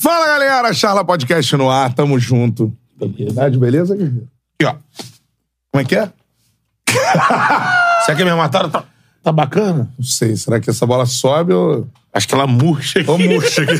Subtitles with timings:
[0.00, 2.72] Fala galera, Charla Podcast no ar, tamo junto.
[2.96, 4.28] Tranquilidade, beleza, guerreiro?
[4.54, 4.76] Aqui, ó.
[5.72, 6.08] Como é que é?
[8.06, 8.84] Será que a minha matada tá,
[9.24, 9.90] tá bacana?
[9.98, 11.88] Não sei, será que essa bola sobe ou.
[12.14, 13.10] Acho que ela murcha aqui.
[13.10, 13.72] Ou murcha aqui?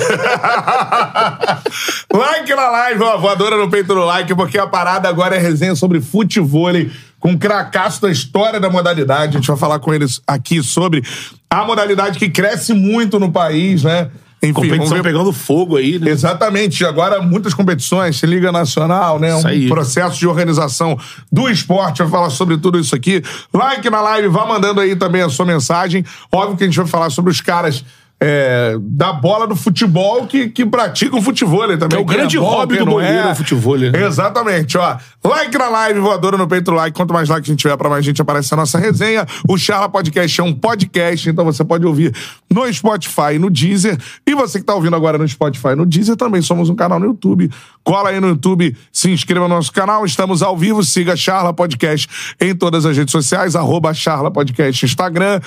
[2.13, 5.77] like na live, ó, voadora no peito do like, porque a parada agora é resenha
[5.77, 9.37] sobre futevôlei com um cracaço da história da modalidade.
[9.37, 11.05] A gente vai falar com eles aqui sobre
[11.49, 14.11] a modalidade que cresce muito no país, né?
[14.43, 16.11] Enfim, Competição ver- pegando fogo aí, né?
[16.11, 16.85] Exatamente.
[16.85, 19.35] Agora, muitas competições, Liga Nacional, né?
[19.35, 20.97] Um processo de organização
[21.31, 21.99] do esporte.
[22.03, 23.23] Vai falar sobre tudo isso aqui.
[23.53, 26.05] Like na live, vá mandando aí também a sua mensagem.
[26.31, 27.85] Óbvio que a gente vai falar sobre os caras
[28.21, 31.99] é, da bola do futebol que, que praticam futebol também.
[31.99, 34.05] É o grande hobby do não boleiro, é o futevôlei, né?
[34.05, 34.97] Exatamente, ó.
[35.25, 36.97] Like na live, voadora no peito, like.
[36.97, 39.25] Quanto mais like a gente tiver, pra mais gente aparece a nossa resenha.
[39.49, 42.13] O Charla Podcast é um podcast, então você pode ouvir
[42.51, 43.97] no Spotify e no Deezer.
[44.27, 46.99] E você que tá ouvindo agora no Spotify e no Deezer, também somos um canal
[46.99, 47.51] no YouTube.
[47.85, 50.05] Cola aí no YouTube, se inscreva no nosso canal.
[50.05, 52.09] Estamos ao vivo, siga Charla Podcast
[52.41, 55.41] em todas as redes sociais, arroba Charla Podcast, Instagram.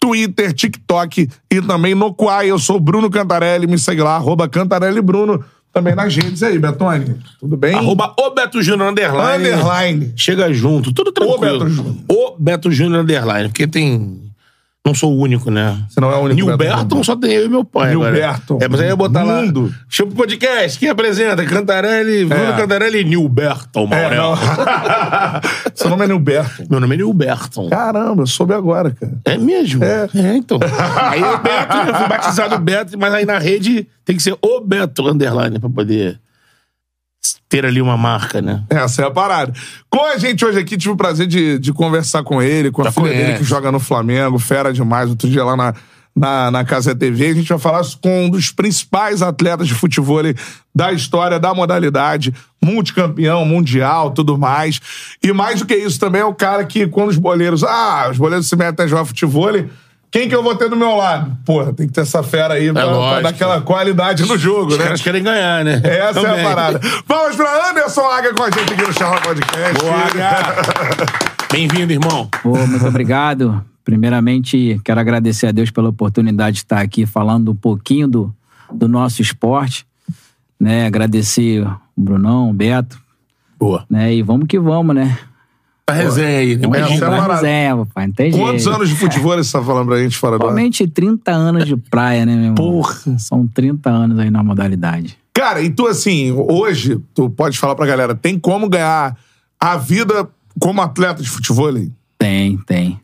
[0.00, 2.50] Twitter, TikTok e também no Quai.
[2.50, 7.16] Eu sou Bruno Cantarelli, me segue lá, arroba Cantarelli Bruno, também nas redes aí, Betone.
[7.38, 7.74] Tudo bem?
[7.74, 9.48] Arroba o Beto Júnior underline.
[9.48, 10.12] Underline.
[10.16, 11.60] Chega junto, tudo tranquilo.
[11.60, 11.94] Beto Júnior.
[12.08, 14.29] O Beto Júnior underline, porque tem...
[14.86, 15.76] Não sou o único, né?
[15.90, 17.04] Você não é o único Nilberton Júnior.
[17.04, 18.12] só tem eu e meu pai agora.
[18.12, 18.58] Nilberton.
[18.62, 19.64] É, mas aí eu ia botar Mundo.
[19.66, 19.70] lá...
[19.90, 21.44] Chama o podcast, quem apresenta?
[21.44, 22.56] Cantarelli, Bruno É.
[22.56, 24.22] Cantarelli e Nilberton, É, Maurel.
[24.36, 24.36] não.
[25.74, 26.64] Seu nome é Nilberto.
[26.70, 27.68] Meu nome é Nilberton.
[27.68, 29.12] Caramba, eu soube agora, cara.
[29.26, 29.84] É mesmo?
[29.84, 30.08] É.
[30.34, 30.58] então.
[31.10, 34.60] Aí o Beto, eu fui batizado Beto, mas aí na rede tem que ser o
[34.60, 36.18] Beto Underline pra poder
[37.48, 38.62] ter ali uma marca, né?
[38.70, 39.52] Essa é a parada.
[39.90, 42.84] Com a gente hoje aqui, tive o prazer de, de conversar com ele, com a
[42.86, 43.24] Já filha conhece.
[43.26, 45.74] dele que joga no Flamengo, fera demais, outro dia lá na,
[46.16, 47.26] na, na Casa TV.
[47.28, 50.22] A gente vai falar com um dos principais atletas de futebol
[50.74, 52.32] da história da modalidade,
[52.62, 54.80] multicampeão, mundial, tudo mais.
[55.22, 58.16] E mais do que isso também é o cara que, quando os boleiros, ah, os
[58.16, 59.50] boleiros se metem a jogar futebol,
[60.10, 61.36] quem que eu vou ter do meu lado?
[61.44, 63.22] Porra, tem que ter essa fera aí pra, pra lógico.
[63.22, 64.84] dar aquela qualidade no jogo, Os né?
[64.84, 65.80] caras querem ganhar, né?
[65.84, 66.44] Essa é Também.
[66.44, 66.80] a parada.
[67.06, 69.80] Vamos pra Anderson Aga com a gente aqui no Charla Podcast.
[69.80, 69.94] Boa.
[71.52, 72.28] Bem-vindo, irmão.
[72.42, 73.64] Pô, muito obrigado.
[73.84, 78.34] Primeiramente, quero agradecer a Deus pela oportunidade de estar aqui falando um pouquinho do,
[78.72, 79.86] do nosso esporte.
[80.58, 80.86] Né?
[80.86, 83.00] Agradecer o Brunão, o Beto.
[83.58, 83.84] Boa.
[83.88, 84.14] Né?
[84.14, 85.18] E vamos que vamos, né?
[85.92, 86.68] Resenha aí, né?
[86.68, 87.26] Essa é a Vamos parada.
[87.28, 88.06] na resenha, papai.
[88.06, 88.76] Não tem Quantos jeito.
[88.76, 90.44] anos de futebol você tá falando pra gente fora do?
[90.44, 92.54] Atualmente 30 anos de praia, né, meu irmão?
[92.54, 93.18] Porra.
[93.18, 95.18] São 30 anos aí na modalidade.
[95.32, 99.16] Cara, e tu assim, hoje, tu pode falar pra galera, tem como ganhar
[99.58, 101.72] a vida como atleta de futebol?
[102.18, 103.00] Tem, tem.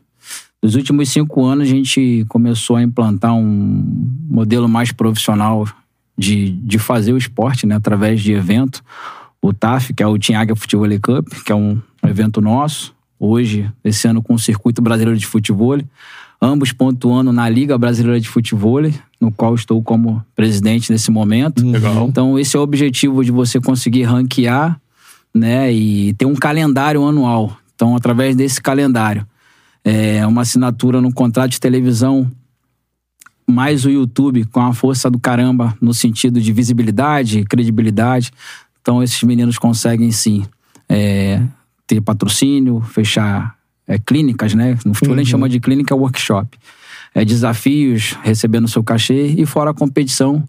[0.61, 3.83] Nos últimos cinco anos, a gente começou a implantar um
[4.29, 5.67] modelo mais profissional
[6.17, 7.75] de, de fazer o esporte, né?
[7.75, 8.83] Através de evento.
[9.41, 12.95] O TAF, que é o Águia Futebol Cup, que é um evento nosso.
[13.19, 15.79] Hoje, esse ano com o Circuito Brasileiro de Futebol.
[16.39, 18.81] Ambos pontuando na Liga Brasileira de Futebol,
[19.19, 21.65] no qual estou como presidente nesse momento.
[21.65, 22.07] Legal.
[22.07, 24.79] Então, esse é o objetivo de você conseguir ranquear
[25.33, 27.57] né, e ter um calendário anual.
[27.73, 29.25] Então, através desse calendário,
[29.83, 32.29] é uma assinatura no contrato de televisão,
[33.47, 38.31] mais o YouTube com a força do caramba no sentido de visibilidade, credibilidade.
[38.81, 40.45] Então, esses meninos conseguem sim
[40.89, 41.41] é,
[41.87, 43.55] ter patrocínio, fechar
[43.87, 44.77] é, clínicas, né?
[44.85, 46.57] No futebol a gente chama de clínica workshop.
[47.15, 50.43] É, desafios, recebendo seu cachê e fora a competição,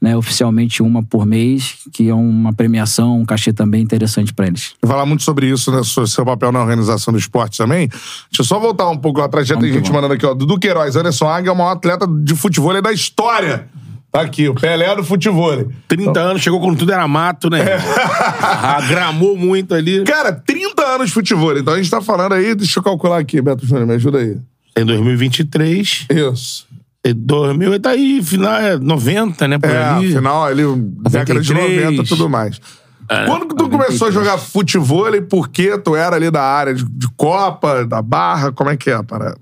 [0.00, 0.16] né?
[0.16, 4.74] Oficialmente uma por mês, que é uma premiação, um cachê também interessante para eles.
[4.84, 5.82] Falar muito sobre isso, né?
[5.82, 7.88] Seu seu papel na organização do esporte também.
[7.88, 9.48] Deixa eu só voltar um pouco lá atrás.
[9.48, 9.90] Já tem gente vamos.
[9.90, 10.34] mandando aqui, ó.
[10.34, 13.68] Dudu Queiroz, Anderson Águia é o maior atleta de futebol da história.
[14.12, 15.72] Tá aqui, o Pelé do futebol.
[15.88, 17.60] 30 anos, chegou quando tudo era mato, né?
[18.62, 20.04] Agramou muito ali.
[20.04, 21.56] Cara, 30 anos de futebol.
[21.56, 24.36] Então a gente tá falando aí, deixa eu calcular aqui, Beto Júnior, me ajuda aí.
[24.76, 26.06] Em 2023.
[26.10, 26.66] Isso.
[27.04, 29.58] Em 2000, tá aí, final é 90, né?
[29.58, 30.12] Por É, ali.
[30.12, 30.62] final ali,
[31.10, 31.84] década de 93.
[31.86, 32.60] 90 e tudo mais.
[33.08, 36.42] É, Quando que tu começou a jogar futebol e por que tu era ali da
[36.42, 38.52] área de, de Copa, da Barra?
[38.52, 39.38] Como é que é a parada?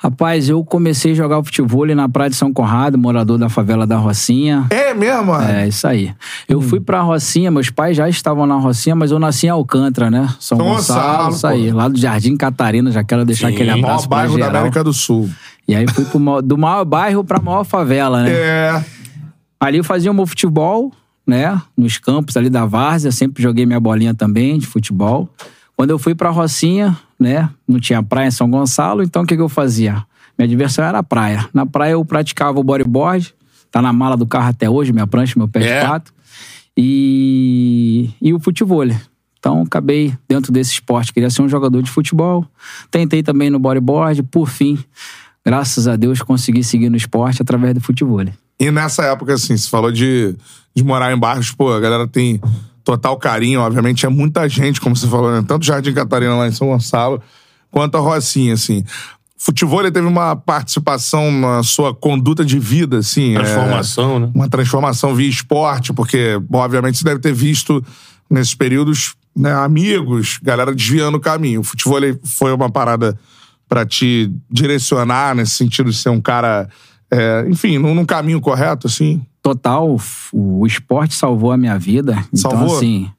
[0.00, 3.96] Rapaz, eu comecei a jogar futebol na Praia de São Conrado, morador da favela da
[3.96, 4.66] Rocinha.
[4.70, 5.34] É mesmo?
[5.34, 6.14] É, isso aí.
[6.48, 10.08] Eu fui pra Rocinha, meus pais já estavam na Rocinha, mas eu nasci em Alcântara,
[10.08, 10.28] né?
[10.38, 10.76] São, São Gonçalo,
[11.24, 11.70] Gonçalo, isso aí.
[11.72, 11.76] pô.
[11.76, 14.60] Lá do Jardim Catarina, já quero deixar Sim, aquele Maior abraço pra bairro da geral.
[14.60, 15.28] América do Sul.
[15.66, 18.30] E aí fui pro, maior- do maior bairro pra maior favela, né?
[18.32, 18.84] É.
[19.60, 20.92] Ali eu fazia o meu futebol,
[21.26, 21.60] né?
[21.76, 25.28] Nos campos ali da Várzea, sempre joguei minha bolinha também de futebol.
[25.76, 27.48] Quando eu fui pra Rocinha, né?
[27.66, 30.04] Não tinha praia em São Gonçalo, então o que, que eu fazia?
[30.38, 31.48] Minha diversão era a praia.
[31.52, 33.34] Na praia eu praticava o bodyboard,
[33.70, 35.80] tá na mala do carro até hoje, minha prancha, meu pé É.
[35.80, 36.12] de pato.
[36.76, 38.84] E, e o futebol.
[39.38, 42.46] Então acabei dentro desse esporte, queria ser um jogador de futebol.
[42.90, 44.78] Tentei também no bodyboard, por fim,
[45.44, 48.24] graças a Deus consegui seguir no esporte através do futebol.
[48.60, 50.34] E nessa época, assim, você falou de,
[50.74, 52.40] de morar em bairros, pô, a galera tem
[52.88, 55.44] total carinho, obviamente, é muita gente, como você falou, né?
[55.46, 57.20] Tanto Jardim Catarina lá em São Gonçalo,
[57.70, 58.82] quanto a Rocinha, assim.
[59.36, 63.36] Futebol ele teve uma participação na sua conduta de vida, assim.
[63.36, 64.30] é, Transformação, né?
[64.34, 67.84] uma transformação via esporte, porque, obviamente, você deve ter visto
[68.30, 71.60] nesses períodos né, amigos, galera desviando o caminho.
[71.60, 73.18] O futebol ele foi uma parada
[73.68, 76.70] pra te direcionar nesse sentido de ser um cara,
[77.10, 79.24] é, enfim, num, num caminho correto, assim.
[79.42, 79.96] total,
[80.32, 82.12] o esporte salvou a minha vida.
[82.32, 82.76] Então, Salvou?
[82.76, 83.10] assim,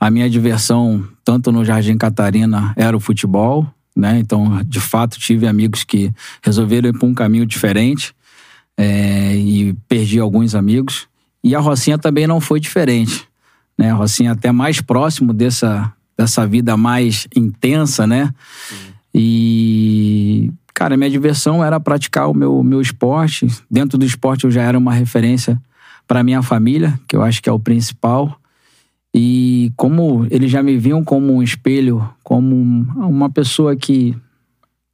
[0.00, 4.18] a minha diversão, tanto no Jardim Catarina, era o futebol, né?
[4.18, 6.12] Então, de fato, tive amigos que
[6.42, 8.14] resolveram ir para um caminho diferente
[8.76, 11.06] é, e perdi alguns amigos.
[11.42, 13.28] E a Rocinha também não foi diferente,
[13.76, 13.90] né?
[13.90, 18.32] A Rocinha até mais próximo dessa, dessa vida mais intensa, né?
[19.14, 23.46] E, cara, minha diversão era praticar o meu, meu esporte.
[23.70, 25.60] Dentro do esporte eu já era uma referência
[26.06, 28.38] para minha família, que eu acho que é o principal.
[29.14, 34.16] E como eles já me viam como um espelho, como um- uma pessoa que,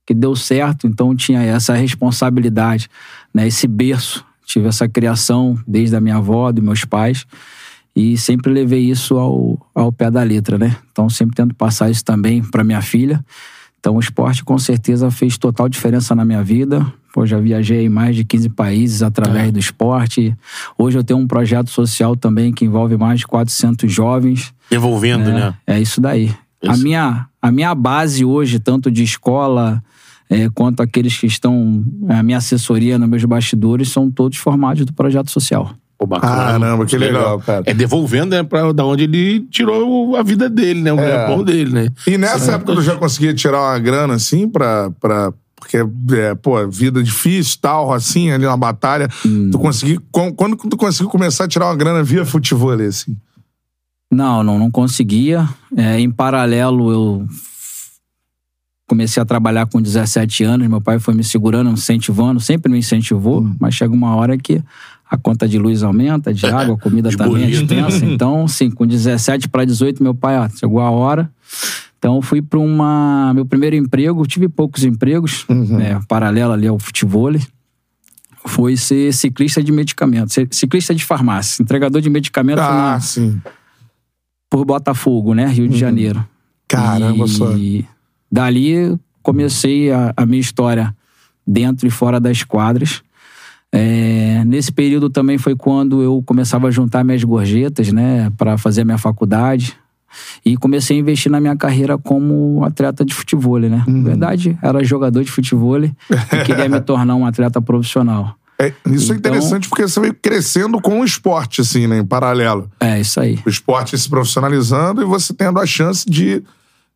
[0.07, 2.89] que deu certo, então tinha essa responsabilidade,
[3.33, 3.47] né?
[3.47, 4.25] esse berço.
[4.45, 7.25] Tive essa criação desde a minha avó, dos meus pais,
[7.95, 10.77] e sempre levei isso ao, ao pé da letra, né?
[10.91, 13.25] Então sempre tento passar isso também para minha filha.
[13.81, 16.87] Então o esporte com certeza fez total diferença na minha vida.
[17.13, 20.37] Pô, já viajei em mais de 15 países através do esporte.
[20.79, 24.55] Hoje eu tenho um projeto social também que envolve mais de 400 jovens.
[24.71, 25.55] Devolvendo, né?
[25.67, 26.33] É isso daí.
[26.63, 26.83] A Isso.
[26.83, 29.83] minha, a minha base hoje, tanto de escola
[30.29, 34.93] é, quanto aqueles que estão, a minha assessoria nos meus bastidores, são todos formados do
[34.93, 35.75] projeto social.
[36.01, 36.35] Pô, bacana.
[36.35, 37.63] Caramba, que legal, cara.
[37.67, 38.43] É devolvendo, né?
[38.43, 40.91] Pra da onde ele tirou a vida dele, né?
[40.91, 41.89] O ganha-pão dele, né?
[42.07, 44.91] E nessa época tu já conseguia tirar uma grana, assim, pra...
[44.99, 45.31] pra...
[45.55, 49.11] Porque, é, pô, vida difícil tal, Rocinha ali, uma batalha.
[49.53, 50.03] Tu conseguiu...
[50.11, 53.15] Quando tu conseguiu começar a tirar uma grana via futebol, ali, assim?
[54.11, 55.47] Não, não, não conseguia.
[55.77, 57.27] É, em paralelo, eu
[58.89, 60.67] comecei a trabalhar com 17 anos.
[60.67, 64.63] Meu pai foi me segurando, incentivando, sempre me incentivou, mas chega uma hora que
[65.11, 68.07] a conta de luz aumenta, de água, a comida também é dispensa.
[68.07, 71.31] Então, sim, com 17 para 18, meu pai, ó, chegou a hora.
[71.99, 74.27] Então, fui para uma meu primeiro emprego.
[74.27, 77.33] Tive poucos empregos, né, paralelo ali ao futebol.
[78.47, 83.39] Foi ser ciclista de medicamentos, ser ciclista de farmácia, entregador de medicamentos Ah, na, sim.
[84.49, 85.47] por Botafogo, né?
[85.47, 86.27] Rio de Janeiro.
[86.67, 87.53] Caramba, e só.
[88.33, 90.97] dali comecei a, a minha história
[91.47, 93.03] dentro e fora das quadras.
[93.73, 98.83] É, nesse período também foi quando eu começava a juntar minhas gorjetas, né, para fazer
[98.83, 99.77] a minha faculdade.
[100.45, 103.85] E comecei a investir na minha carreira como atleta de futebol, né?
[103.87, 103.99] Uhum.
[103.99, 105.93] Na verdade, era jogador de futebol e
[106.45, 108.35] queria me tornar um atleta profissional.
[108.59, 111.99] É, isso é Então- interessante porque você veio crescendo com o esporte, assim, né?
[112.01, 112.69] Em paralelo.
[112.81, 113.39] É, isso aí.
[113.47, 116.43] O esporte se profissionalizando e você tendo a chance de,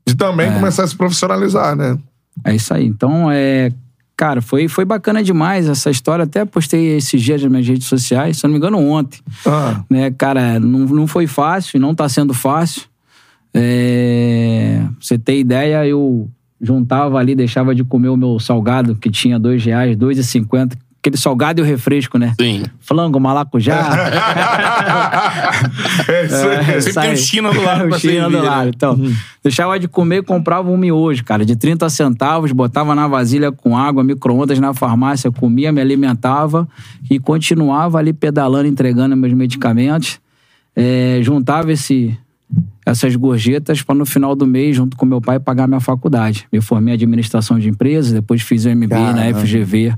[0.04, 1.96] de também começar a se profissionalizar, né?
[2.44, 2.84] É isso aí.
[2.84, 3.70] Então, é.
[4.16, 6.22] Cara, foi, foi bacana demais essa história.
[6.24, 9.20] Até postei esses dias nas minhas redes sociais, se eu não me engano, ontem.
[9.44, 12.82] Ah, Né, cara, não, não foi fácil, não tá sendo fácil.
[13.52, 16.28] É, você ter ideia, eu
[16.60, 20.76] juntava ali, deixava de comer o meu salgado, que tinha dois reais, dois e cinquenta.
[21.04, 22.32] Aquele salgado e o refresco, né?
[22.40, 22.62] Sim.
[22.80, 23.76] Flango, malacujá.
[26.08, 28.64] é, É, Sempre isso tem China do lado pra China do lado.
[28.64, 28.72] né?
[28.74, 28.98] Então,
[29.42, 33.76] deixava de comer e comprava um miojo, cara, de 30 centavos, botava na vasilha com
[33.76, 36.66] água, micro-ondas na farmácia, comia, me alimentava
[37.10, 40.18] e continuava ali pedalando, entregando meus medicamentos.
[40.74, 42.16] É, juntava esse,
[42.84, 46.46] essas gorjetas para no final do mês, junto com meu pai, pagar minha faculdade.
[46.52, 49.40] Me formei em administração de empresas, depois fiz o MBA na Caramba.
[49.40, 49.94] FGV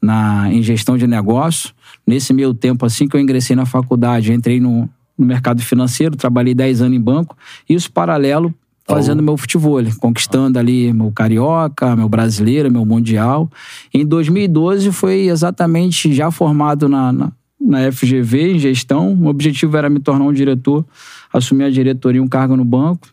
[0.00, 1.74] na, em gestão de negócios.
[2.06, 6.54] Nesse meio tempo, assim que eu ingressei na faculdade, entrei no, no mercado financeiro, trabalhei
[6.54, 7.36] 10 anos em banco,
[7.68, 8.54] e isso paralelo
[8.90, 13.48] fazendo meu futebol, conquistando ali meu carioca, meu brasileiro, meu mundial.
[13.94, 19.14] Em 2012 foi exatamente já formado na, na, na FGV em gestão.
[19.14, 20.84] O objetivo era me tornar um diretor,
[21.32, 23.08] assumir a diretoria, um cargo no banco.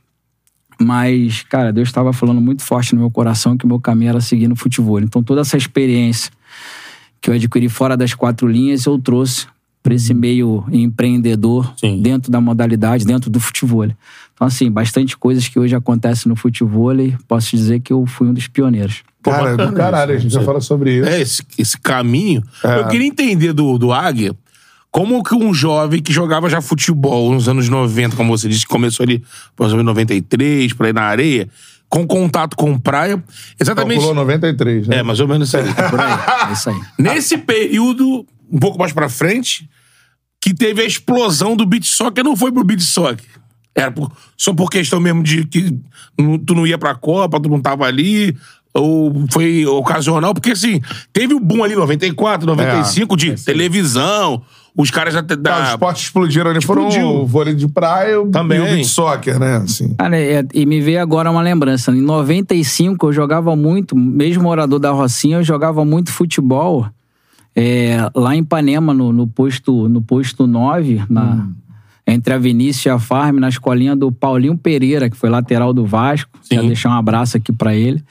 [0.79, 4.21] Mas, cara, Deus estava falando muito forte no meu coração que o meu caminho era
[4.21, 4.99] seguir no futebol.
[4.99, 6.31] Então, toda essa experiência
[7.19, 9.47] que eu adquiri fora das quatro linhas, eu trouxe
[9.81, 12.01] para esse meio empreendedor Sim.
[12.01, 13.85] dentro da modalidade, dentro do futebol.
[13.85, 18.27] Então, assim, bastante coisas que hoje acontecem no futebol e posso dizer que eu fui
[18.27, 19.03] um dos pioneiros.
[19.23, 21.09] Cara, do caralho, a isso, gente já fala sobre isso.
[21.09, 22.43] É, esse, esse caminho.
[22.63, 22.79] É.
[22.79, 24.35] Eu queria entender do, do Águia
[24.91, 28.67] como que um jovem que jogava já futebol nos anos 90, como você disse, que
[28.69, 29.23] começou ali,
[29.55, 31.47] por exemplo, em 93, pra ir na areia,
[31.89, 33.23] com contato com praia.
[33.59, 33.99] Exatamente.
[33.99, 34.97] Calculou 93, né?
[34.97, 35.73] É, mais ou menos isso aí.
[35.89, 36.81] Por aí, é isso aí.
[36.97, 39.69] Nesse período, um pouco mais pra frente,
[40.41, 43.25] que teve a explosão do beat soccer, não foi pro beat soccer.
[43.75, 45.77] Era por- só por questão mesmo de que
[46.17, 48.35] não- tu não ia pra Copa, tu não tava ali,
[48.73, 50.81] ou foi ocasional, porque assim,
[51.13, 54.41] teve o boom ali em 94, 95 de televisão,
[54.77, 55.23] os caras já.
[55.23, 56.63] Tá, os Da, esportes explodiram ali.
[56.63, 58.59] Foram o vôlei de praia Também.
[58.59, 59.57] e o beat soccer, né?
[59.57, 59.95] Assim.
[59.95, 61.91] Cara, é- e me veio agora uma lembrança.
[61.91, 66.87] Em 95 eu jogava muito, mesmo morador da Rocinha, eu jogava muito futebol
[67.55, 71.47] é, lá em Ipanema, no, no posto, no posto 9, na,
[72.05, 75.83] entre a Vinícius e a Farm, na escolinha do Paulinho Pereira, que foi lateral do
[75.83, 76.29] Vasco.
[76.47, 76.67] Quero Sim.
[76.67, 78.03] deixar um abraço aqui pra ele.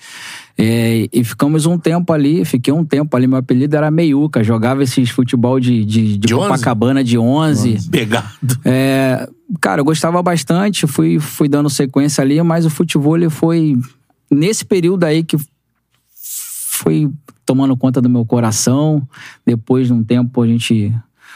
[0.58, 4.82] É, e ficamos um tempo ali, fiquei um tempo ali, meu apelido era Meiuca, jogava
[4.82, 6.48] esses futebol de, de, de, De 11?
[6.48, 7.90] Copacabana de 11.
[7.90, 8.26] pegado.
[8.64, 9.28] É,
[9.60, 13.76] cara, eu gostava bastante, fui, fui dando sequência ali, mas o futebol ele foi
[14.30, 15.36] nesse período aí que
[16.70, 17.10] foi
[17.44, 19.06] tomando conta do meu coração.
[19.44, 20.92] Depois de um tempo a gente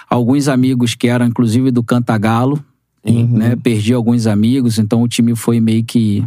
[0.08, 2.62] alguns amigos que eram inclusive do Cantagalo,
[3.04, 6.26] né, perdi alguns amigos, então o time foi meio que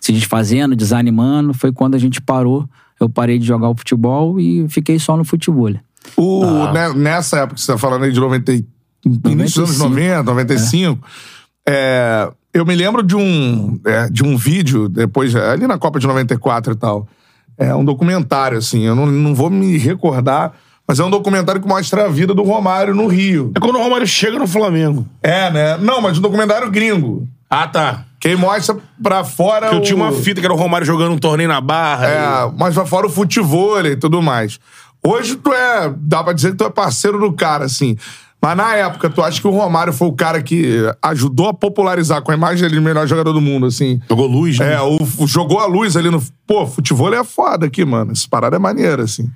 [0.00, 1.52] se desfazendo, desanimando.
[1.54, 2.68] Foi quando a gente parou,
[3.00, 5.72] eu parei de jogar o futebol e fiquei só no futebol.
[6.16, 6.72] O, Ah.
[6.72, 8.64] né, nessa época que você tá falando aí de 90, e-
[9.04, 9.88] início dos anos 95.
[9.88, 11.06] 90, 95,
[11.68, 16.06] é, eu me lembro de um, é, de um vídeo, depois, ali na Copa de
[16.06, 17.06] 94 e tal.
[17.58, 20.52] É um documentário, assim, eu não, não vou me recordar,
[20.86, 23.50] mas é um documentário que mostra a vida do Romário no Rio.
[23.54, 25.06] É quando o Romário chega no Flamengo.
[25.22, 25.76] É, né?
[25.78, 27.26] Não, mas um documentário gringo.
[27.50, 28.05] Ah, tá.
[28.20, 29.66] Quem mostra pra fora.
[29.68, 32.06] Porque eu tinha o- uma fita que era o Romário jogando um torneio na barra.
[32.08, 34.58] É, mas pra fora o futebol e tudo mais.
[35.06, 35.92] Hoje tu é.
[35.96, 37.96] Dá pra dizer que tu é parceiro do cara, assim.
[38.42, 42.22] Mas na época, tu acha que o Romário foi o cara que ajudou a popularizar
[42.22, 44.00] com a imagem dele de melhor jogador do mundo, assim?
[44.08, 44.74] Jogou luz, né?
[44.74, 46.22] É, o, o- jogou a luz ali no.
[46.46, 48.12] Pô, futebol é foda aqui, mano.
[48.12, 49.28] Essa parada é maneira, assim.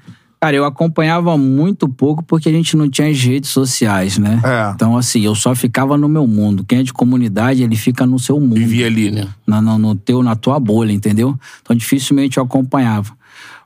[0.43, 4.41] Cara, eu acompanhava muito pouco porque a gente não tinha as redes sociais, né?
[4.43, 4.73] É.
[4.75, 6.65] Então, assim, eu só ficava no meu mundo.
[6.65, 8.55] Quem é de comunidade, ele fica no seu mundo.
[8.55, 9.29] Vivia ali, né?
[9.47, 11.39] Na, no, no teu, na tua bolha, entendeu?
[11.61, 13.13] Então, dificilmente eu acompanhava.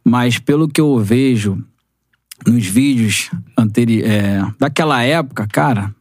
[0.04, 1.62] Mas pelo que eu vejo
[2.44, 5.94] nos vídeos anteri é, daquela época, cara,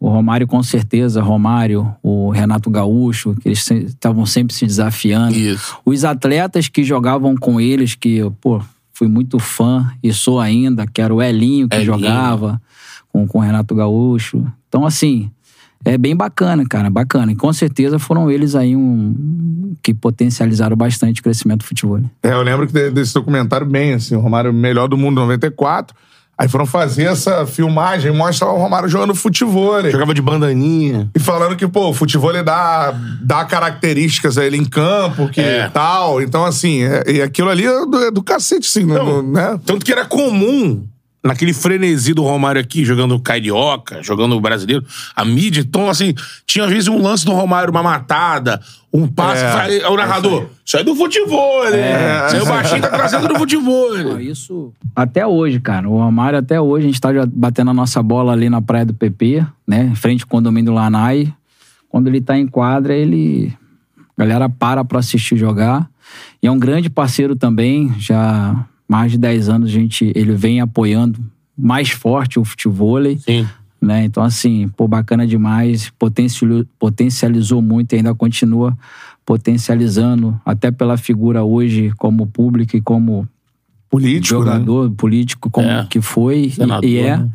[0.00, 5.36] o Romário com certeza, Romário, o Renato Gaúcho, que eles se- estavam sempre se desafiando.
[5.36, 5.78] Isso.
[5.86, 8.60] Os atletas que jogavam com eles, que eu, pô,
[8.94, 11.86] fui muito fã e sou ainda, que era o Elinho que Elinho.
[11.92, 12.62] jogava
[13.12, 14.46] com, com o Renato Gaúcho.
[14.68, 15.30] Então, assim,
[15.84, 17.32] é bem bacana, cara, bacana.
[17.32, 22.00] E com certeza foram eles aí um que potencializaram bastante o crescimento do futebol.
[22.22, 25.94] É, eu lembro desse documentário bem, assim, o Romário melhor do mundo em 94.
[26.36, 29.80] Aí foram fazer essa filmagem, mostra o Romário jogando futebol.
[29.88, 31.08] Jogava de bandaninha.
[31.14, 35.40] E falando que, pô, o futebol ele dá, dá características a ele em campo, que
[35.40, 35.68] É.
[35.68, 36.20] tal.
[36.20, 39.58] Então, assim, é- e aquilo ali é do, é do cacete, assim, no- né?
[39.64, 40.84] Tanto que era comum,
[41.24, 44.84] naquele frenesi do Romário aqui, jogando carioca, jogando brasileiro,
[45.16, 46.14] a mídia, então, assim,
[46.46, 48.60] tinha às vezes um lance do Romário, uma matada,
[48.92, 49.42] um passe,
[49.80, 52.26] É, o narrador, isso aí é do futebol, né?
[52.26, 53.94] Isso aí o baixinho tá trazendo do futebol.
[53.94, 54.22] Não, né?
[54.22, 55.88] Isso até hoje, cara.
[55.88, 58.84] O Romário até hoje, a gente tá já batendo a nossa bola ali na praia
[58.84, 59.84] do PP, né?
[59.90, 61.32] Em frente ao condomínio do Lanai.
[61.88, 63.52] Quando ele tá em quadra, ele.
[64.16, 65.88] A galera para pra assistir jogar.
[66.40, 67.92] E é um grande parceiro também.
[67.98, 71.18] Já mais de 10 anos a gente, ele vem apoiando
[71.56, 72.98] mais forte o futebol.
[73.18, 73.46] Sim.
[73.80, 74.04] né?
[74.04, 78.76] Então, assim, pô, bacana demais, potencializou, potencializou muito e ainda continua
[79.26, 83.26] potencializando, até pela figura hoje como público e como
[83.90, 84.46] Político, né?
[84.52, 85.86] jogador, político, como É.
[85.88, 87.16] que foi e- Senador, e é.
[87.18, 87.30] né?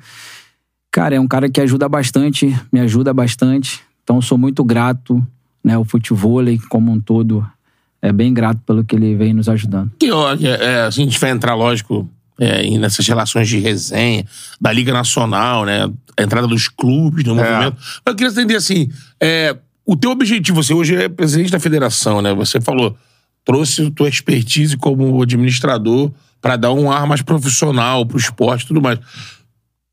[0.92, 3.80] Cara, é um cara que ajuda bastante, me ajuda bastante.
[4.04, 5.26] Então, sou muito grato,
[5.64, 5.78] né?
[5.78, 7.46] O futebol como um todo
[8.02, 9.92] é bem grato pelo que ele vem nos ajudando.
[10.00, 14.26] Que, ó, é, é, a gente vai entrar, lógico, é, em- nessas relações de resenha,
[14.60, 15.90] da Liga Nacional, né?
[16.18, 17.78] A entrada dos clubes no movimento.
[17.78, 18.90] Mas eu queria entender assim:
[19.22, 22.34] é, o teu objetivo, você hoje é presidente da federação, né?
[22.34, 22.96] Você falou,
[23.44, 28.82] trouxe tua expertise como administrador para dar um ar mais profissional pro esporte e tudo
[28.82, 29.00] mais.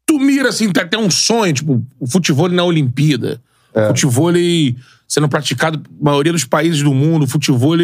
[0.06, 3.40] Tu mira, assim, tem até um sonho, tipo, o futebol na Olimpíada.
[3.88, 4.32] Futebol
[5.08, 7.76] sendo praticado na maioria dos países do mundo, futebol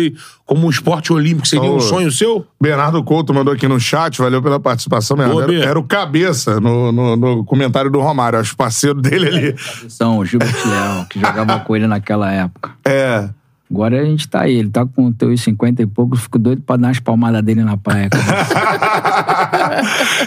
[0.44, 1.46] como um esporte olímpico.
[1.46, 2.44] Seria Ô, um sonho seu?
[2.60, 5.46] Bernardo Couto mandou aqui no chat, valeu pela participação, Bernardo.
[5.46, 9.54] Boa, Era, era o cabeça no, no, no comentário do Romário, acho parceiro dele ali.
[9.88, 12.72] São o Gilbert Leal, que jogava com ele naquela época.
[12.84, 13.28] É.
[13.70, 16.60] Agora a gente tá aí, ele tá com teus 50 e pouco, eu fico doido
[16.60, 18.10] pra dar umas palmadas dele na praia.
[18.10, 18.22] cara.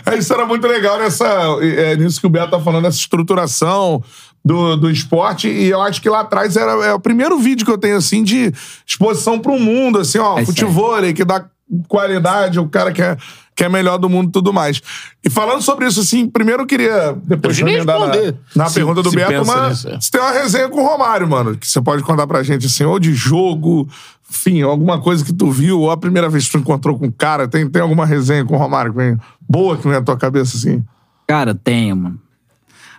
[0.18, 1.28] Isso era muito legal nessa,
[1.62, 4.04] é, nisso que o Beto tá falando, essa estruturação
[4.46, 5.48] do, do esporte.
[5.50, 8.24] E eu acho que lá atrás era é o primeiro vídeo que eu tenho, assim,
[8.24, 8.54] de
[8.86, 10.58] exposição pro mundo, assim, ó, É isso aí.
[10.58, 11.44] futebol, que dá
[11.88, 13.18] qualidade, o cara que é,
[13.56, 14.80] que é melhor do mundo e tudo mais.
[15.24, 18.36] E falando sobre isso, assim, primeiro eu queria, depois Eu emendar na, responder.
[18.56, 20.00] na Se- pergunta do Beto, mas nisso, é.
[20.00, 22.84] você tem uma resenha com o Romário, mano, que você pode contar pra gente, assim,
[22.84, 23.88] ou de jogo,
[24.30, 27.12] enfim, alguma coisa que tu viu, ou a primeira vez que tu encontrou com o
[27.12, 29.18] cara, tem, tem alguma resenha com o Romário que vem
[29.50, 30.84] boa que vem na tua cabeça, assim?
[31.28, 32.20] Cara, tenho, mano.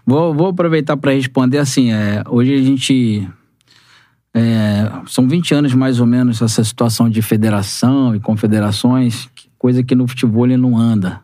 [0.06, 1.90] Vou, vou aproveitar pra responder assim.
[1.90, 3.28] É, hoje a gente.
[4.32, 9.96] é, são 20 anos mais ou menos essa situação de federação e confederações, coisa que
[9.96, 11.20] no futebol ele não anda.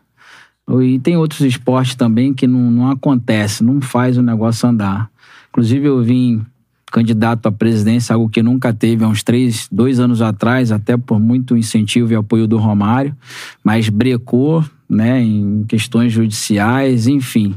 [0.81, 5.09] E tem outros esportes também que não, não acontece, não faz o negócio andar.
[5.49, 6.45] Inclusive, eu vim
[6.91, 11.19] candidato à presidência, algo que nunca teve há uns três, dois anos atrás, até por
[11.19, 13.15] muito incentivo e apoio do Romário,
[13.63, 17.55] mas brecou, né, em questões judiciais, enfim.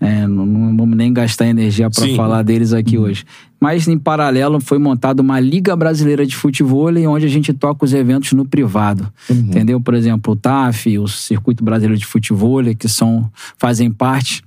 [0.00, 3.24] É, não, vamos nem gastar energia para falar deles aqui hoje.
[3.60, 7.92] Mas, em paralelo, foi montada uma Liga Brasileira de Futebol, onde a gente toca os
[7.92, 9.12] eventos no privado.
[9.28, 9.80] Entendeu?
[9.80, 14.42] Por exemplo, o TAF, o Circuito Brasileiro de Futebol, que são, fazem parte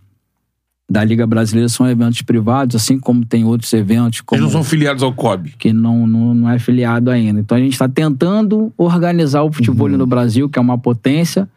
[0.90, 4.20] da Liga Brasileira, são eventos privados, assim como tem outros eventos.
[4.22, 5.54] Como Eles não são filiados ao COB.
[5.58, 7.40] que não, não, não é filiado ainda.
[7.40, 11.48] Então a gente está tentando organizar o futebol no Brasil, que é uma potência,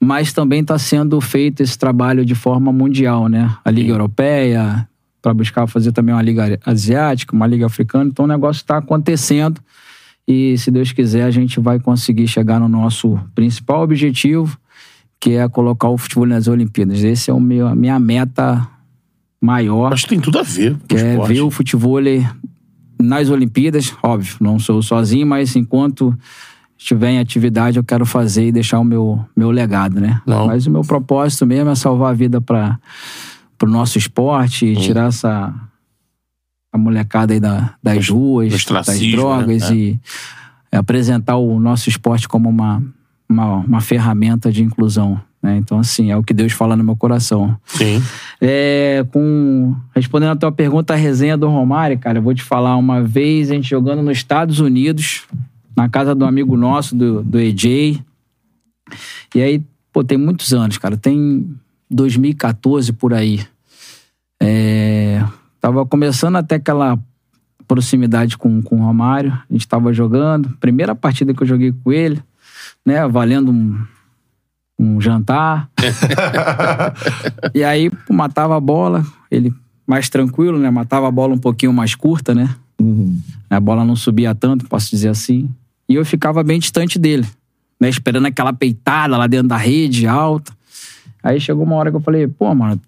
[0.00, 3.54] mas também está sendo feito esse trabalho de forma mundial, né?
[3.62, 4.88] A Liga Europeia,
[5.20, 8.08] para buscar fazer também uma Liga Asiática, uma Liga Africana.
[8.10, 9.60] Então o negócio está acontecendo
[10.26, 14.58] e, se Deus quiser, a gente vai conseguir chegar no nosso principal objetivo,
[15.20, 17.02] que é colocar o futebol nas Olimpíadas.
[17.04, 18.66] Esse é o meu, a minha meta
[19.40, 21.32] maior Acho que tem tudo a ver com é esporte.
[21.32, 22.00] ver o futebol
[22.98, 26.16] nas Olimpíadas, óbvio, não sou sozinho, mas enquanto
[26.80, 30.20] estiver em atividade, eu quero fazer e deixar o meu, meu legado, né?
[30.26, 30.46] Não.
[30.46, 32.78] Mas o meu propósito mesmo é salvar a vida para
[33.62, 35.54] o nosso esporte, e tirar essa
[36.72, 39.76] a molecada aí da, das ruas, das ostracismo, drogas né?
[39.76, 40.00] e
[40.72, 42.82] apresentar o nosso esporte como uma,
[43.28, 45.20] uma, uma ferramenta de inclusão.
[45.42, 45.56] Né?
[45.56, 47.58] Então, assim, é o que Deus fala no meu coração.
[47.66, 48.00] Sim.
[48.40, 52.76] É, com, respondendo a tua pergunta, a resenha do Romário, cara, eu vou te falar
[52.76, 55.24] uma vez a gente jogando nos Estados Unidos,
[55.80, 58.02] na casa do amigo nosso, do, do EJ.
[59.34, 59.62] E aí,
[59.92, 61.48] pô, tem muitos anos, cara, tem
[61.90, 63.44] 2014 por aí.
[64.42, 65.24] É,
[65.60, 66.98] tava começando até aquela
[67.66, 71.92] proximidade com, com o Romário, a gente tava jogando, primeira partida que eu joguei com
[71.92, 72.20] ele,
[72.84, 73.82] né, valendo um,
[74.78, 75.70] um jantar.
[77.54, 79.52] E aí, pô, matava a bola, ele
[79.86, 80.70] mais tranquilo, né?
[80.70, 82.54] Matava a bola um pouquinho mais curta, né?
[83.48, 85.50] A bola não subia tanto, posso dizer assim.
[85.90, 87.26] E eu ficava bem distante dele,
[87.80, 87.88] né?
[87.88, 90.56] Esperando aquela peitada lá dentro da rede, alta.
[91.20, 92.80] Aí chegou uma hora que eu falei, pô, mano,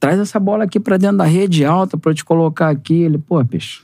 [0.00, 3.02] traz essa bola aqui pra dentro da rede alta pra eu te colocar aqui.
[3.02, 3.82] Ele, pô, peixe.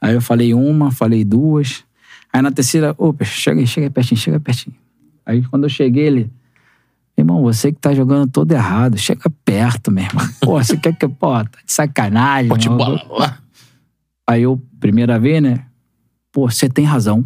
[0.00, 1.84] Aí eu falei uma, falei duas.
[2.32, 4.74] Aí na terceira, ô, peixe, chega aí, chega aí pertinho, chega aí pertinho.
[5.24, 6.32] Aí quando eu cheguei, ele,
[7.16, 10.26] Irmão, você que tá jogando todo errado, chega perto, meu irmão.
[10.42, 11.06] Pô, você quer que.
[11.06, 12.48] Pô, tá de sacanagem.
[12.48, 13.00] Pode irmão.
[13.06, 13.38] bola.
[14.28, 15.64] Aí eu, primeira vez, né?
[16.32, 17.24] Pô, você tem razão.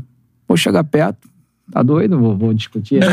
[0.48, 1.28] Vou chegar perto.
[1.70, 2.18] Tá doido?
[2.18, 3.00] Vou, vou discutir.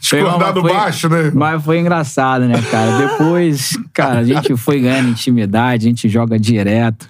[0.00, 1.30] Discordado Foi- baixo, né?
[1.32, 2.98] Mas foi engraçado, né, cara?
[2.98, 7.08] Depois, cara, a gente foi ganhando intimidade, a gente joga direto.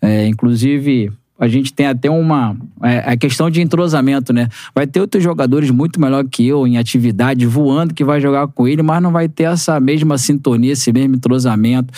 [0.00, 2.56] É, inclusive, a gente tem até uma.
[2.82, 4.48] É, a questão de entrosamento, né?
[4.74, 8.66] Vai ter outros jogadores muito melhor que eu em atividade, voando, que vai jogar com
[8.66, 11.92] ele, mas não vai ter essa mesma sintonia, esse mesmo entrosamento.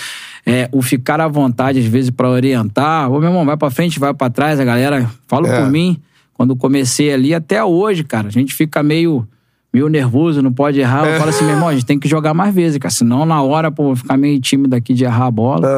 [0.44, 3.11] É, o ficar à vontade, às vezes, para orientar.
[3.11, 5.09] Ô, meu irmão, vai para frente, vai para trás, a galera.
[5.29, 5.61] Falo É.
[5.61, 6.01] por mim,
[6.35, 9.27] quando comecei ali, até hoje, cara, a gente fica meio.
[9.70, 11.07] Meio nervoso, não pode errar.
[11.07, 12.90] Eu falo assim, meu irmão, a gente tem que jogar mais vezes, cara.
[12.90, 15.68] Senão, na hora, pô, vou ficar meio tímido aqui de errar a bola.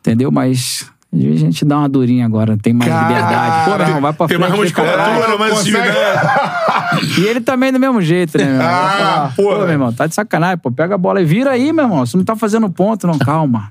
[0.00, 0.32] Entendeu?
[0.32, 3.64] Mas a gente dá uma durinha agora, tem mais Cara, liberdade.
[3.64, 4.40] Pô, meu irmão, vai pra Tem frente.
[4.50, 5.08] mais uma fica atrás.
[5.16, 7.20] musculatura, mais atividade.
[7.20, 8.68] E ele também do mesmo jeito, né, meu irmão?
[8.68, 9.58] Ah, pô, porra.
[9.60, 10.70] meu irmão, tá de sacanagem, pô.
[10.70, 12.04] Pega a bola e vira aí, meu irmão.
[12.04, 13.18] Você não tá fazendo ponto, não.
[13.18, 13.70] Calma.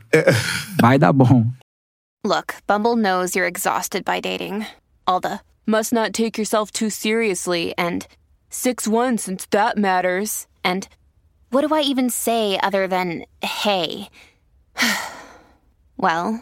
[0.81, 1.45] Vai dar bom.
[2.25, 4.65] Look, Bumble knows you're exhausted by dating.
[5.05, 8.05] All the must not take yourself too seriously and
[8.49, 10.47] 6 1 since that matters.
[10.63, 10.87] And
[11.51, 14.09] what do I even say other than hey?
[15.97, 16.41] well,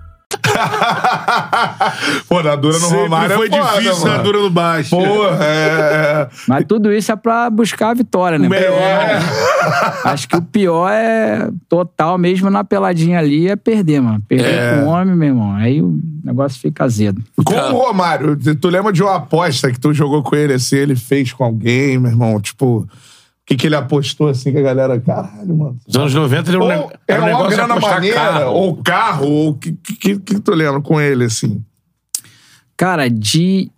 [2.27, 4.17] Pô, na dura no Sempre Romário foi é foda, difícil mano.
[4.17, 4.89] na dura no baixo.
[4.89, 6.29] Porra, é...
[6.47, 8.47] Mas tudo isso é pra buscar a vitória, né?
[8.47, 8.79] Melhor.
[10.05, 14.21] Acho que o pior é total mesmo na peladinha ali é perder, mano.
[14.27, 14.75] Perder É.
[14.79, 15.55] com o homem, meu irmão.
[15.55, 17.21] Aí o negócio fica azedo.
[17.43, 20.95] Com o Romário, tu lembra de uma aposta que tu jogou com ele, assim, ele
[20.95, 22.39] fez com alguém, meu irmão?
[22.39, 22.87] Tipo,
[23.53, 24.99] o que, que ele apostou, assim, que a galera...
[24.99, 25.77] Caralho, mano.
[25.87, 28.15] Nos anos 90 ele era um, Ou é era um uma negócio de grana maneira,
[28.19, 28.51] carro.
[28.53, 31.63] ou carro, ou o que, que, que, que tu lembra com ele, assim?
[32.77, 33.69] Cara, de,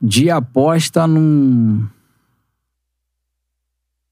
[0.00, 1.86] de aposta num.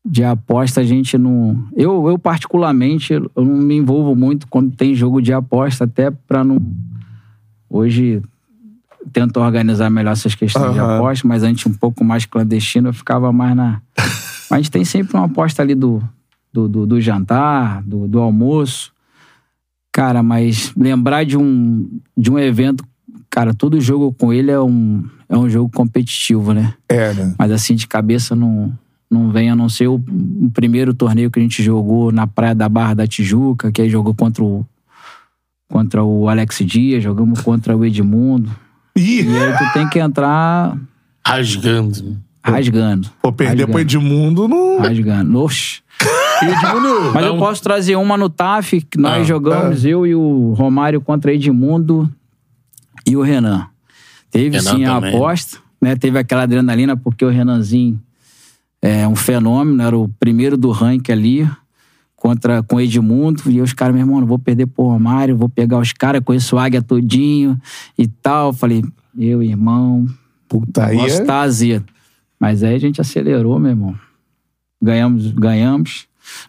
[0.04, 1.68] De aposta a gente não.
[1.76, 6.44] Eu, eu, particularmente, eu não me envolvo muito quando tem jogo de aposta, até pra
[6.44, 6.58] não.
[7.68, 8.22] Hoje
[9.12, 10.96] tento organizar melhor essas questões de Aham.
[10.98, 13.82] aposta, mas antes um pouco mais clandestino, eu ficava mais na.
[14.50, 16.02] Mas a gente tem sempre uma aposta ali do,
[16.52, 18.92] do, do, do jantar, do, do almoço.
[19.92, 22.84] Cara, mas lembrar de um, de um evento,
[23.30, 26.74] cara, todo jogo com ele é um, é um jogo competitivo, né?
[26.88, 27.34] É, né?
[27.38, 28.72] Mas assim, de cabeça não,
[29.10, 32.54] não vem, a não ser o, o primeiro torneio que a gente jogou na Praia
[32.54, 34.64] da Barra da Tijuca, que aí jogou contra o,
[35.68, 38.50] contra o Alex Dias, jogamos contra o Edmundo.
[38.96, 40.76] Ih, E aí tu tem que entrar
[41.28, 42.18] Rasgando.
[42.42, 43.08] Rasgando.
[43.22, 44.78] pô, perder rasgando, pro Edmundo não...
[44.78, 45.38] Rasgando.
[45.40, 45.82] Oxi.
[46.42, 50.14] Edmundo, Mas dá eu posso trazer uma no TAF, que nós Ah, jogamos, eu e
[50.14, 52.08] o Romário contra Edmundo
[53.04, 53.66] e o Renan.
[54.30, 55.14] Teve Renan sim a também.
[55.14, 55.96] aposta, né?
[55.96, 58.00] Teve aquela adrenalina, porque o Renanzinho
[58.80, 61.50] é um fenômeno, era o primeiro do ranking ali,
[62.14, 63.42] contra, com o Edmundo.
[63.50, 66.56] E os caras, meu irmão, não vou perder pro Romário, vou pegar os caras, conheço
[66.56, 67.58] o Águia todinho
[67.98, 68.52] e tal.
[68.52, 70.06] Falei, meu irmão,
[70.48, 71.24] Puta, aí negócio é...
[71.24, 71.84] tá azedo.
[72.40, 73.94] Mas aí a gente acelerou, meu irmão.
[74.82, 76.06] Ganhamos, ganhamos,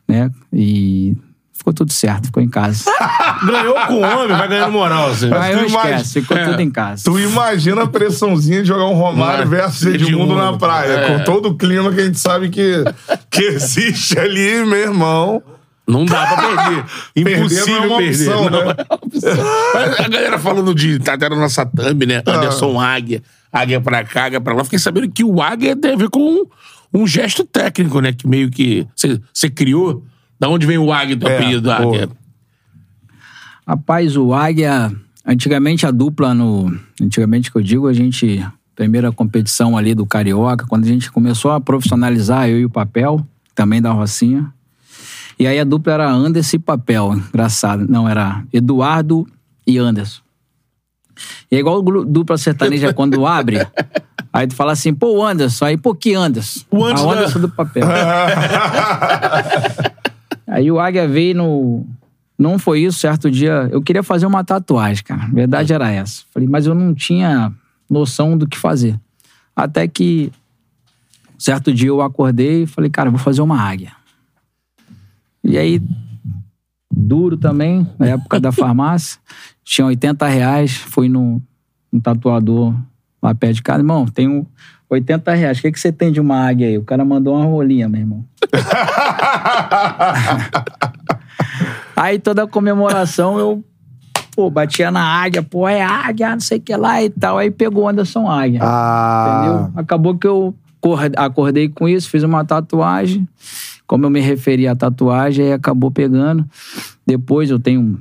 [0.08, 0.30] né?
[0.54, 1.18] E
[1.52, 2.86] ficou tudo certo, ficou em casa.
[3.46, 5.10] Ganhou com o homem, vai ganhando moral.
[5.10, 5.30] Assim.
[5.30, 6.46] Tu imagina- esquece, ficou É.
[6.50, 7.04] tudo em casa.
[7.06, 9.58] Tu imagina a pressãozinha de jogar um Romário Não é?
[9.62, 11.18] versus Edmundo, Edmundo, na praia, é.
[11.18, 12.84] com todo o clima que a gente sabe que,
[13.32, 15.42] que existe ali, meu irmão.
[15.90, 16.86] Não dá pra perder.
[17.16, 18.30] Perder Impossível não é uma perder.
[18.30, 18.58] opção, Não né?
[18.60, 19.46] é uma opção.
[19.74, 21.00] Mas a galera falando de.
[21.00, 22.22] Tá até na nossa thumb, né?
[22.26, 22.36] Ah.
[22.36, 23.24] Anderson Águia.
[23.52, 24.64] Águia pra cá, Águia pra lá.
[24.64, 26.46] Fiquei sabendo que o Águia tem a ver com um,
[27.02, 28.14] um gesto técnico, né?
[28.14, 28.86] Que meio que.
[29.34, 30.04] Você criou.
[30.40, 32.08] Da onde vem o Águia, do É, apelido Águia?
[33.68, 34.92] Rapaz, o Águia,
[35.26, 36.74] antigamente a dupla no.
[37.02, 38.46] Antigamente que eu digo, a gente.
[38.76, 43.26] Primeira competição ali do Carioca, quando a gente começou a profissionalizar, eu e o Papel,
[43.54, 44.54] também da Rocinha.
[45.40, 47.86] E aí a dupla era Anderson e Papel, engraçado.
[47.90, 49.26] Não, era Eduardo
[49.66, 50.22] e Anderson.
[51.50, 53.66] E é igual dupla sertaneja quando abre.
[54.32, 55.66] Aí tu fala assim, pô, Anderson.
[55.66, 56.60] Aí, pô, que Anderson?
[56.70, 57.84] O Anderson Ah, o da- Anderson do papel.
[60.48, 61.86] Aí o Águia veio no.
[62.38, 63.68] Não foi isso, certo dia.
[63.72, 65.24] Eu queria fazer uma tatuagem, cara.
[65.24, 66.24] A verdade era essa.
[66.34, 67.52] Falei, mas eu não tinha
[67.90, 68.98] noção do que fazer.
[69.56, 70.32] Até que,
[71.38, 73.92] certo dia eu acordei e falei, cara, vou fazer uma águia.
[75.50, 75.82] E aí,
[76.94, 79.20] duro também, na época da farmácia.
[79.64, 81.42] Tinha 80 reais, fui no,
[81.92, 82.76] no tatuador
[83.22, 83.80] lá perto de casa.
[83.80, 84.46] Irmão, tem um,
[84.88, 85.58] 80 reais.
[85.58, 86.78] O que, que você tem de uma águia aí?
[86.78, 88.24] O cara mandou uma rolinha, meu irmão.
[91.96, 93.64] aí toda a comemoração eu,
[94.36, 97.38] pô, batia na águia, pô, é águia, não sei o que lá e tal.
[97.40, 98.60] Aí pegou o Anderson Águia.
[98.64, 99.42] Ah.
[99.42, 99.72] Entendeu?
[99.76, 103.28] Acabou que eu cor- acordei com isso, fiz uma tatuagem.
[103.90, 106.48] Como eu me referi à tatuagem, aí acabou pegando.
[107.08, 108.00] Depois eu tenho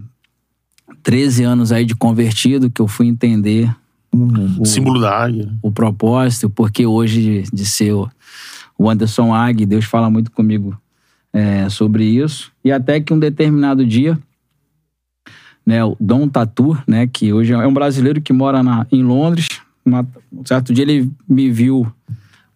[1.03, 3.75] 13 anos aí de convertido, que eu fui entender
[4.13, 5.49] o, Símbolo da águia.
[5.63, 8.11] o propósito, porque hoje de, de ser o,
[8.91, 10.79] Anderson Ag, Deus fala muito comigo
[11.33, 12.53] é, sobre isso.
[12.63, 14.19] E até que um determinado dia,
[15.65, 19.49] né, o Dom Tatu, né, que hoje é um brasileiro que mora na, em Londres,
[19.83, 21.91] uma- um certo dia ele me viu,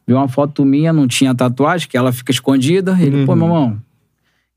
[0.07, 2.97] viu uma foto minha, não tinha tatuagem, que ela fica escondida.
[3.01, 3.79] Ele, pô, meu irmão,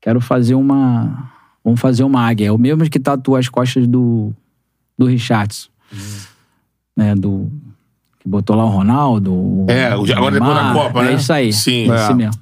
[0.00, 1.30] quero fazer uma.
[1.64, 2.46] Vamos fazer uma águia.
[2.48, 4.32] É o mesmo que tatua as costas do,
[4.96, 5.68] do Richardson.
[6.96, 7.50] Né, do.
[8.20, 9.66] Que botou lá o Ronaldo.
[9.68, 10.72] É, o- agora depois da.
[10.72, 11.12] Copa, né?
[11.12, 11.52] É isso aí.
[11.52, 11.90] Sim.
[11.90, 11.94] É.
[11.94, 11.96] É.
[12.04, 12.40] Esse mesmo.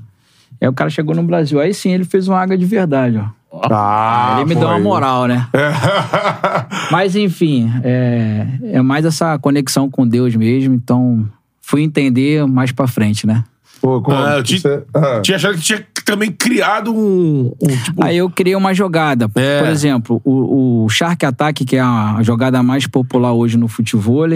[0.60, 1.60] Aí o cara chegou no Brasil.
[1.60, 3.28] Aí sim, ele fez uma águia de verdade, ó.
[3.70, 5.46] Ah, ele me deu uma moral, né?
[6.90, 10.74] Mas enfim, é, é mais essa conexão com Deus mesmo.
[10.74, 11.28] Então,
[11.64, 13.44] fui entender mais pra frente, né?
[13.80, 15.20] Pô, como Ah, eu ti- você- ah.
[15.22, 17.52] Tinha achado que tinha também criado um.
[17.60, 19.30] um, tipo, Aí eu criei uma jogada.
[19.34, 19.60] É.
[19.62, 24.26] Por exemplo, o, o Shark Attack, que é a jogada mais popular hoje no futebol,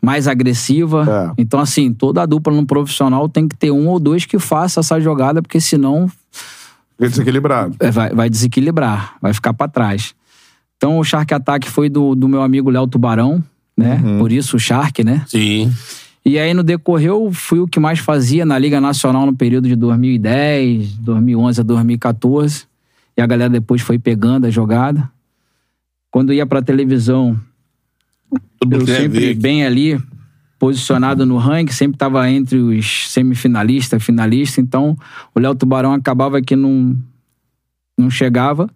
[0.00, 1.32] mais agressiva.
[1.36, 1.42] É.
[1.42, 4.80] Então, assim, toda a dupla no profissional tem que ter um ou dois que faça
[4.80, 6.08] essa jogada, porque senão
[6.96, 7.76] Fica desequilibrado.
[7.80, 10.14] é, vai, vai desequilibrar, vai ficar pra trás.
[10.76, 13.42] Então, o Shark Attack foi do, do meu amigo Léo Tubarão,
[13.76, 14.00] né?
[14.18, 15.22] Por isso o Shark, né?
[15.26, 15.70] Sim.
[16.24, 19.68] E aí, no decorrer, eu fui o que mais fazia na Liga Nacional no período
[19.68, 22.64] de 2010, 2011 a 2014.
[23.16, 25.10] E a galera depois foi pegando a jogada.
[26.10, 27.40] Quando ia pra televisão,
[28.58, 30.00] Todo eu sempre bem ali,
[30.58, 34.58] posicionado no ranking, sempre estava entre os semifinalistas, finalistas.
[34.58, 34.96] Então,
[35.34, 36.96] o Léo Tubarão acabava que não,
[37.96, 38.68] não chegava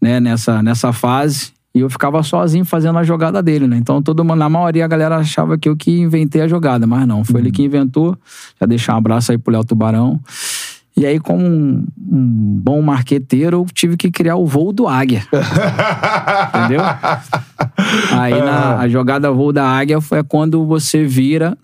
[0.00, 1.52] né, nessa, nessa fase.
[1.74, 3.76] E eu ficava sozinho fazendo a jogada dele, né?
[3.76, 7.06] Então, todo mundo, na maioria, a galera achava que eu que inventei a jogada, mas
[7.06, 8.18] não, foi ele que inventou.
[8.60, 10.18] Já deixar um abraço aí pro Léo Tubarão.
[10.96, 15.24] E aí, como um, um bom marqueteiro, eu tive que criar o voo do águia.
[16.54, 16.80] Entendeu?
[18.18, 21.56] Aí na a jogada voo da águia foi quando você vira,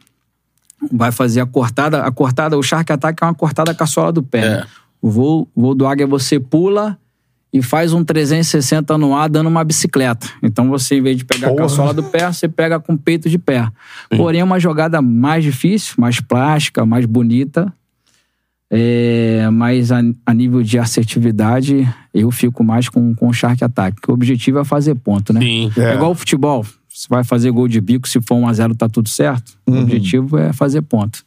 [0.93, 2.05] vai fazer a cortada.
[2.05, 4.41] A cortada, o Shark Attack é uma cortada com a sola do pé.
[4.41, 4.65] né?
[5.03, 6.97] O voo, voo do águia você pula
[7.53, 10.27] e faz um 360 no ar dando uma bicicleta.
[10.43, 11.69] Então você, em vez de pegar com a Porra.
[11.69, 13.69] sola do pé, você pega com o peito de pé.
[14.17, 17.73] Porém, é uma jogada mais difícil, mais plástica, mais bonita.
[18.69, 23.97] É, mas a, a nível de assertividade, eu fico mais com, com o Shark Attack.
[24.09, 25.41] O objetivo é fazer ponto, né?
[25.41, 25.73] Sim.
[25.77, 25.95] É.
[25.95, 26.65] igual o futebol.
[26.89, 29.53] Você vai fazer gol de bico, se for 1x0 tá tudo certo.
[29.67, 29.77] Uhum.
[29.77, 31.25] O objetivo é fazer ponto.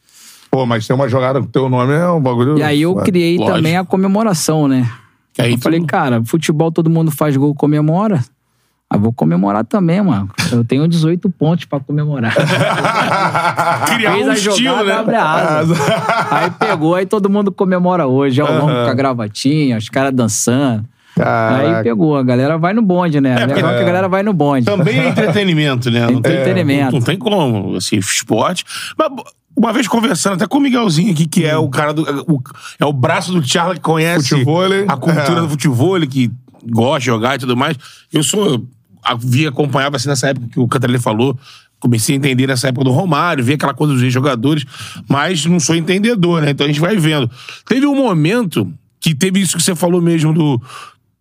[0.51, 2.57] Pô, mas tem uma jogada com teu nome, é um bagulho.
[2.57, 3.55] E aí eu criei Lógico.
[3.55, 4.89] também a comemoração, né?
[5.39, 8.19] Aí eu falei, tu- cara, futebol todo mundo faz gol, comemora.
[8.91, 10.29] Ah, vou comemorar também, mano.
[10.51, 12.33] Eu tenho 18 pontos pra comemorar.
[13.95, 14.93] Criar Fez um a estilo, jogada, né?
[14.93, 15.23] abre a
[15.59, 15.75] asa.
[16.31, 18.41] aí pegou, aí todo mundo comemora hoje.
[18.41, 20.85] É o longo com a gravatinha, os caras dançando.
[21.17, 21.83] Aí Caraca.
[21.83, 23.33] pegou, a galera vai no bonde, né?
[23.33, 24.65] É porque- legal que a galera vai no bonde.
[24.65, 26.07] Também é entretenimento, né?
[26.11, 26.91] Entretenimento.
[26.93, 28.63] Não, não tem como, assim, esporte.
[28.97, 29.09] Mas
[29.59, 32.03] uma vez conversando até com o Miguelzinho aqui, que é o cara do.
[32.27, 32.41] o-
[32.79, 34.85] é o braço do Charla que conhece Futevôlei.
[34.87, 35.41] a cultura É.
[35.41, 36.31] do futebol, que
[36.71, 37.75] gosta de jogar e tudo mais.
[38.11, 38.65] Eu sou.
[39.03, 41.37] a- Vi, acompanhava assim nessa época que o Cantarelli falou.
[41.79, 44.65] Comecei a entender nessa época do Romário, ver aquela coisa dos jogadores,
[45.07, 46.49] mas não sou entendedor, né?
[46.51, 47.29] Então a gente vai vendo.
[47.65, 48.69] Teve um momento
[48.99, 50.61] que teve isso que você falou mesmo do.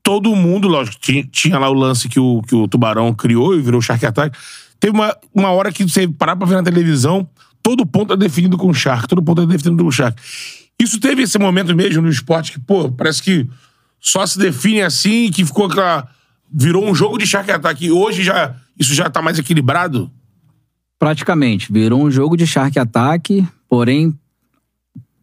[0.02, 3.60] Todo mundo, lógico, tinha, tinha lá o lance que o, que o Tubarão criou e
[3.60, 4.36] virou Shark Attack.
[4.80, 7.28] Teve uma, uma hora que você parar pra ver na televisão,
[7.68, 10.18] todo ponto é definido com Shark, todo ponto é definido com Shark.
[10.80, 13.46] Isso teve esse momento mesmo no esporte que, pô, parece que
[14.00, 16.08] só se define assim, que ficou aquela.
[16.50, 17.84] Virou um jogo de Shark Attack.
[17.84, 20.10] E hoje já, isso já tá mais equilibrado?
[20.98, 21.70] Praticamente.
[21.70, 24.18] Virou um jogo de Shark Attack, porém,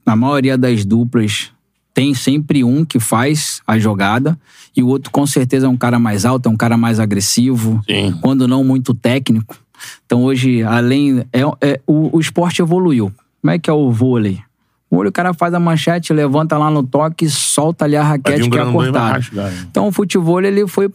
[0.06, 1.52] na maioria das duplas,
[1.96, 4.38] tem sempre um que faz a jogada
[4.78, 7.82] e o outro com certeza é um cara mais alto, é um cara mais agressivo,
[7.90, 8.20] Sim.
[8.22, 9.65] quando não muito técnico.
[10.06, 11.26] Então hoje, além.
[11.32, 13.12] É, é- o, o esporte evoluiu.
[13.42, 14.40] Como é que é o vôlei?
[14.90, 18.44] O vôlei, o cara faz a manchete, levanta lá no toque, solta ali a raquete
[18.44, 19.20] um que é cortada.
[19.70, 20.88] Então o futebol ele foi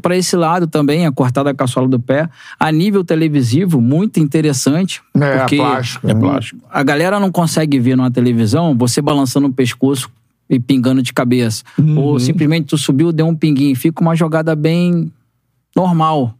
[0.00, 2.28] pra esse lado também, a cortada com a sola do pé.
[2.58, 5.02] A nível televisivo, muito interessante.
[5.14, 6.08] É, porque plástico.
[6.08, 6.20] É né?
[6.20, 6.60] plástico.
[6.70, 10.10] a galera não consegue ver numa televisão você balançando o pescoço
[10.48, 11.62] e pingando de cabeça.
[11.78, 11.98] Uhum.
[11.98, 13.76] Ou simplesmente tu subiu, deu um pinguinho.
[13.76, 15.10] Fica uma jogada bem
[15.76, 16.34] normal.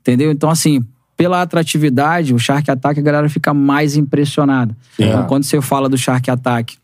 [0.00, 0.30] Entendeu?
[0.30, 0.84] Então, assim,
[1.16, 4.76] pela atratividade, o Shark Attack, a galera fica mais impressionada.
[4.98, 6.76] Então, quando você fala do Shark Attack,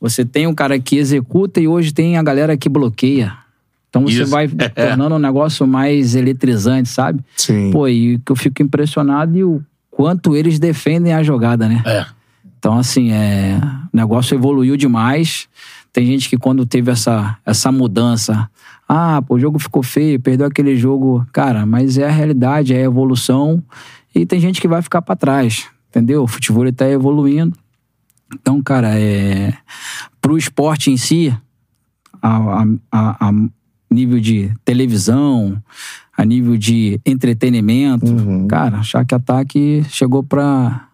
[0.00, 3.32] você tem um cara que executa e hoje tem a galera que bloqueia.
[3.88, 4.30] Então você Isso.
[4.30, 4.88] vai É.
[4.88, 7.20] tornando um negócio mais eletrizante, sabe?
[7.36, 7.70] Sim.
[7.70, 11.82] Pô, e que eu fico impressionado e o quanto eles defendem a jogada, né?
[11.84, 12.06] É.
[12.58, 13.58] Então, assim, é...
[13.92, 15.48] o negócio evoluiu demais.
[15.92, 18.48] Tem gente que quando teve essa, essa mudança,
[18.88, 21.26] ah, pô, o jogo ficou feio, perdeu aquele jogo.
[21.32, 23.62] Cara, mas é a realidade, é a evolução.
[24.14, 26.22] E tem gente que vai ficar pra trás, entendeu?
[26.22, 27.54] O futebol tá evoluindo.
[28.34, 29.52] Então, cara, é...
[30.20, 31.34] pro esporte em si,
[32.22, 33.32] a, a, a- a
[33.90, 35.62] nível de televisão,
[36.16, 38.06] a nível de entretenimento,
[38.48, 40.88] cara, Shark Attack chegou pra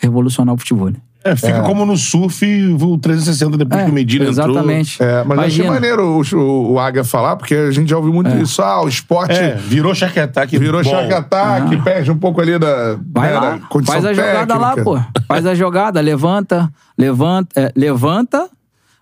[0.00, 0.92] revolucionar o futebol.
[1.30, 2.44] É, fica como no surf
[2.80, 5.02] o 360 depois que o Medina exatamente.
[5.02, 5.70] É, mas eu achei Imagina.
[5.72, 8.62] maneiro o, o, o Águia falar, porque a gente já ouviu muito isso.
[8.62, 9.48] Ah, o esporte entrou.
[9.50, 10.58] É, virou Shark Attack.
[10.58, 10.90] virou bom.
[10.90, 14.56] Shark Attack, perde um pouco ali da, Vai né, lá, da condição faz a jogada
[14.56, 14.98] lá, pô.
[15.26, 18.48] Faz a jogada, levanta, levanta, é, levanta,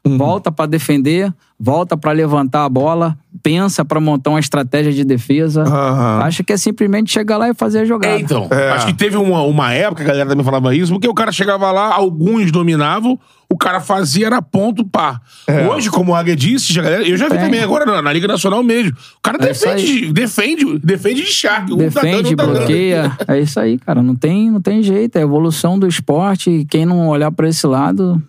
[0.04, 0.16] Uhum.
[0.18, 5.62] volta pra defender, volta pra levantar a bola, pensa pra montar uma estratégia de defesa.
[5.62, 6.20] Aham.
[6.22, 8.14] Acha que é simplesmente chegar lá e fazer a jogada.
[8.14, 8.48] É, então.
[8.50, 8.70] É.
[8.70, 11.70] Acho que teve uma, uma época, a galera também falava isso, porque o cara chegava
[11.70, 13.18] lá, alguns dominavam,
[13.48, 15.20] o cara fazia, era ponto, pá.
[15.46, 15.68] É.
[15.68, 17.44] Hoje, como o Águia disse, eu já vi Tem.
[17.44, 18.90] também agora na, na Liga Nacional mesmo.
[19.18, 21.72] O cara É defende, defende, defende de Shark.
[21.72, 22.56] Um tá dando, Defende, um tá dando.
[22.56, 23.12] bloqueia.
[23.28, 24.02] É isso aí, cara.
[24.02, 25.16] Não tem, não tem jeito.
[25.16, 26.50] É a evolução do esporte.
[26.50, 28.20] E quem não olhar pra esse lado,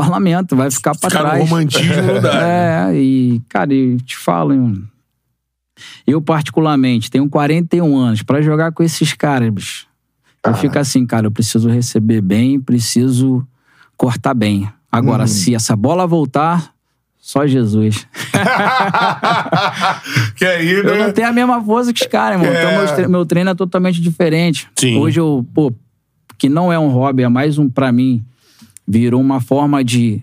[0.08, 1.48] lamento, vai ficar pra Ficar no trás.
[1.50, 2.42] romantismo não dá.
[2.90, 4.84] É, e, cara, eu te falo, hein,
[6.06, 8.22] eu particularmente tenho 41 anos.
[8.22, 9.86] Pra jogar com esses caras, bicho,
[10.44, 13.46] eu fico assim, cara, eu preciso receber bem, preciso
[13.96, 14.68] cortar bem.
[14.90, 16.72] Agora, se essa bola voltar,
[17.18, 18.06] só Jesus.
[20.36, 21.06] que aí, Eu né?
[21.06, 22.52] não tenho a mesma força que os caras, irmão.
[22.54, 22.76] Então, É.
[22.78, 24.68] meu, tre- meu treino é totalmente diferente.
[24.76, 24.98] Sim.
[24.98, 25.72] Hoje eu, pô,
[26.38, 28.24] que não é um hobby, é mais um, pra mim,
[28.86, 30.22] virou uma forma de,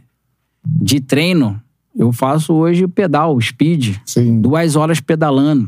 [0.65, 1.61] de treino.
[1.95, 3.97] Eu faço hoje pedal, speed.
[4.05, 4.41] Sim.
[4.41, 5.65] Duas horas pedalando.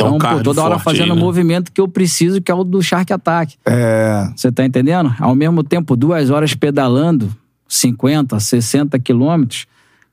[0.00, 1.20] É Então, pô, toda hora fazendo o né?
[1.20, 3.56] movimento que eu preciso, que é o do Shark Attack.
[3.66, 4.30] É.
[4.36, 5.12] Você tá entendendo?
[5.18, 7.34] Ao mesmo tempo, duas horas pedalando,
[7.66, 9.66] 50, 60 quilômetros,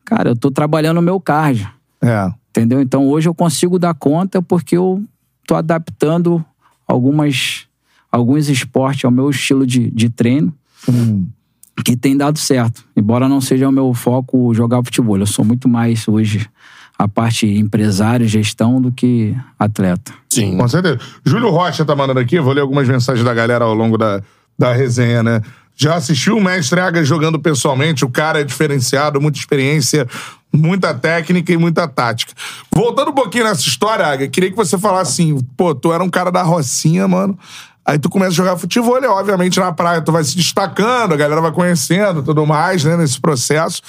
[0.03, 1.69] cara, eu tô trabalhando o meu cardio.
[2.01, 2.31] É.
[2.49, 2.81] Entendeu?
[2.81, 5.03] Então hoje eu consigo dar conta porque eu
[5.45, 6.43] tô adaptando
[6.87, 7.67] algumas,
[8.11, 10.53] alguns esportes ao meu estilo de, de treino
[11.83, 12.83] que tem dado certo.
[12.95, 15.17] Embora não seja o meu foco jogar futebol.
[15.17, 16.47] Eu sou muito mais hoje
[16.97, 20.13] a parte empresário, gestão do que atleta.
[20.29, 20.57] Sim.
[20.57, 20.99] Com certeza.
[21.25, 24.21] Júlio Rocha tá mandando aqui, vou ler algumas mensagens da galera ao longo da,
[24.57, 25.41] da resenha, né?
[25.75, 30.07] Já assistiu o Mestre Aga jogando pessoalmente, o cara é diferenciado, muita experiência,
[30.51, 32.31] muita técnica e muita tática.
[32.73, 36.09] Voltando um pouquinho nessa história, Aga, queria que você falasse assim, pô, tu era um
[36.09, 37.37] cara da Rocinha, mano,
[37.85, 41.17] aí tu começa a jogar futebol, e, obviamente na praia tu vai se destacando, a
[41.17, 43.81] galera vai conhecendo tudo mais, né, nesse processo.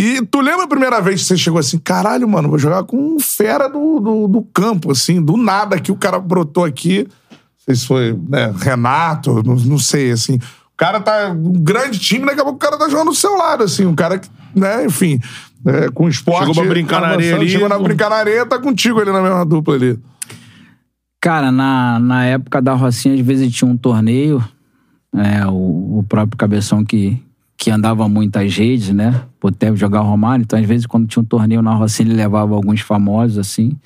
[0.00, 2.96] E tu lembra a primeira vez que você chegou assim, caralho, mano, vou jogar com
[2.96, 7.06] um fera do, do, do campo, assim, do nada que o cara brotou aqui.
[7.30, 10.36] Não sei se foi, né, Renato, não, não sei, assim.
[10.36, 11.30] O cara tá.
[11.30, 13.86] Um grande time, daqui a pouco o cara tá jogando do seu lado, assim.
[13.86, 15.20] Um cara que, né, enfim,
[15.64, 16.40] é, com esporte.
[16.40, 17.78] Chegou pra brincar na areia ali, Chegou pô.
[17.80, 19.98] brincar na areia, tá contigo ali na mesma dupla ali.
[21.22, 24.44] Cara, na, na época da Rocinha, às vezes tinha um torneio,
[25.14, 27.16] é, o, o próprio Cabeção que,
[27.56, 29.22] que andava muito às redes, né?
[29.56, 32.80] Deve jogar Romário, então às vezes quando tinha um torneio na Rocinha ele levava alguns
[32.80, 33.78] famosos, assim.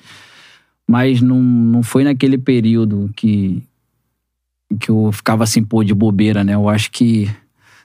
[0.87, 3.61] Mas não, não foi naquele período que,
[4.79, 6.55] que eu ficava assim, pô, de bobeira, né?
[6.55, 7.29] Eu acho que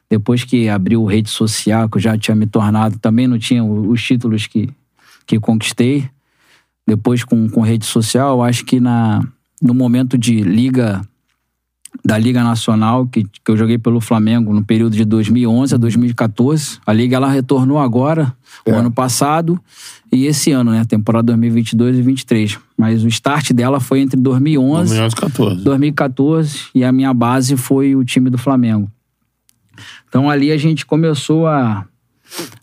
[0.09, 4.03] depois que abriu rede social, que eu já tinha me tornado, também não tinha os
[4.03, 4.71] títulos que,
[5.27, 6.09] que conquistei.
[6.87, 9.23] Depois com, com rede social, eu acho que na,
[9.63, 11.01] no momento de liga,
[12.05, 16.81] da Liga Nacional, que, que eu joguei pelo Flamengo no período de 2011 a 2014,
[16.85, 18.35] a liga ela retornou agora,
[18.67, 19.59] o ano passado,
[20.11, 20.85] e esse ano, né?
[20.85, 22.59] Temporada 2022 e 2023.
[22.77, 25.65] Mas o start dela foi entre 2011 2014.
[25.65, 28.91] 2014 e a minha base foi o time do Flamengo.
[30.09, 31.87] Então ali a gente começou a,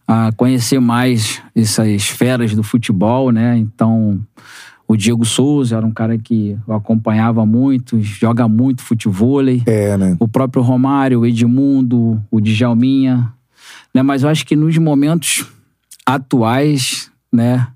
[0.08, 3.58] a conhecer mais essas feras do futebol, né?
[3.58, 4.20] Então
[4.89, 9.39] o Diego Souza era um cara que eu acompanhava muito, joga muito futebol.
[9.67, 10.17] É, né?
[10.19, 13.32] O próprio Romário, o Edmundo, o Djalminha.
[13.93, 14.02] Né?
[14.02, 15.45] Mas eu acho que nos momentos
[16.04, 17.68] atuais, né?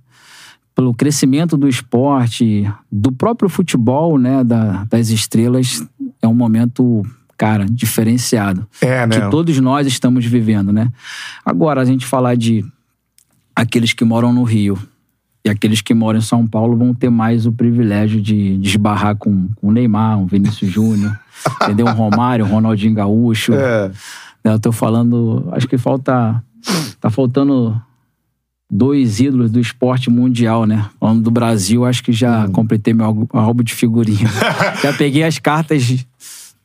[0.74, 4.44] Pelo crescimento do esporte, do próprio futebol, né?
[4.44, 5.86] Da, das estrelas,
[6.20, 7.04] é um momento,
[7.38, 8.68] cara, diferenciado.
[8.82, 9.22] É, né?
[9.22, 10.92] Que todos nós estamos vivendo, né?
[11.46, 12.66] Agora, a gente falar de
[13.56, 14.80] aqueles que moram no Rio.
[15.46, 19.16] E aqueles que moram em São Paulo vão ter mais o privilégio de, de esbarrar
[19.18, 21.20] com, o Neymar, um Vinícius Júnior,
[21.64, 21.86] entendeu?
[21.88, 23.54] Um Romário, um Ronaldinho Gaúcho.
[23.54, 23.90] É.
[24.44, 26.42] Né, Eu tô falando, acho que falta.
[27.02, 27.80] Tá faltando
[28.72, 30.86] dois ídolos do esporte mundial, né?
[31.00, 34.28] Falando do Brasil, acho que já completei meu álbum- de figurinha.
[34.82, 36.06] já peguei as cartas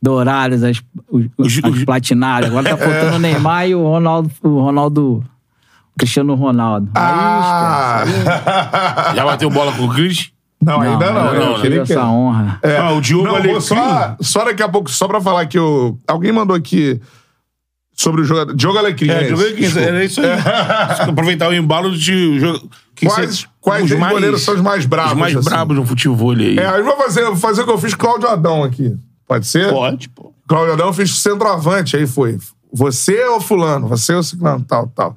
[0.01, 2.49] douradas, as, os, Os- as platinadas.
[2.49, 5.23] Agora tá faltando o Neymar e o Ronaldo, o Ronaldo.
[5.99, 6.89] Cristiano Ronaldo.
[6.95, 8.03] Ah!
[9.15, 10.31] Já bateu bola com o Cris?
[10.61, 11.33] não, ainda não.
[11.33, 12.59] eu eu tive queria que- essa honra.
[12.63, 13.61] Ah, o Diogo Não, Alecrim.
[13.61, 15.97] só, só daqui a pouco, só pra falar que o.
[16.07, 16.99] Alguém mandou aqui
[17.93, 18.53] sobre o jogador.
[18.55, 19.09] Diogo Alecrim.
[19.09, 20.27] É, é Diogo Alecrim, era isso aí.
[21.09, 22.69] Aproveitar o embalo de jogo.
[23.05, 25.13] Quais, quais os mais- goleiros são os mais bravos?
[25.13, 25.49] Os mais assim?
[25.49, 26.57] brabos no futebol aí.
[26.59, 28.63] É, aí eu vou fazer, vou fazer o que eu fiz com o Cláudio Adão
[28.63, 28.93] aqui.
[29.25, 29.69] Pode ser?
[29.71, 30.33] Pode, pô.
[30.47, 32.37] Cláudio Adão eu fiz centroavante, aí foi.
[32.73, 33.87] Você ou fulano?
[33.87, 34.63] Você ou ciclano?
[34.67, 35.15] Tal, tal.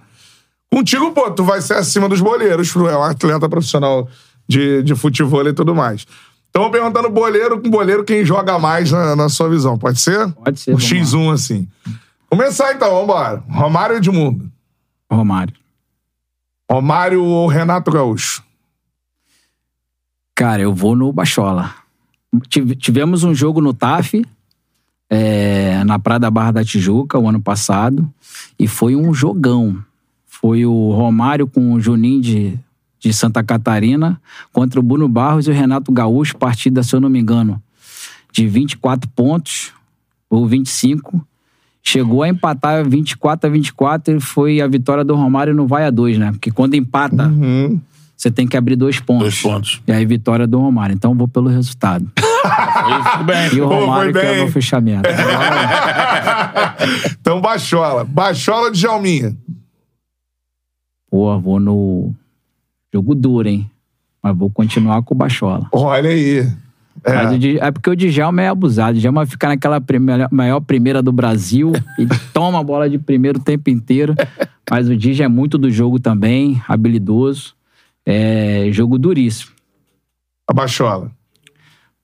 [0.72, 4.08] Contigo, pô, tu vai ser acima dos boleiros, tu é um atleta profissional
[4.48, 6.06] de, de futebol e tudo mais.
[6.48, 10.30] Então, perguntando boleiro com boleiro, quem joga mais na, na sua visão, pode ser?
[10.32, 10.98] Pode ser, Um vamos lá.
[10.98, 11.68] X1, assim.
[12.30, 13.42] Começar então, vambora.
[13.48, 14.50] Romário Edmundo.
[15.10, 15.54] Romário.
[16.70, 18.42] Romário ou Renato Gaúcho?
[20.34, 21.74] Cara, eu vou no Bachola.
[22.48, 24.24] Tive- Tivemos um jogo no TAF,
[25.10, 28.10] é, na Praia da Barra da Tijuca, o ano passado,
[28.58, 29.76] e foi um jogão.
[30.42, 32.58] Foi o Romário com o Juninho de,
[32.98, 34.20] de Santa Catarina
[34.52, 37.62] contra o Bruno Barros e o Renato Gaúcho, partida, se eu não me engano,
[38.32, 39.72] de 24 pontos
[40.28, 41.24] ou 25.
[41.80, 45.90] Chegou a empatar 24 a 24 e foi a vitória do Romário no Vai a
[45.90, 46.32] 2, né?
[46.32, 47.80] Porque quando empata, Uhum.
[48.16, 49.22] você tem que abrir dois pontos.
[49.22, 49.80] Dois pontos.
[49.86, 50.94] E aí, vitória do Romário.
[50.94, 52.08] Então, vou pelo resultado.
[53.12, 53.54] Tudo bem.
[53.54, 55.08] E o Pô, Romário foi que é o meu fechamento.
[57.20, 58.04] Então, Bachola.
[58.04, 59.36] Bachola de Jalminha.
[61.12, 62.14] Pô, vou no
[62.90, 63.70] jogo duro, hein?
[64.22, 65.68] Mas vou continuar com o Bachola.
[65.70, 66.38] Olha aí.
[67.04, 67.66] É.
[67.66, 68.96] É porque o Djalma é abusado.
[68.96, 73.38] O Djalma fica naquela primeira, maior primeira do Brasil e toma a bola de primeiro
[73.38, 74.14] o tempo inteiro.
[74.70, 77.54] Mas o Dija é muito do jogo também, habilidoso.
[78.06, 79.52] É jogo duríssimo.
[80.48, 81.10] A Bachola.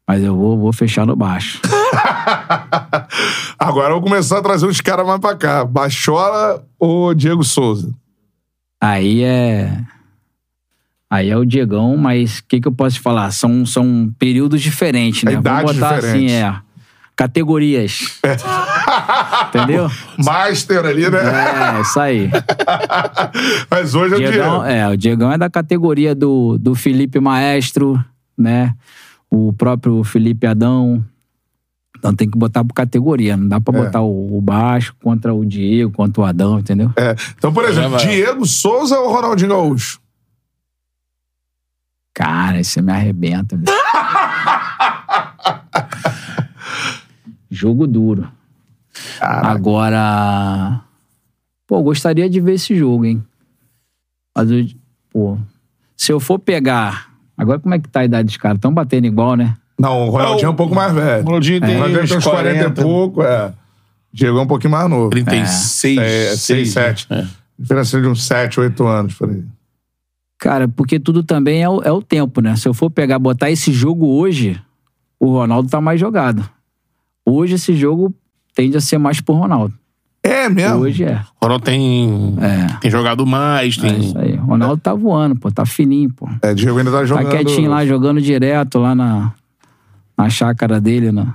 [0.06, 1.62] Mas eu vou, vou fechar no baixo.
[3.59, 5.64] Agora eu vou começar a trazer uns caras mais pra cá.
[5.64, 7.90] Bachola ou Diego Souza?
[8.81, 9.76] Aí é.
[11.11, 13.31] Aí é o Diegão, mas o que, que eu posso te falar?
[13.31, 15.33] São, são períodos diferentes, né?
[15.33, 16.33] Idades Vamos botar diferentes.
[16.33, 16.68] assim, é.
[17.16, 18.20] Categorias.
[19.49, 19.91] Entendeu?
[20.22, 21.18] Master ali, né?
[21.18, 22.31] É, isso aí.
[23.68, 28.03] Mas hoje é o Diegão, é, o Diegão é da categoria do, do Felipe Maestro,
[28.37, 28.74] né?
[29.31, 31.05] O próprio Felipe Adão.
[31.99, 33.36] Então tem que botar por categoria.
[33.36, 33.84] Não dá pra É.
[33.84, 36.92] botar o, o baixo contra o Diego, contra o Adão, entendeu?
[36.96, 37.14] É.
[37.36, 38.07] Então, por exemplo, vai.
[38.07, 40.01] Diego Souza ou Ronaldinho Gaúcho?
[42.14, 43.59] Cara, você me arrebenta.
[47.51, 48.30] Jogo duro.
[49.20, 50.80] Agora.
[51.66, 53.22] Pô, gostaria de ver esse jogo, hein?
[54.36, 54.66] Mas, eu,
[55.11, 55.38] pô,
[55.96, 57.09] se eu for pegar.
[57.36, 58.57] Agora, como é que tá a idade dos caras?
[58.57, 59.57] Estão batendo igual, né?
[59.79, 61.22] Não, o Ronaldinho é um pouco mais velho.
[61.22, 63.53] O Ronaldinho tem O Ronaldinho uns tem uns 40, 40 e pouco, é.
[64.12, 65.11] Diego é um pouquinho mais novo.
[65.11, 65.99] 36.
[65.99, 67.07] É, 6, 7.
[67.11, 67.24] É.
[67.59, 69.43] Diferença de uns 7, 8 anos por aí.
[70.39, 72.57] Cara, porque tudo também é o, é o tempo, né?
[72.57, 74.61] Se eu for pegar, botar esse jogo hoje,
[75.18, 76.49] o Ronaldo tá mais jogado.
[77.26, 78.14] Hoje esse jogo
[78.55, 79.74] tende a ser mais pro Ronaldo.
[80.22, 80.79] É mesmo?
[80.79, 81.20] Hoje é.
[81.41, 82.79] O Ronaldo tem, É.
[82.81, 84.01] tem jogado mais, É tem.
[84.01, 84.35] isso aí.
[84.35, 85.51] O Ronaldo tá voando, pô.
[85.51, 86.29] Tá fininho, pô.
[86.43, 87.31] É, Diego ainda tá Tá jogando.
[87.31, 89.33] quietinho lá, jogando direto lá na,
[90.18, 91.34] na chácara dele, na,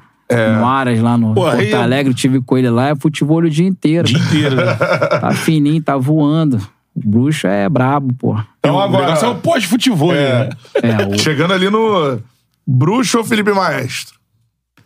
[0.59, 2.13] no Aras, lá no Pô, Porto aí- Alegre.
[2.13, 4.07] Tive com ele lá, é futebol o dia inteiro.
[4.07, 4.75] Dia inteiro, né?
[5.21, 6.57] Tá fininho, tá voando.
[6.95, 8.37] O bruxo é brabo, pô.
[8.59, 10.49] Então o agora, negócio é o pós-futebol, É.
[10.49, 10.49] né?
[10.83, 12.19] É, o, chegando ali no
[12.67, 14.15] Bruxo ou Felipe Maestro?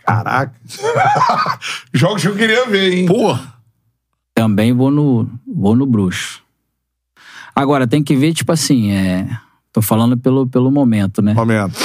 [0.06, 0.54] Caraca.
[1.94, 3.06] Jogos que eu queria ver, hein?
[3.08, 3.38] Pô,
[4.34, 6.42] Também vou no, vou no bruxo.
[7.54, 9.28] Agora, tem que ver, tipo assim, é.
[9.74, 11.34] Tô falando pelo, pelo momento, né?
[11.34, 11.76] Momento.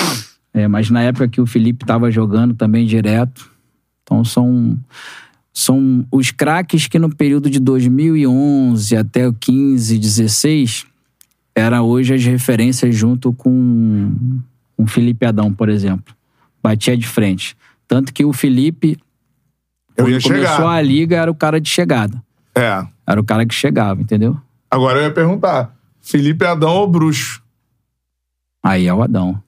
[0.55, 3.51] É, mas na época que o Felipe tava jogando também direto.
[4.03, 4.79] Então são.
[5.55, 10.87] São os craques que no período de 2011 até o 15, 16,
[11.55, 14.41] era hoje as referências junto com
[14.79, 16.15] o Felipe Adão, por exemplo.
[16.63, 17.55] Batia de frente.
[17.87, 18.99] Tanto que o Felipe,
[19.95, 20.71] Eu quando começou chegar.
[20.71, 22.23] a liga, era o cara de chegada.
[22.55, 22.87] É.
[23.07, 24.39] Era o cara que chegava, entendeu?
[24.71, 27.43] Agora eu ia perguntar: Felipe Adão ou Bruxo?
[28.63, 29.43] Aí é o Adão.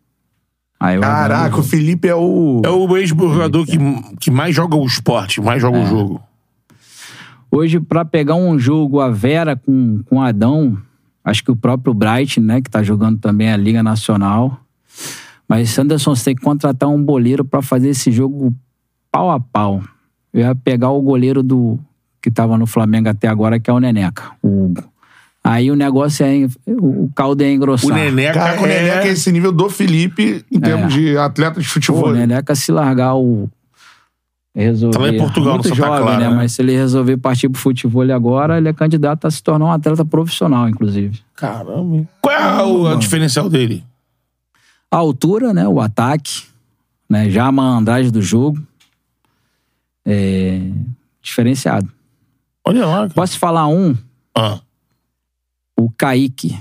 [0.85, 2.63] Aí é o Caraca, o Felipe é o.
[2.65, 3.79] é o ex-jogador que,
[4.21, 6.23] que mais joga o esporte, mais joga o jogo.
[7.51, 10.77] Hoje, pra pegar um jogo a Vera com, com Adão,
[11.25, 14.61] Acho que o próprio Bright, né, que tá jogando também a Liga Nacional.
[15.49, 18.55] Mas, Sanderson, você tem que contratar um boleiro pra fazer esse jogo
[19.11, 19.83] pau a pau.
[20.33, 21.79] Eu ia pegar o goleiro do
[22.21, 24.85] que tava no Flamengo até agora, que é o Neneca, o Hugo.
[25.47, 26.47] Aí o negócio é.
[26.67, 27.91] O caldo é engrossar.
[27.91, 29.13] O Neneca Cara, o Neneca é é...
[29.13, 32.09] esse nível do Felipe em termos de atleta de Pô, futebol.
[32.09, 33.51] o Neneca se largar o.
[34.57, 34.97] Resolver.
[34.97, 36.31] Tá lá em Portugal, Muito no Santa jovem, Clara, né?
[36.31, 36.37] né?
[36.37, 39.73] Mas se ele resolver partir pro futebol agora, ele é candidato a se tornar um
[39.73, 41.21] atleta profissional, inclusive.
[41.35, 42.07] Caramba.
[42.23, 43.85] Qual é a- o a diferencial dele?
[44.91, 45.67] A altura, né?
[45.67, 46.45] O ataque,
[47.11, 47.29] né?
[47.29, 48.63] Já a malandragem do jogo.
[50.07, 50.61] É.
[51.21, 51.89] Diferenciado.
[52.65, 52.97] Olha lá.
[52.99, 53.11] cara.
[53.11, 53.95] Posso falar um?
[54.37, 54.61] Ah,
[55.77, 56.57] O Kaique.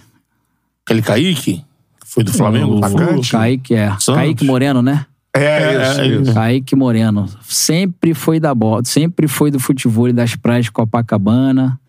[0.86, 1.64] aquele Kaique, que
[2.05, 2.74] foi do Flamengo.
[2.74, 3.89] O, o Kaique é.
[3.91, 4.16] Santos.
[4.16, 5.05] Kaique Moreno, né?
[5.36, 6.34] É, isso, É, isso.
[6.34, 7.28] Kaique Moreno.
[7.41, 11.80] Sempre foi da bola, sempre foi do futebol e das praias de Copacabana.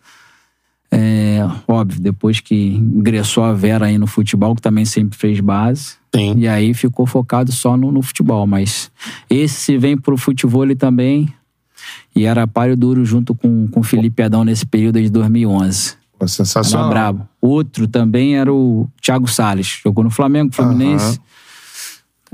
[0.91, 5.97] É, óbvio, depois que ingressou a Vera aí no futebol, que também sempre fez base.
[6.11, 6.39] Tem.
[6.39, 8.47] E aí ficou focado só no, no futebol.
[8.47, 8.91] Mas
[9.29, 11.29] esse vem pro futebol também.
[12.14, 15.97] E era páreo duro junto com com o Felipe Adão nesse período de 2011.
[16.18, 16.88] Pô, Era sensacional.
[16.90, 17.28] brabo.
[17.40, 19.80] Outro também era o Thiago Salles.
[19.82, 21.20] Jogou no Flamengo, Fluminense.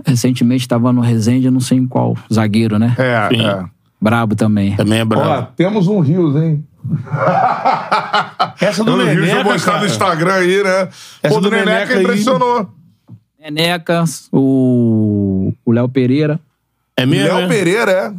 [0.07, 2.17] Recentemente estava no Resende, eu não sei em qual.
[2.33, 2.95] Zagueiro, né?
[2.99, 3.47] É, Sim.
[3.47, 3.65] é.
[4.01, 4.75] Brabo também.
[4.77, 5.49] Também é Ó, brabo.
[5.57, 6.65] temos um Rios, hein?
[8.61, 9.87] Essa do O Rios Neneca, vou postar no.
[9.87, 10.89] Instagram aí, né?
[11.23, 12.71] Essa Pô, do do Neneca Neneca aí- impressionou.
[13.39, 16.39] Neneca, o o Léo Pereira.
[16.97, 17.37] É mesmo?
[17.37, 17.49] Léo é?
[17.49, 18.13] Pereira, é.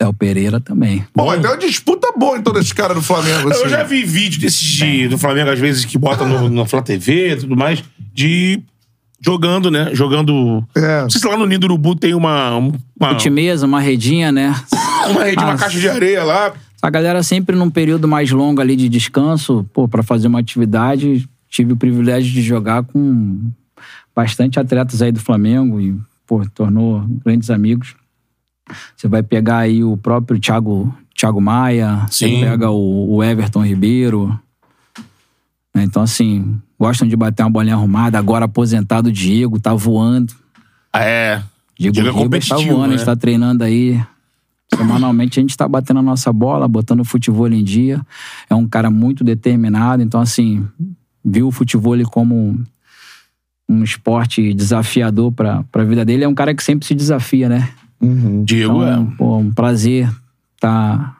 [0.00, 1.04] Léo Pereira também.
[1.14, 3.50] Pô, mas tem uma disputa boa em todo esse cara do Flamengo.
[3.50, 3.62] Assim.
[3.62, 6.82] Eu já vi vídeo desses de, do Flamengo, às vezes, que bota no, no Flá
[6.82, 7.82] TV e tudo mais,
[8.12, 8.60] de
[9.20, 9.90] jogando, né?
[9.94, 10.64] Jogando.
[10.74, 11.02] É.
[11.02, 12.56] Não sei se lá no Ninho do Urubu tem uma.
[12.56, 14.54] um- Uma, Fute mesa, uma redinha, né?
[15.10, 16.52] uma rede, uma caixa de areia lá.
[16.82, 21.26] A galera sempre num período mais longo ali de descanso, pô, para fazer uma atividade,
[21.48, 23.50] tive o privilégio de jogar com
[24.14, 27.94] bastante atletas aí do Flamengo e, pô, tornou grandes amigos.
[28.96, 32.40] Você vai pegar aí o próprio Thiago, Thiago Maia, Sim.
[32.40, 34.38] você pega o, o Everton Ribeiro.
[35.74, 35.82] né?
[35.84, 38.18] Então, assim, gostam de bater uma bolinha arrumada.
[38.18, 40.32] Agora aposentado o Diego, tá voando.
[40.94, 41.42] É.
[41.78, 42.96] Diego, Diego é Ribas tá competitivo, voando, a né?
[42.96, 44.00] gente tá treinando aí.
[44.74, 48.00] Semanalmente a gente tá batendo a nossa bola, botando o futebol em dia.
[48.48, 50.66] É um cara muito determinado, então assim,
[51.24, 52.64] viu o futebol como um,
[53.68, 56.24] um esporte desafiador pra, pra vida dele.
[56.24, 57.68] É um cara que sempre se desafia, né?
[58.44, 59.16] Diego Então, é.
[59.16, 60.10] pô, um prazer
[60.60, 61.16] tá,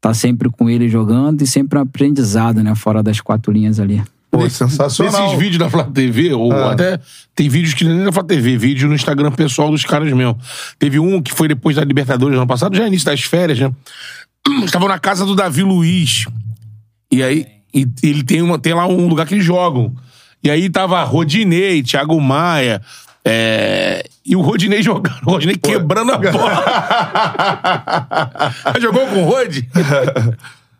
[0.00, 2.74] tá sempre com ele jogando e sempre um aprendizado, né?
[2.74, 4.02] Fora das quatro linhas ali.
[4.30, 5.22] Pô, sensacional.
[5.22, 6.72] Nesses vídeos da Flá TV, ou Ah.
[6.72, 7.00] até
[7.34, 10.38] tem vídeos que nem na Flá TV, vídeo no Instagram pessoal dos caras mesmo.
[10.78, 13.72] Teve um que foi depois da Libertadores ano passado, já início das férias, né?
[14.64, 16.26] Estavam na casa do Davi Luiz.
[17.10, 19.94] E aí, e ele tem, uma, tem lá um lugar que eles jogam.
[20.42, 22.80] E aí tava Rodinei, Thiago Maia.
[23.28, 26.64] É, E o Rodinei jogando, o Rodinei quebrando a bola.
[28.80, 29.58] Jogou com o Rod?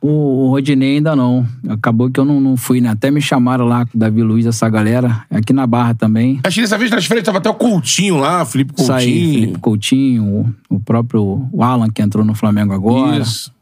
[0.01, 1.45] O, o Rodinei ainda não.
[1.69, 2.91] Acabou que eu não, não fui, né?
[2.91, 5.25] Até me chamaram lá com o Davi Luiz, essa galera.
[5.31, 6.39] Aqui na Barra também.
[6.45, 8.87] Acho que dessa vez nas férias tava até o Coutinho lá, Felipe Coutinho.
[8.87, 13.23] Saí, Felipe Coutinho, o, o próprio o Alan, que entrou no Flamengo agora.
[13.23, 13.56] Isso.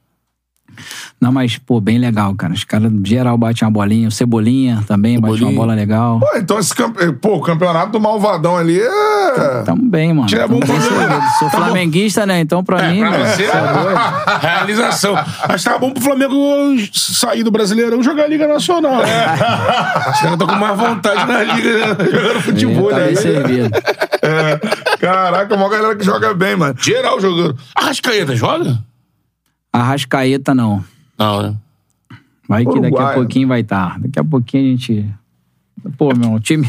[1.20, 2.53] Não, mas, pô, bem legal, cara.
[2.53, 4.09] Os caras, geral, batem uma bolinha.
[4.09, 6.20] O Cebolinha também bate uma bola legal.
[6.20, 7.12] Pô, então esse campe...
[7.14, 9.62] Pô, o campeonato do Malvadão ali é.
[9.64, 10.27] Tamo bem, mano.
[10.27, 10.61] Tira bom.
[11.39, 11.64] Sou Tá bom.
[11.64, 12.41] flamenguista, né?
[12.41, 14.41] Então, pra mim, pra mano, você, cê é doido.
[14.41, 15.16] realização.
[15.16, 16.37] Acho que tava bom pro Flamengo
[16.93, 18.97] sair do Brasileirão e jogar a Liga Nacional.
[18.99, 19.33] né?
[20.12, 22.05] Os caras estão com mais vontade na Liga, né?
[22.11, 23.12] jogando futebol, tá né?
[24.22, 24.97] É.
[24.99, 26.75] Caraca, uma galera que joga bem, mano.
[26.81, 27.57] Geral jogando.
[27.75, 28.79] Arrascaeta joga?
[29.75, 30.85] Arrascaeta, não.
[31.18, 31.55] Não, né?
[32.49, 33.99] Vai que daqui a pouquinho vai estar.
[33.99, 35.05] Daqui a pouquinho a gente.
[35.99, 36.68] Pô, meu, o time.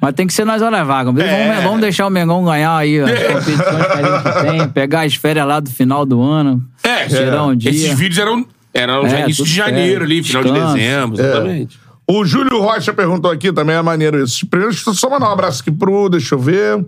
[0.00, 1.16] Mas tem que ser nas horas vagas.
[1.18, 1.48] É.
[1.48, 5.14] Vamos, vamos deixar o Mengão ganhar aí as competições que a gente tem, pegar as
[5.14, 6.62] férias lá do final do ano.
[6.82, 7.70] É, tirar um dia.
[7.70, 10.74] Esses vídeos eram, eram já É, início tudo de janeiro férias, ali, final de descanso.
[10.74, 11.80] dezembro, exatamente.
[12.06, 14.46] O Júlio Rocha perguntou aqui, também é maneiro isso.
[14.46, 16.84] Primeiro, deixa eu só mandar um abraço aqui pro, deixa eu ver.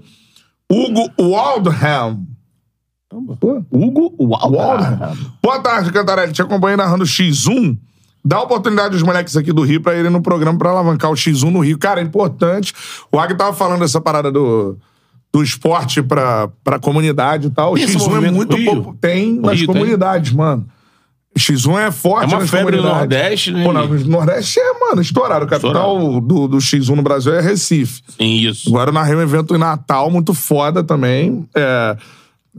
[0.71, 2.27] Hugo Waldham.
[3.09, 5.17] Pô, Hugo Waldham.
[5.43, 6.33] Boa tarde, Cantarelli.
[6.33, 7.77] Te acompanhei narrando X1.
[8.25, 11.51] Dá oportunidade aos moleques aqui do Rio pra irem no programa pra alavancar o X1
[11.51, 11.79] no Rio.
[11.79, 12.75] Cara, é importante.
[13.13, 14.77] O Ag tava falando dessa parada do,
[15.33, 17.73] do esporte pra, pra comunidade e tal.
[17.73, 18.97] O Tem esse X1 é muito pouco.
[19.01, 19.75] Tem nas Rio tem?
[19.77, 20.67] comunidades, mano.
[21.39, 22.99] X1 é forte É uma nas febre no comunidades.
[23.19, 23.63] Nordeste, né?
[23.63, 25.45] Pô, não, no Nordeste é, mano, estourado.
[25.45, 28.03] O capital do, do X1 no Brasil é Recife.
[28.09, 28.69] Sim, isso.
[28.71, 31.49] Agora eu narrei um evento em Natal muito foda também.
[31.55, 31.97] É,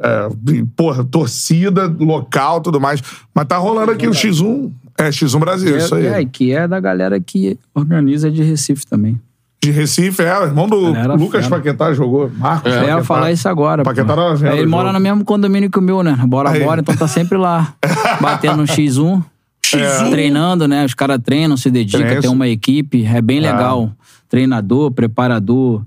[0.01, 0.27] é,
[0.75, 3.01] porra, torcida local tudo mais.
[3.33, 4.71] Mas tá rolando aqui o X1.
[4.97, 6.05] É, X1 Brasil, isso aí.
[6.07, 9.19] É, que é da galera que organiza de Recife também.
[9.63, 10.75] De Recife, é, irmão do
[11.15, 11.57] Lucas fera.
[11.57, 12.31] Paquetá jogou.
[12.37, 13.03] Marcos É, eu ia Paquetá.
[13.03, 13.83] falar isso agora.
[13.83, 14.99] Paquetá vendo É, Ele mora jogo.
[14.99, 16.15] no mesmo condomínio que o meu, né?
[16.27, 16.63] Bora, Aí.
[16.63, 17.73] bora, então tá sempre lá.
[18.21, 19.23] Batendo no X1.
[19.63, 20.09] X1.
[20.11, 20.85] Treinando, né?
[20.85, 23.51] Os caras treinam, se dedicam, tem uma equipe, é bem Ah.
[23.51, 23.91] legal.
[24.29, 25.83] Treinador, preparador,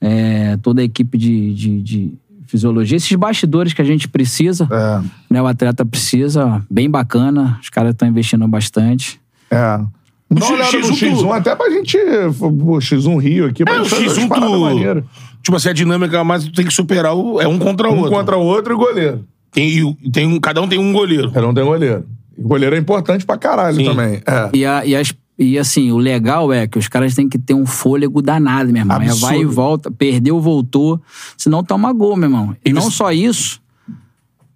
[0.00, 2.12] é, toda a equipe de, de, de
[2.46, 2.96] fisiologia.
[2.96, 5.42] Esses bastidores que a gente precisa, É, né?
[5.42, 7.58] O atleta precisa, bem bacana.
[7.62, 9.20] Os caras estão investindo bastante.
[9.50, 9.80] é.
[10.30, 11.96] Dá uma X- olhada no X1 X1, tu- até pra gente.
[12.40, 13.62] O X1 Rio aqui.
[13.62, 15.04] pra É, o gente fazer umas X1 paradas maneiras.
[15.04, 15.10] tu.
[15.42, 17.40] Tipo assim, a dinâmica, mas tu tem que superar o.
[17.40, 18.10] É um contra o Um outro.
[18.12, 19.24] contra o outro e goleiro.
[19.52, 21.30] Tem, tem um, cada um tem um goleiro.
[21.30, 22.04] Cada um tem goleiro.
[22.36, 23.84] E goleiro é importante pra caralho Sim.
[23.84, 24.14] também.
[24.26, 24.50] É.
[24.54, 27.54] E, a- e as- e, assim, o legal é que os caras têm que ter
[27.54, 29.02] um fôlego danado, meu irmão.
[29.02, 31.00] É vai e volta, perdeu, voltou.
[31.36, 32.56] Senão toma gol, meu irmão.
[32.64, 33.60] E não só isso.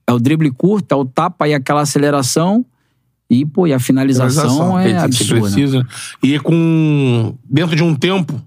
[0.06, 2.64] É o drible curto, é o tapa e aquela aceleração.
[3.28, 4.78] E, pô, e a finalização, Finalização.
[4.78, 5.40] é absurda.
[5.42, 5.86] precisa.
[6.22, 7.34] E com.
[7.44, 8.40] Dentro de um tempo,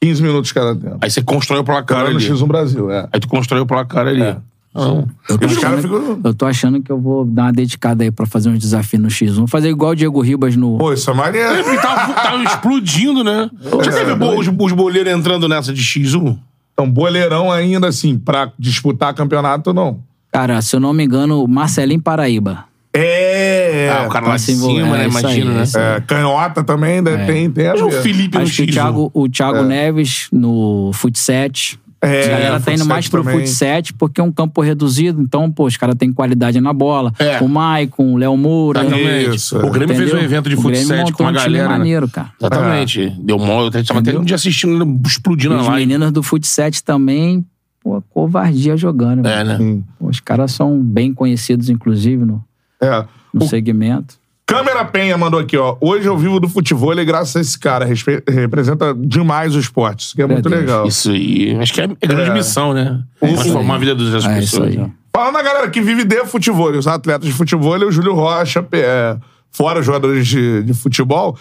[0.00, 0.98] 15 minutos cada tempo.
[1.00, 2.28] aí você constrói o placar Cara no ali.
[2.28, 3.08] X1 Brasil, é.
[3.12, 4.22] Aí tu constrói o placar ali.
[4.22, 4.36] É.
[4.74, 5.08] Não.
[5.28, 8.10] Eu tô, os achando, ficam- eu tô achando que eu vou dar uma dedicada aí
[8.10, 9.34] pra fazer uns desafios no X1.
[9.34, 10.78] Vou fazer igual o Diego Ribas no.
[10.78, 11.60] Pô, isso é maneiro.
[11.72, 13.50] E tava, tava explodindo, né?
[13.84, 16.38] Já teve bo- os, os boleiros entrando nessa de X1?
[16.72, 19.98] Então, boleirão ainda, assim, pra disputar campeonato, não.
[20.30, 22.64] Cara, se eu não me engano, Marcelinho Paraíba.
[22.94, 23.90] É.
[23.92, 24.84] ah, o cara lá tá de envolvendo.
[24.84, 25.04] cima, né?
[25.04, 25.62] É Imagina, é né?
[25.62, 25.84] isso aí.
[25.96, 27.90] É, canhota também né, tem, tem a o.
[27.90, 28.72] Felipe no Acho que o X1.
[28.72, 31.78] Thiago, o Thiago Neves no Futset.
[32.00, 33.40] É, a galera tá indo futsal mais pro também.
[33.40, 35.20] Futset porque é um campo reduzido.
[35.20, 37.12] Então, pô, os caras têm qualidade na bola.
[37.18, 37.40] É.
[37.40, 38.80] O Maicon, o Léo Moura.
[38.82, 39.36] Exatamente.
[39.36, 40.24] Isso, o Grêmio fez um entendeu?
[40.24, 41.68] evento de futsal com a um time galera.
[41.72, 41.78] né?
[41.78, 42.30] maneiro, cara.
[42.40, 43.10] Exatamente.
[43.20, 43.62] Deu mó.
[43.64, 44.20] Eu tava até Entendeu?
[44.20, 45.86] um dia assistindo, ele explodindo na os live.
[45.86, 47.44] meninos do Futset também,
[47.82, 49.26] pô, covardia jogando.
[49.26, 49.58] É, mano.
[49.76, 49.82] né?
[49.98, 52.44] Pô, os caras são bem conhecidos, inclusive, no,
[52.80, 53.04] É.
[53.34, 54.17] no O segmento.
[54.48, 55.76] Câmera Penha mandou aqui, ó.
[55.78, 57.84] Hoje eu vivo do futebol e graças a esse cara.
[57.84, 60.06] respe- representa demais o esporte.
[60.06, 60.60] Isso que é muito Deus.
[60.62, 60.86] legal.
[60.86, 61.54] Isso aí.
[61.60, 62.32] Acho que é a grande É.
[62.32, 62.98] missão, né?
[63.22, 64.68] isso Transformar a vida das É isso pessoas.
[64.70, 64.78] aí.
[64.78, 64.90] né?
[65.14, 69.18] Falando na galera que vive de futebol, os atletas de futebol, o Júlio Rocha, é,
[69.50, 71.36] fora os jogadores de, de futebol,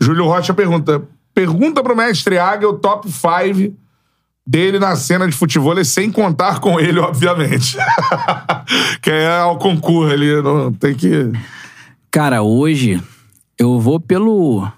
[0.00, 1.02] Júlio Rocha pergunta:
[1.34, 3.74] pergunta pro mestre Águia o top 5
[4.46, 7.76] dele na cena de futebol, sem contar com ele, obviamente.
[9.02, 11.28] que é ao concurso ali, não, tem que.
[12.12, 13.02] Cara, hoje
[13.58, 14.70] eu vou pelo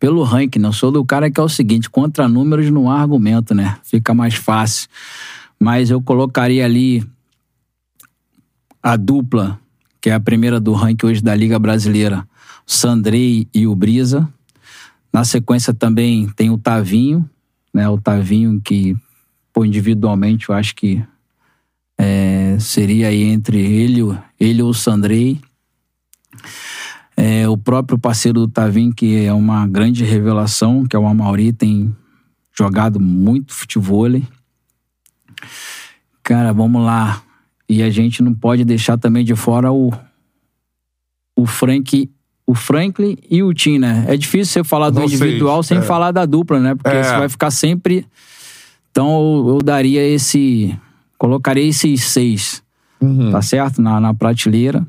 [0.00, 0.68] pelo ranking, né?
[0.68, 3.76] Eu sou do cara que é o seguinte, contra números não há argumento, né?
[3.84, 4.88] Fica mais fácil.
[5.60, 7.06] Mas eu colocaria ali
[8.82, 9.60] a dupla,
[10.00, 12.26] que é a primeira do ranking hoje da Liga Brasileira,
[12.66, 14.26] o Sandrei e o Brisa.
[15.12, 17.28] Na sequência também tem o Tavinho,
[17.72, 17.86] né?
[17.86, 18.96] O Tavinho que,
[19.52, 21.04] pô, individualmente eu acho que
[21.98, 24.00] é, seria aí entre ele,
[24.40, 25.38] ele ou o Sandrei.
[27.16, 31.52] É, o próprio parceiro do Tavim, que é uma grande revelação, que é o Amauri,
[31.52, 31.94] tem
[32.56, 34.08] jogado muito futebol.
[36.22, 37.22] Cara, vamos lá.
[37.68, 39.92] E a gente não pode deixar também de fora o,
[41.36, 42.10] o Frank,
[42.46, 44.04] o Franklin e o Tim, né?
[44.08, 45.82] É difícil você falar do Vocês, individual sem é.
[45.82, 46.74] falar da dupla, né?
[46.74, 47.02] Porque É.
[47.02, 48.06] você vai ficar sempre.
[48.90, 50.76] Então eu, eu daria esse.
[51.16, 52.62] Colocaria esses seis,
[53.30, 53.80] tá certo?
[53.80, 54.84] Na, na prateleira.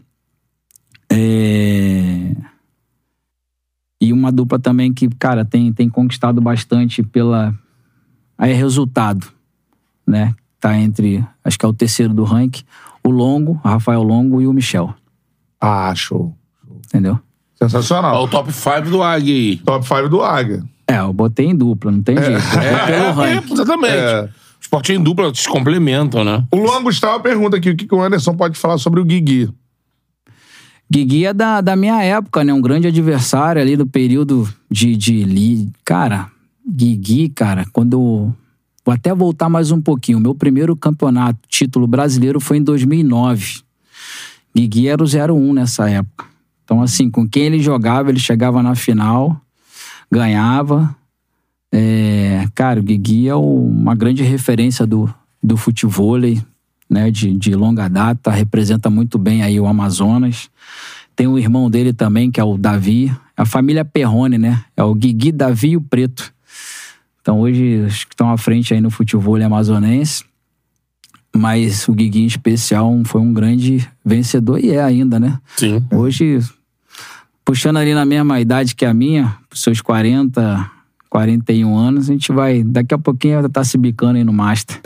[1.13, 2.35] É...
[4.01, 7.53] E uma dupla também que, cara, tem, tem conquistado bastante pela.
[8.37, 9.27] Aí é resultado,
[10.05, 10.33] né?
[10.59, 11.23] Tá entre.
[11.43, 12.63] Acho que é o terceiro do ranking.
[13.03, 14.93] O Longo, o Rafael Longo e o Michel.
[15.59, 16.35] Ah, show.
[16.87, 17.13] Entendeu?
[17.61, 18.23] Ó, Sensacional.
[18.23, 19.57] o top 5 do Águia aí.
[19.57, 20.63] Top 5 do Águia.
[20.87, 22.41] É, eu botei em dupla, não tem jeito.
[22.41, 23.53] Botei pelo É, ranking.
[23.53, 23.93] exatamente.
[23.95, 24.29] É.
[24.59, 26.43] Esporte em dupla se complementam, né?
[26.51, 29.49] O Luan Gustavo pergunta aqui o que que o Anderson pode falar sobre o Guigui.
[30.93, 32.53] Guigui é da, da minha época, né?
[32.53, 35.67] Um grande adversário ali do período de, de.
[35.83, 36.29] Cara,
[36.69, 38.31] Guigui, cara, quando.
[38.85, 40.19] Vou até voltar mais um pouquinho.
[40.19, 43.61] Meu primeiro campeonato, título brasileiro, foi em 2009.
[44.55, 46.25] Guigui era o 01 nessa época.
[46.63, 49.41] Então, assim, com quem ele jogava, ele chegava na final,
[50.11, 50.95] ganhava.
[51.71, 56.19] É, cara, o Guigui é uma grande referência do, do futebol,
[56.89, 57.09] né?
[57.11, 60.49] De, de longa data, representa muito bem aí o Amazonas.
[61.15, 63.11] Tem o irmão dele também, que é o Davi.
[63.35, 64.63] A família Perrone, né?
[64.75, 66.33] É o Guigui, Davi e o Preto.
[67.21, 70.25] Então hoje os que estão à frente aí no futebol amazonense.
[71.35, 75.39] Mas o Guigui em especial foi um grande vencedor e é ainda, né?
[75.55, 75.83] Sim.
[75.91, 76.39] Hoje,
[77.43, 80.69] puxando ali na mesma idade que a minha, seus 40,
[81.13, 82.63] 41 anos, a gente vai.
[82.63, 84.81] Daqui a pouquinho vai estar se bicando aí no Master.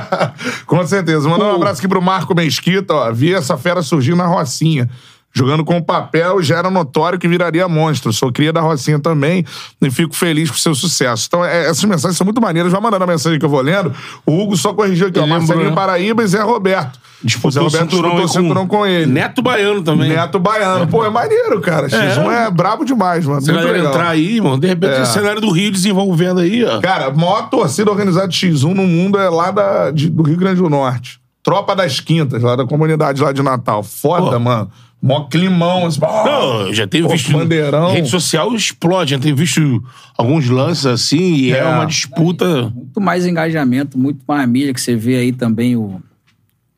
[0.64, 1.28] Com certeza.
[1.28, 3.12] Mandar um abraço aqui pro Marco Mesquita, ó.
[3.12, 4.88] Vi essa fera surgir na Rocinha.
[5.36, 8.10] Jogando com papel já era notório que viraria monstro.
[8.10, 9.44] Sou cria da Rocinha também
[9.82, 11.26] e fico feliz com seu sucesso.
[11.28, 12.72] Então, é, essas mensagens são muito maneiras.
[12.72, 13.92] Vai mandando a mensagem que eu vou lendo.
[14.24, 15.26] O Hugo só corrigiu aqui, ó.
[15.26, 15.74] Marcelinho né?
[15.76, 16.98] Paraíba e Zé Roberto.
[16.98, 19.06] Zé Disputou o Roberto cinturão, disputou cinturão com ele.
[19.12, 20.08] Neto Baiano também.
[20.08, 20.86] Neto Baiano.
[20.86, 21.86] Pô, é maneiro, cara.
[21.88, 23.44] X1 é, brabo demais, mano.
[23.44, 23.88] Galera legal.
[23.92, 25.02] entrar aí, mano, de repente É.
[25.02, 26.80] o cenário do Rio desenvolvendo aí, ó.
[26.80, 30.36] Cara, a maior torcida organizada de X1 no mundo é lá da, de- do Rio
[30.38, 31.18] Grande do Norte.
[31.42, 33.82] Tropa das Quintas, lá da comunidade lá de Natal.
[33.82, 34.40] Foda, Pô.
[34.40, 34.70] mano.
[35.02, 35.86] Mó climão.
[35.86, 37.30] Assim, Não, eu já tenho Pô, visto.
[37.32, 37.92] Bandeirão.
[37.92, 39.82] Rede social explode, já tenho visto
[40.16, 41.64] alguns lances assim, e é, É.
[41.64, 42.72] uma disputa.
[42.74, 46.00] Muito mais engajamento, muito mais mídia que você vê aí também o,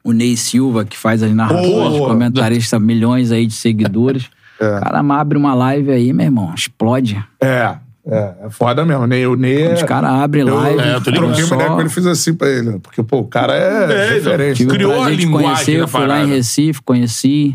[0.05, 4.25] o Ney Silva, que faz as narrações, comentarista, milhões aí de seguidores.
[4.61, 7.17] O cara abre uma live aí, meu irmão, explode.
[7.41, 9.07] É, é, é foda mesmo.
[9.07, 9.75] Ney, o Ney é...
[9.75, 10.81] Os caras abrem Eu, live.
[10.81, 12.81] é, eu troquei uma só- ideia com ele e fiz assim pra ele.
[12.81, 14.55] Porque, pô, o cara é, É, referência.
[14.67, 16.27] Tive Criou a linguagem conhecer, da fui lá em.
[16.29, 17.55] Recife, conheci.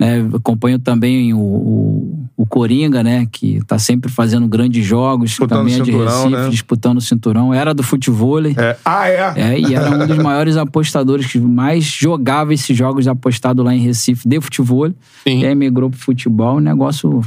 [0.00, 3.26] Né, acompanho também o, o, o Coringa, né?
[3.32, 5.30] Que tá sempre fazendo grandes jogos.
[5.30, 6.48] Disputando também é de cinturão, Recife, né?
[6.50, 7.52] disputando o cinturão.
[7.52, 8.46] Era do futebol.
[8.46, 8.76] É.
[8.84, 9.32] Ah, é?
[9.34, 13.80] É, e era um dos maiores apostadores que mais jogava esses jogos apostado lá em
[13.80, 14.88] Recife de futebol.
[15.24, 15.40] Sim.
[15.40, 17.20] E aí migrou pro futebol, o negócio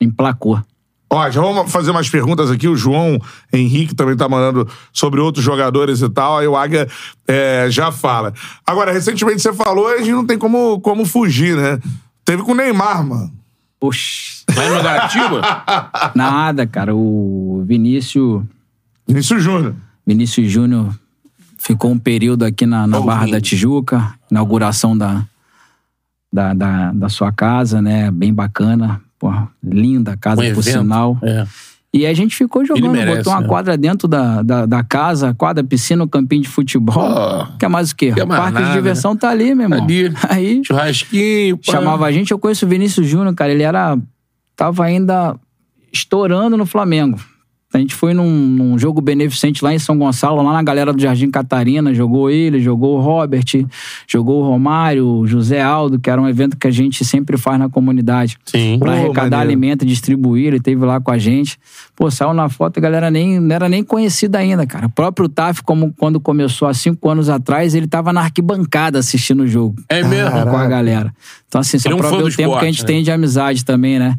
[0.00, 0.62] emplacou.
[1.10, 2.68] Ó, já vamos fazer umas perguntas aqui.
[2.68, 3.18] O João
[3.52, 6.38] Henrique também tá mandando sobre outros jogadores e tal.
[6.38, 6.86] Aí o Águia
[7.26, 8.34] é, já fala.
[8.66, 11.78] Agora, recentemente você falou, a gente não tem como, como fugir, né?
[12.24, 13.32] Teve com o Neymar, mano.
[13.80, 15.40] Oxi, Lá em Mangaratiba?
[16.14, 16.94] nada, cara.
[16.94, 18.42] O Vinícius,
[19.06, 19.74] Vinícius Júnior.
[20.06, 20.92] Vinícius Júnior
[21.58, 23.34] ficou um período aqui na, na Barra Ouvindo.
[23.34, 25.24] da Tijuca, inauguração da,
[26.32, 28.10] da, da, da sua casa, né?
[28.10, 29.00] Bem bacana.
[29.18, 30.62] Pô, linda a casa, Um por evento.
[30.62, 31.18] sinal.
[31.22, 31.46] É.
[31.92, 33.48] E a gente ficou jogando, merece, botou uma né?
[33.48, 36.94] quadra dentro da, da, da casa, quadra, piscina, um campinho de futebol.
[36.94, 38.12] Pô, Quer mais o quê?
[38.12, 39.82] O mais parque nada, de diversão tá ali, meu irmão.
[39.82, 40.12] Ali.
[40.28, 41.72] Aí Churrasquinho, pá.
[41.72, 42.30] chamava a gente.
[42.30, 43.52] Eu conheço o Vinícius Júnior, cara.
[43.52, 43.98] Ele era.
[44.54, 45.34] Tava ainda
[45.90, 47.18] estourando no Flamengo.
[47.72, 51.00] A gente foi num, num jogo beneficente lá em São Gonçalo, lá na galera do
[51.02, 51.92] Jardim Catarina.
[51.92, 53.44] Jogou ele, jogou o Robert,
[54.06, 57.58] jogou o Romário, o José Aldo, que era um evento que a gente sempre faz
[57.58, 58.38] na comunidade.
[58.46, 58.78] Sim.
[58.78, 59.42] Pra arrecadar maneiro.
[59.42, 61.58] alimento e distribuir, ele teve lá com a gente.
[61.94, 64.86] Pô, saiu na foto, a galera nem, não era nem conhecida ainda, cara.
[64.86, 69.42] O próprio Taf, como quando começou há cinco anos atrás, ele tava na arquibancada assistindo
[69.42, 70.30] o jogo É mesmo?
[70.30, 71.12] com a galera.
[71.46, 72.86] Então, assim, só Ele é um pra ver o tempo que a gente esporte, né?
[72.86, 74.18] tem de amizade também, né?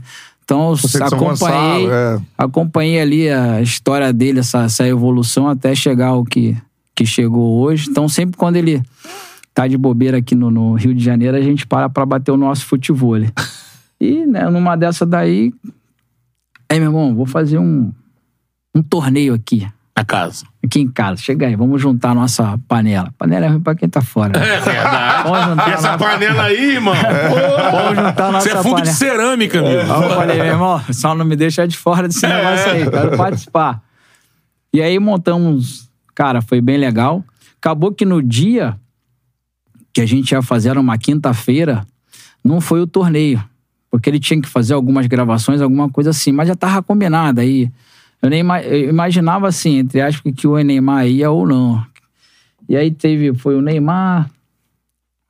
[0.49, 2.21] Então, acompanhei, Gonçalo, é.
[2.37, 6.57] acompanhei ali a história dele, essa, essa evolução até chegar ao que,
[6.95, 7.89] que chegou hoje.
[7.89, 8.81] Então, sempre quando ele
[9.53, 12.37] tá de bobeira aqui no, no Rio de Janeiro, a gente para pra bater o
[12.37, 13.17] nosso futebol.
[14.01, 15.53] E, né, numa dessa daí.
[16.69, 17.91] Aí, meu irmão, vou fazer um,
[18.73, 19.67] um torneio aqui.
[19.99, 20.45] Na casa.
[20.63, 21.21] Aqui em casa.
[21.21, 23.13] Chega aí, vamos juntar a nossa panela.
[23.17, 24.39] Panela é ruim pra quem tá fora.
[24.39, 24.45] né?
[24.55, 25.23] É verdade.
[25.23, 26.93] Vamos juntar E essa a nossa- panela aí, irmão?
[27.71, 28.81] Vamos juntar a nossa Você é fundo panela.
[28.91, 29.59] de cerâmica.
[29.61, 32.29] Aí eu falei, meu irmão, só não me deixa de fora desse É.
[32.29, 33.81] negócio aí, quero participar.
[34.73, 37.21] E aí montamos, cara, foi bem legal.
[37.57, 38.77] Acabou que no dia
[39.91, 41.85] que a gente ia fazer, era uma quinta-feira,
[42.41, 43.43] não foi o torneio.
[43.91, 47.69] Porque ele tinha que fazer algumas gravações, alguma coisa assim, mas já tava combinado aí.
[48.21, 51.83] Eu nem eu imaginava assim, entre aspas, que o Neymar ia ou não.
[52.67, 54.29] E aí teve, foi o Neymar,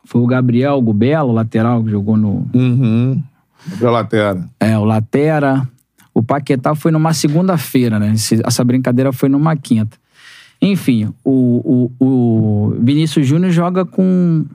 [0.06, 3.22] foi o Gabriel o Belo, lateral, que jogou no, Uhum.
[3.78, 4.44] Pela lateral.
[4.60, 5.68] é, o Latera.
[6.14, 8.14] O Paquetá foi numa segunda-feira, né?
[8.46, 9.96] Essa brincadeira foi numa quinta.
[10.62, 14.46] Enfim, o, o, o Vinícius Júnior joga com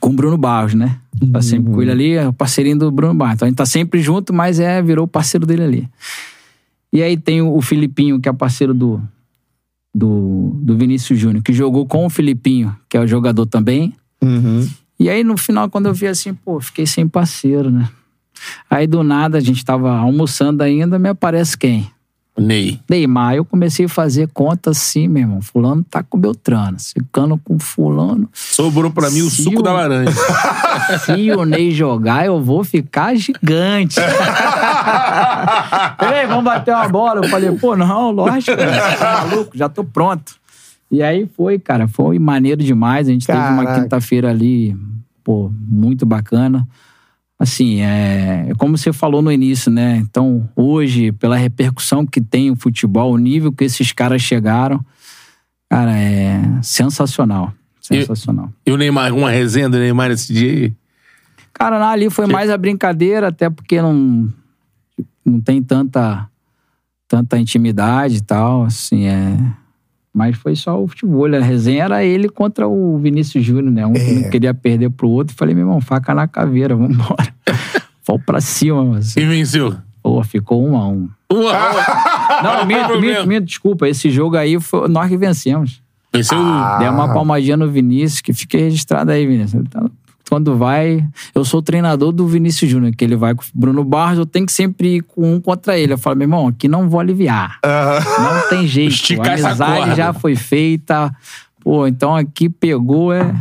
[0.00, 0.98] com o Bruno Barros, né?
[1.32, 3.34] Tá sempre com ele ali, é o parceirinho do Bruno Barros.
[3.36, 5.88] Então a gente tá sempre junto, mas é, virou parceiro dele ali.
[6.94, 9.02] E aí tem o, Filipinho, que é parceiro do,
[9.92, 13.92] do, do Vinícius Júnior, que jogou com o Filipinho, que é o jogador também.
[14.22, 14.64] Uhum.
[15.00, 17.90] E aí, no final, quando eu vi assim, pô, fiquei sem parceiro, né?
[18.70, 21.90] Aí, do nada, a gente tava almoçando ainda, me aparece quem?
[22.36, 22.80] Ney.
[22.90, 23.36] Neymar.
[23.36, 25.40] Eu comecei a fazer conta assim, meu irmão.
[25.40, 28.28] Fulano tá com Beltrano, ficando com fulano.
[28.32, 30.10] Sobrou pra mim o suco o- da laranja.
[31.06, 34.00] Se o Ney jogar, eu vou ficar gigante.
[36.12, 37.24] Ei, vamos bater uma bola.
[37.24, 40.34] Eu falei, pô, não, lógico, cara, você tá maluco, já tô pronto.
[40.90, 43.08] E aí foi, cara, foi maneiro demais.
[43.08, 43.82] A gente teve uma Caraca.
[43.82, 44.76] quinta-feira ali,
[45.22, 46.66] pô, muito bacana.
[47.38, 49.96] Assim, é como você falou no início, né?
[49.96, 54.84] Então, hoje, pela repercussão que tem o futebol, o nível que esses caras chegaram,
[55.68, 57.52] cara, é sensacional.
[57.80, 58.50] Sensacional.
[58.64, 60.72] E o Neymar, uma resenha do Neymar nesse dia aí?
[61.52, 64.32] Cara, ali foi mais a brincadeira, até porque não,
[65.24, 66.28] não tem tanta,
[67.06, 69.36] tanta intimidade e tal, assim, é...
[70.14, 71.26] Mas foi só o futebol.
[71.34, 73.84] A resenha era ele contra o Vinícius Júnior, né?
[73.84, 74.12] Um que É.
[74.14, 75.34] não queria perder pro outro.
[75.36, 77.34] Falei, meu irmão, faca na caveira, vambora.
[78.06, 79.00] Vamos pra cima, mano.
[79.16, 79.74] E venceu.
[80.02, 81.08] Pô, ficou um a um.
[81.32, 81.52] Uma,
[82.42, 83.18] Não, tem minto, problema.
[83.18, 83.88] minto, minto, desculpa.
[83.88, 85.82] Esse jogo aí foi nós que vencemos.
[86.12, 86.38] Venceu.
[86.78, 89.54] Deu uma palmadinha no Vinícius, que fica registrado aí, Vinícius.
[89.54, 89.82] Ele tá-
[90.28, 91.06] Quando vai.
[91.34, 94.26] Eu sou o treinador do Vinícius Júnior, que ele vai com o Bruno Barros, eu
[94.26, 95.92] tenho que sempre ir com um contra ele.
[95.92, 97.58] Eu falo, meu irmão, aqui não vou aliviar.
[97.62, 98.92] Não tem jeito.
[98.92, 101.14] Esticar a amizade já foi feita.
[101.62, 103.34] Pô, então aqui pegou é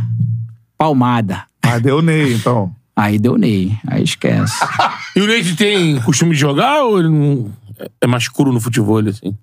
[0.77, 1.43] palmada.
[1.61, 2.73] Ah, deu Ney, então.
[2.95, 3.77] Aí deu Ney.
[3.87, 4.53] Aí esquece.
[5.15, 7.51] E o Leite tem costume de jogar ou ele não...
[8.01, 9.37] é mais cru no futebol, assim?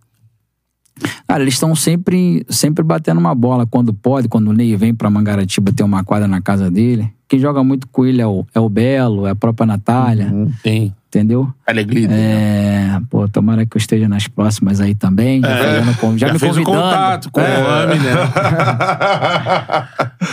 [1.26, 5.09] Cara, eles estão sempre, sempre batendo uma bola quando pode, quando o Ney vem pra
[5.11, 7.11] Mangaratiba ter uma quadra na casa dele.
[7.28, 10.32] Quem joga muito com ele é o, é o Belo, é a própria Natália,
[10.64, 10.92] Tem.
[11.07, 11.48] entendeu?
[11.64, 12.09] Alegria.
[12.11, 15.40] É, pô, tomara que eu esteja nas próximas aí também.
[15.40, 16.82] Já, fazendo já, Já me fez o convidando.
[16.90, 17.59] contato com É.
[17.59, 18.12] o homem, né?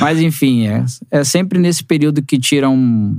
[0.02, 3.16] Mas enfim, é, é sempre nesse período que tira um,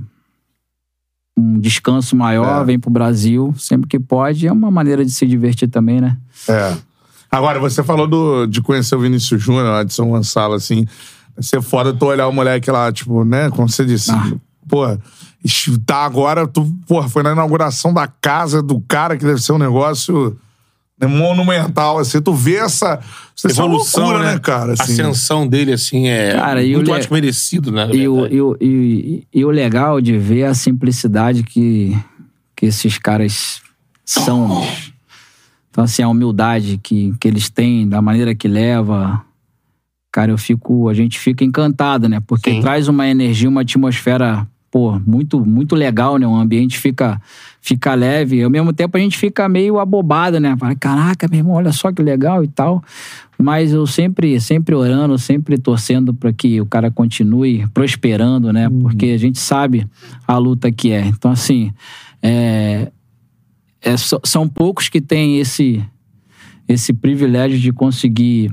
[1.36, 2.64] um descanso maior, É.
[2.64, 4.46] vem pro Brasil, sempre que pode.
[4.46, 6.16] É uma maneira de se divertir também, né?
[6.48, 6.74] É.
[7.30, 10.86] Agora, você falou do, de conhecer o Vinícius Júnior lá de São Gonçalo, assim.
[11.36, 13.50] Vai ser foda tu olhar o moleque lá, tipo, né?
[13.50, 14.10] Como você disse.
[14.10, 14.32] Ah.
[14.68, 14.84] Pô,
[15.86, 19.58] tá agora, tu, porra, foi na inauguração da casa do cara, que deve ser um
[19.58, 20.36] negócio
[21.00, 22.20] né, monumental, assim.
[22.20, 22.98] Tu vê essa,
[23.36, 24.32] essa Evolução, loucura, né?
[24.34, 24.70] né, cara?
[24.70, 24.92] A Assim.
[24.94, 27.88] ascensão dele, assim, é Cara, muito le- merecido, né?
[27.92, 31.96] E o, e, o, e, e o legal de ver a simplicidade que,
[32.56, 33.60] que esses caras
[34.04, 34.66] são.
[35.70, 39.24] Então, assim, a humildade que, que eles têm, da maneira que leva.
[40.10, 40.88] Cara, eu fico.
[40.88, 42.20] A gente fica encantado, né?
[42.26, 42.60] Porque Sim.
[42.60, 46.26] traz uma energia, uma atmosfera, pô, muito, muito legal, né?
[46.26, 47.20] O ambiente fica,
[47.60, 48.42] fica leve.
[48.42, 50.56] Ao mesmo tempo, a gente fica meio abobado, né?
[50.58, 52.82] Fala, caraca, meu irmão, olha só que legal e tal.
[53.38, 58.68] Mas eu sempre, sempre orando, sempre torcendo para que o cara continue prosperando, né?
[58.68, 59.86] Porque a gente sabe
[60.26, 61.06] a luta que é.
[61.06, 61.70] Então, assim,
[62.20, 62.90] é,
[63.82, 65.84] é, são poucos que têm esse,
[66.68, 68.52] esse privilégio de conseguir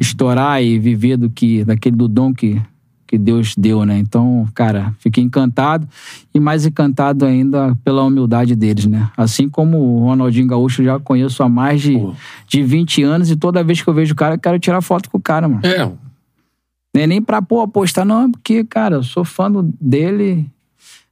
[0.00, 2.60] estourar e viver do que, daquele do dom que,
[3.06, 3.98] que Deus deu, né?
[3.98, 5.86] Então, cara, fiquei encantado
[6.34, 9.08] e mais encantado ainda pela humildade deles, né?
[9.16, 12.14] Assim como o Ronaldinho Gaúcho eu já conheço há mais de, Pô.
[12.48, 15.08] de 20 anos e toda vez que eu vejo o cara, eu quero tirar foto
[15.08, 15.64] com o cara, mano.
[15.64, 19.50] É, Não é nem pra, pô, postar, não, porque, cara, eu sou fã
[19.80, 20.46] dele,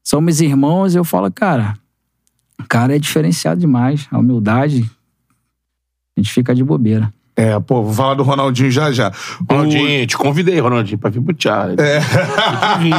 [0.02, 1.76] somos irmãos, e eu falo, cara,
[2.58, 4.90] o cara é diferenciado demais, a humildade,
[6.16, 7.12] a gente fica de bobeira.
[7.34, 9.10] É, pô, vou falar do Ronaldinho já já.
[9.48, 11.80] Ronaldinho, te convidei, Ronaldinho, pra vir pro Thiago.
[11.80, 12.00] É.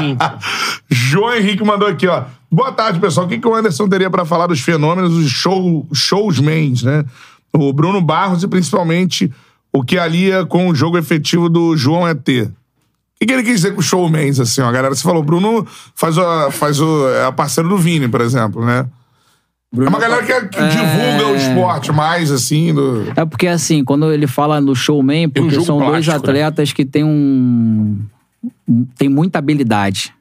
[0.90, 2.24] João Henrique mandou aqui, ó.
[2.52, 3.28] Boa tarde, pessoal.
[3.28, 7.06] O que, que o Anderson teria pra falar dos fenômenos dos show, showsmans, né?
[7.54, 9.32] O Bruno Barros e principalmente
[9.72, 12.18] o que alia com o jogo efetivo do João ET.
[12.18, 12.26] O
[13.20, 14.94] que, que ele quis dizer com showmans, assim, ó, galera?
[14.94, 18.88] Você falou, o Bruno faz, o, faz o, é parceiro do Vini, por exemplo, né?
[19.76, 23.12] É uma galera que, que divulga o esporte mais, assim, do...
[23.16, 26.44] É porque, assim, quando ele fala no showman, porque são dois plástico, né?
[26.44, 28.00] atletas que têm um.
[28.96, 30.14] tem muita habilidade.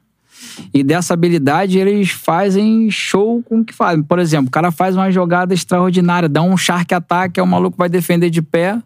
[0.73, 4.03] E dessa habilidade eles fazem show com o que fazem.
[4.03, 7.77] Por exemplo, o cara faz uma jogada extraordinária, dá um shark attack, aí o maluco
[7.77, 8.79] vai defender de pé,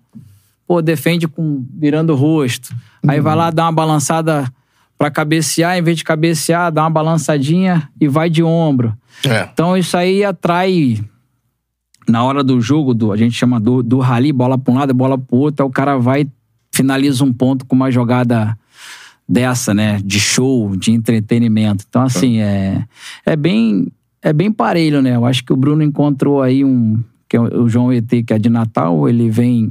[0.68, 2.76] pô, defende com virando o rosto.
[3.08, 4.52] Aí vai lá, dá uma balançada
[4.98, 8.94] pra cabecear, em vez de cabecear, dá uma balançadinha e vai de ombro.
[9.26, 9.50] É.
[9.52, 11.00] Então isso aí atrai
[12.08, 14.94] na hora do jogo, do, a gente chama do, do rally, bola pra um lado,
[14.94, 16.26] bola pro outro, aí o cara vai,
[16.72, 18.58] finaliza um ponto com uma jogada
[19.28, 20.00] dessa, né?
[20.04, 21.84] De show, de entretenimento.
[21.88, 22.86] Então, assim, é,
[23.26, 23.88] é bem
[24.22, 25.16] é bem parelho, né?
[25.16, 27.02] Eu acho que o Bruno encontrou aí um.
[27.30, 29.70] Que é o João ET, que é de Natal, ele vem.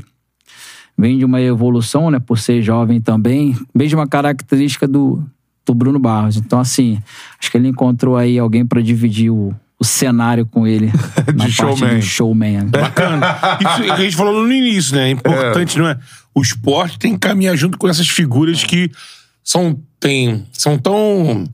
[0.99, 2.19] Vem de uma evolução, né?
[2.19, 3.57] Por ser jovem também.
[3.75, 5.23] Mesma característica do,
[5.65, 6.37] do Bruno Barros.
[6.37, 6.99] Então, assim,
[7.39, 10.87] acho que ele encontrou aí alguém para dividir o, o cenário com ele.
[11.35, 11.97] na parte showman.
[11.97, 12.67] do showman.
[12.67, 13.37] Bacana.
[13.61, 15.09] Isso que a gente falou no início, né?
[15.09, 15.99] É importante, não é?
[16.35, 18.91] O esporte tem que caminhar junto com essas figuras que
[19.43, 21.45] são, tem, são tão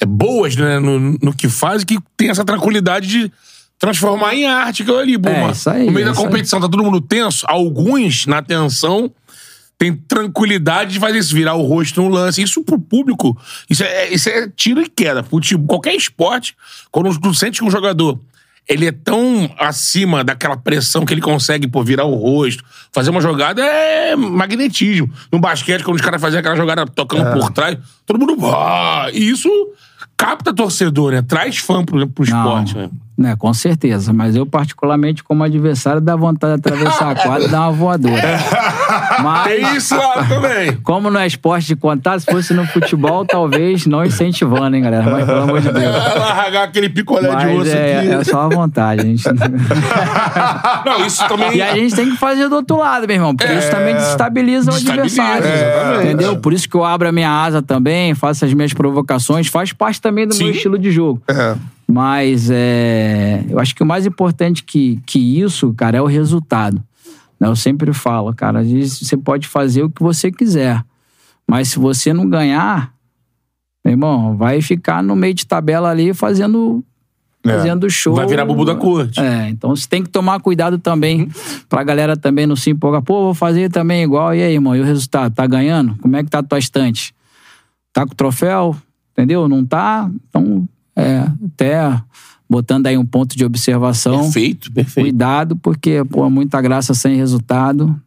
[0.00, 3.32] é, boas né, no, no que fazem que tem essa tranquilidade de
[3.86, 5.18] transformar em arte aquilo ali.
[5.18, 6.26] Pô, É, uma- isso aí, no meio da isso aí.
[6.26, 7.44] competição, tá todo mundo tenso.
[7.48, 9.10] Alguns, na tensão,
[9.76, 12.40] tem tranquilidade de fazer isso, virar o rosto no lance.
[12.40, 13.36] Isso pro público,
[13.68, 15.24] isso é, isso é tiro e queda.
[15.24, 16.54] Futebol, qualquer esporte,
[16.92, 18.20] quando tu sente que um jogador
[18.68, 22.62] ele é tão acima daquela pressão que ele consegue por virar o rosto,
[22.92, 25.10] fazer uma jogada é magnetismo.
[25.32, 27.76] No basquete, quando os caras faziam aquela jogada tocando por trás,
[28.06, 28.36] todo mundo.
[28.46, 29.48] "Ah!" E isso
[30.16, 31.22] capta torcedor, né?
[31.22, 32.88] Traz fã pro, pro esporte, né?
[33.16, 34.12] Né, com certeza.
[34.12, 38.16] Mas eu, particularmente, como adversário, dá vontade de atravessar a quadra e dar uma voadora.
[39.22, 40.72] Mas, Tem isso lá também.
[40.82, 45.10] como não é esporte de contato, se fosse no futebol, talvez não incentivando, hein, galera?
[45.10, 45.94] Mas, pelo amor de Deus.
[46.16, 48.08] Largar aquele picolé de Mas osso é, aqui.
[48.08, 49.02] é só a vontade.
[49.02, 49.24] A gente...
[50.84, 51.56] Não, isso também.
[51.56, 54.72] E a gente tem que fazer do outro lado, meu irmão, porque isso também desestabiliza
[54.72, 55.46] o adversário.
[55.46, 56.04] exatamente.
[56.06, 56.36] Entendeu?
[56.38, 60.00] Por isso que eu abro a minha asa também, faço as minhas provocações, faz parte
[60.00, 60.44] também do Sim.
[60.44, 61.22] meu estilo de jogo.
[61.28, 61.54] É.
[61.86, 66.82] Mas é, eu acho que o mais importante que, que isso, cara, é o resultado.
[67.38, 67.48] Né?
[67.48, 70.82] Eu sempre falo, cara, às vezes você pode fazer o que você quiser.
[71.46, 72.94] Mas se você não ganhar,
[73.84, 76.84] meu irmão, vai ficar no meio de tabela ali fazendo,
[77.44, 78.14] fazendo show.
[78.14, 79.20] Vai virar bubu da corte.
[79.20, 81.28] É, então você tem que tomar cuidado também
[81.68, 83.02] pra galera também não se empolgar.
[83.02, 84.34] Pô, vou fazer também igual.
[84.34, 84.76] E aí, irmão?
[84.76, 85.34] E o resultado?
[85.34, 85.96] Tá ganhando?
[86.00, 87.12] Como é que tá a tua estante?
[87.92, 88.76] Tá com o troféu?
[89.12, 89.48] Entendeu?
[89.48, 90.08] Não tá?
[90.28, 90.66] Então,
[90.96, 92.00] é, até
[92.48, 94.24] botando aí um ponto de observação.
[94.24, 95.06] Perfeito, perfeito.
[95.06, 97.98] Cuidado, porque, pô, muita graça sem resultado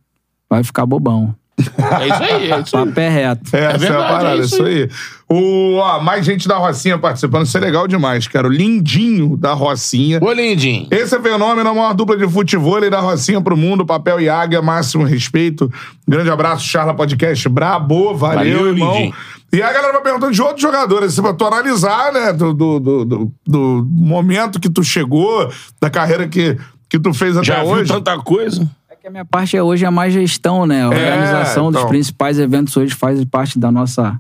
[0.50, 1.34] vai ficar bobão.
[1.58, 2.86] É isso aí, é isso aí.
[2.86, 3.56] Papo é reto.
[3.56, 4.90] Essa é, verdade, a parada, é é isso isso aí.
[5.28, 8.48] O, ó, mais gente da Rocinha participando, isso é legal demais, cara.
[8.48, 10.20] O Lindinho da Rocinha.
[10.22, 10.88] Ô, Lindinho.
[10.92, 14.62] Esse é fenômeno, a maior dupla de futebol da Rocinha pro mundo, papel e águia,
[14.62, 15.72] máximo respeito.
[16.08, 18.94] Grande abraço, Charla Podcast, brabo, valeu, Valeu, irmão.
[18.94, 19.14] Lindinho.
[19.56, 22.80] E a galera vai perguntando de outros jogadores, assim, pra tu analisar, né, do, do,
[22.80, 25.50] do, do- momento que tu chegou,
[25.82, 26.58] da carreira que,
[26.90, 27.92] que tu fez até Já hoje.
[27.92, 28.70] tanta coisa?
[28.90, 30.84] É que a minha parte é hoje é mais gestão, né?
[30.84, 31.90] A organização dos então.
[31.90, 34.20] principais eventos hoje faz parte da nossa,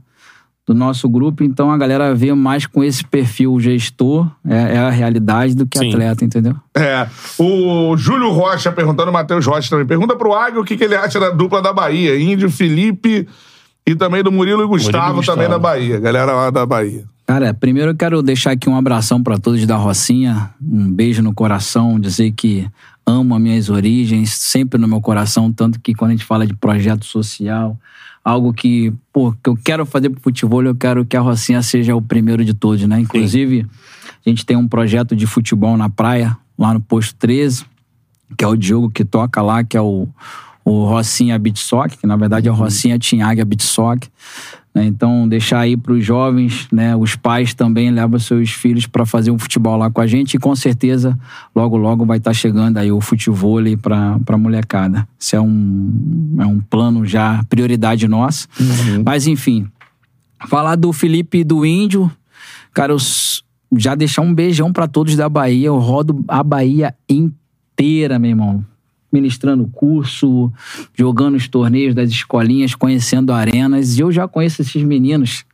[0.67, 4.89] do nosso grupo, então a galera vê mais com esse perfil gestor, é, é a
[4.89, 5.89] realidade, do que Sim.
[5.89, 6.55] atleta, entendeu?
[6.75, 7.07] É.
[7.37, 9.85] O Júlio Rocha perguntando, o Matheus Rocha também.
[9.85, 12.19] Pergunta pro Águia o que, que ele acha da dupla da Bahia.
[12.19, 13.27] Índio, Felipe
[13.87, 15.37] e também do Murilo e Gustavo, Gustavo.
[15.37, 15.99] também da Bahia.
[15.99, 17.05] Galera lá da Bahia.
[17.27, 21.33] Cara, primeiro eu quero deixar aqui um abração pra todos da Rocinha, um beijo no
[21.33, 22.69] coração, dizer que
[23.05, 26.53] amo as minhas origens, sempre no meu coração, tanto que quando a gente fala de
[26.53, 27.77] projeto social,
[28.23, 31.95] algo que, pô, que eu quero fazer pro futebol, eu quero que a Rocinha seja
[31.95, 32.99] o primeiro de todos, né?
[32.99, 33.67] Inclusive,
[34.25, 37.65] a gente tem um projeto de futebol na praia, lá no Posto 13,
[38.37, 40.07] que é o Diogo que toca lá, que é o,
[40.65, 44.09] o Rocinha Beat Soccer, que na verdade é o Rocinha Tinhaga Beat Soccer.
[44.73, 44.83] né?
[44.83, 46.95] Então, deixar aí para os jovens, né?
[46.95, 50.39] Os pais também levam seus filhos para fazer um futebol lá com a gente e
[50.39, 51.17] com certeza
[51.55, 55.07] logo logo vai estar chegando aí o futebol para para molecada.
[55.19, 58.47] Isso é um é um plano já prioridade nossa.
[59.05, 59.67] Mas enfim,
[60.47, 62.11] falar do Felipe e do Índio,
[62.73, 62.97] cara, eu
[63.77, 65.67] já deixar um beijão para todos da Bahia.
[65.67, 68.65] Eu rodo a Bahia inteira, meu irmão.
[69.15, 70.51] Ministrando curso,
[70.93, 73.97] jogando os torneios das escolinhas, conhecendo arenas.
[73.97, 75.45] E eu já conheço esses meninos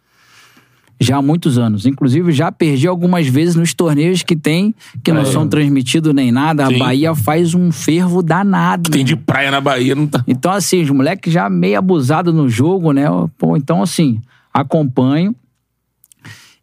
[1.02, 1.86] já há muitos anos.
[1.86, 6.68] Inclusive, já perdi algumas vezes nos torneios que tem, que não são transmitidos nem nada.
[6.68, 6.76] Sim.
[6.76, 8.92] A Bahia faz um fervo danado.
[8.92, 10.24] Tem meu de praia na Bahia, não tá.
[10.28, 13.06] então, assim, os moleques já meio abusados no jogo, né?
[13.38, 14.22] Pô, então, assim,
[14.54, 15.36] acompanho.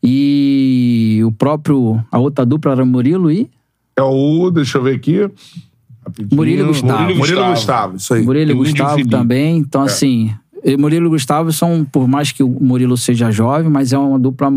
[0.00, 2.00] E o próprio.
[2.10, 3.50] A outra dupla era Murilo e.
[3.96, 5.28] É o, deixa eu ver aqui.
[6.08, 6.36] Rapidinho.
[6.36, 7.02] Murilo e Gustavo.
[7.02, 7.52] Murilo, Murilo e Gustavo.
[7.54, 8.22] Gustavo, isso aí.
[8.24, 9.58] Murilo e Gustavo também.
[9.58, 10.34] Então, assim.
[10.64, 14.18] e Murilo e Gustavo são, por mais que o Murilo seja jovem, mas é uma
[14.18, 14.50] dupla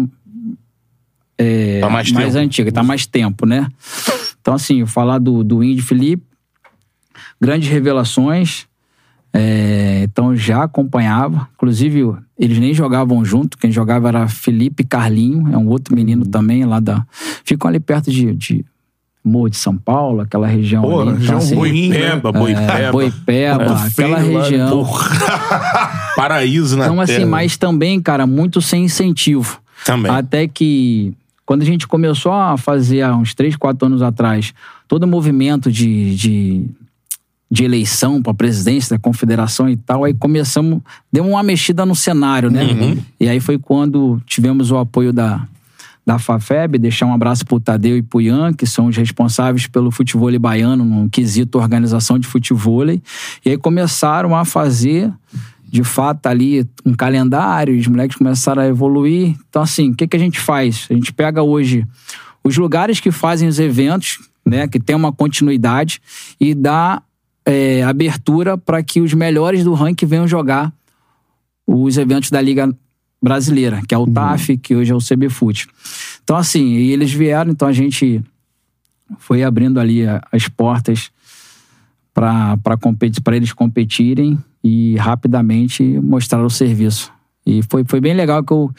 [1.38, 3.68] é, Tá mais mais antiga, tá mais tempo, né?
[4.42, 6.24] Então, assim, falar do, do Índio Felipe,
[7.40, 8.66] grandes revelações.
[9.34, 11.48] é, então já acompanhava.
[11.56, 13.58] Inclusive, eles nem jogavam junto.
[13.58, 16.32] Quem jogava era Felipe Carlinho, é um outro menino Uhum.
[16.32, 17.06] também lá da.
[17.46, 18.66] Ficam ali perto de, de
[19.24, 21.12] Morro de São Paulo, aquela região Pô, ali.
[21.20, 22.16] região assim, ruim, né?
[22.16, 22.72] Boipeba, Boipeba.
[22.80, 24.88] é, Boipeba, aquela feio lá, região.
[26.16, 27.26] Paraíso na Então, assim, terra.
[27.28, 29.60] mas também, cara, muito sem incentivo.
[29.86, 30.12] Também.
[30.12, 31.14] Até que,
[31.46, 34.54] quando a gente começou a fazer, há uns 3, 4 anos atrás,
[34.88, 36.66] todo o movimento de, de,
[37.50, 42.50] de eleição para presidência da confederação e tal, aí começamos, deu uma mexida no cenário,
[42.50, 42.98] né?
[43.20, 45.42] E aí foi quando tivemos o apoio da,
[46.12, 49.90] da FAFEB, deixar um abraço pro Tadeu e pro Ian, que são os responsáveis pelo
[49.92, 52.90] futebol baiano, no quesito organização de futebol.
[52.90, 53.02] E
[53.46, 55.12] aí começaram a fazer,
[55.64, 59.36] de fato, ali um calendário, os moleques começaram a evoluir.
[59.50, 60.86] Então, assim, o que, que a gente faz?
[60.90, 61.88] A gente pega hoje
[62.44, 66.02] os lugares que fazem os eventos, né, que tem uma continuidade,
[66.40, 67.02] e dá
[67.46, 70.74] é, abertura para que os melhores do ranking venham jogar
[71.66, 72.70] os eventos da Liga
[73.22, 75.68] Brasileira, que é o TAF, que hoje é o CBFUT.
[76.24, 78.22] Então, assim, e eles vieram, então a gente
[79.20, 80.02] foi abrindo ali
[80.32, 81.12] as portas
[82.14, 87.12] para eles competirem e rapidamente mostrar o serviço.
[87.46, 88.72] E foi, foi bem legal que eu,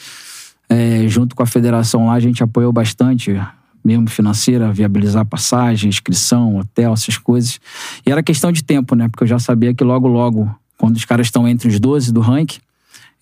[0.68, 3.38] é, junto com a federação lá, a gente apoiou bastante.
[3.84, 7.60] mesmo financeira, viabilizar passagem, inscrição, hotel, essas coisas.
[8.06, 9.08] E era questão de tempo, né?
[9.08, 12.20] Porque eu já sabia que logo, logo, quando os caras estão entre os 12 do
[12.20, 12.60] ranking,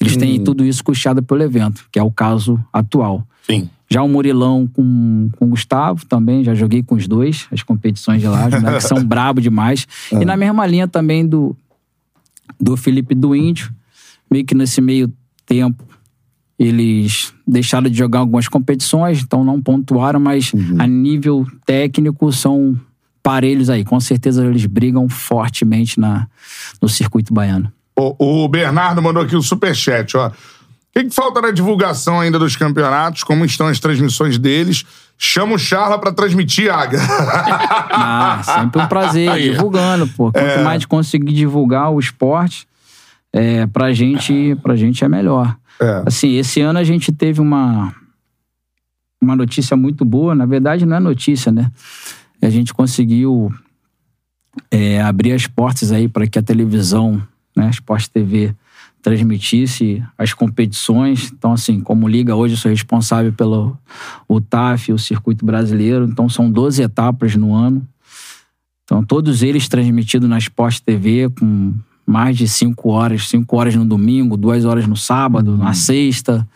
[0.00, 3.26] eles têm tudo isso custeado pelo evento, que é o caso atual.
[3.46, 3.68] Sim.
[3.88, 8.20] Já o Murilão com, com o Gustavo também, já joguei com os dois, as competições
[8.20, 9.86] de lá, os moleques são brabo demais.
[10.12, 11.56] E na mesma linha também do,
[12.58, 13.74] do Felipe do Índio,
[14.30, 15.12] meio que nesse meio
[15.44, 15.84] tempo
[16.56, 22.78] eles deixaram de jogar algumas competições, então não pontuaram, mas a nível técnico são
[23.22, 23.84] parelhos aí.
[23.84, 26.28] Com certeza eles brigam fortemente na,
[26.80, 27.72] no circuito baiano.
[28.18, 30.28] O, o Bernardo mandou aqui o superchat, ó.
[30.28, 30.32] O
[30.92, 33.22] que, que falta na divulgação ainda dos campeonatos?
[33.22, 34.84] Como estão as transmissões deles?
[35.16, 36.98] Chama o Charla pra transmitir, Aga.
[37.92, 40.32] Ah, sempre um prazer, Aí, divulgando, pô.
[40.32, 40.62] Quanto É.
[40.64, 42.66] mais conseguir divulgar o esporte,
[43.32, 45.54] é, pra, gente, pra gente é melhor.
[45.80, 46.02] É.
[46.06, 47.94] Assim, esse ano a gente teve uma,
[49.22, 50.34] uma notícia muito boa.
[50.34, 51.70] Na verdade, não é notícia, né?
[52.42, 53.52] A gente conseguiu
[54.70, 57.22] é, abrir as portas aí para que a televisão,
[57.60, 58.54] né, a Sport TV,
[59.02, 61.30] transmitisse as competições.
[61.32, 63.76] Então, assim, como liga hoje, eu sou responsável pelo
[64.28, 66.04] o TAF, o Circuito Brasileiro.
[66.04, 67.86] Então, são 12 etapas no ano.
[68.84, 73.84] Então, todos eles transmitidos na Sport TV com mais de cinco horas, cinco horas no
[73.84, 76.46] domingo, duas horas no sábado, na sexta.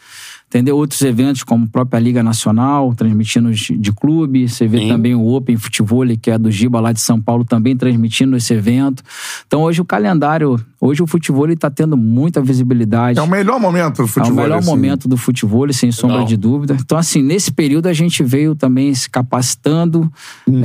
[0.55, 0.77] Entendeu?
[0.77, 4.49] Outros eventos, como a própria Liga Nacional, transmitindo de, clube.
[4.49, 4.89] Você vê Sim.
[4.89, 8.55] também o Open Futebol, que é do Giba lá de São Paulo, também transmitindo esse
[8.55, 9.03] evento.
[9.49, 13.19] Então, hoje o calendário, hoje o futebol está tendo muita visibilidade.
[13.19, 14.31] É o melhor momento do futebol.
[14.31, 14.71] É o melhor assim.
[14.71, 16.29] momento do futebol, sem sombra Legal.
[16.29, 16.77] de dúvida.
[16.81, 20.09] Então, assim, nesse período a gente veio também se capacitando
[20.47, 20.63] Uhum.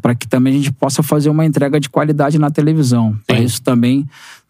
[0.00, 3.14] para que também a gente possa fazer uma entrega de qualidade na televisão.
[3.26, 4.06] Para isso também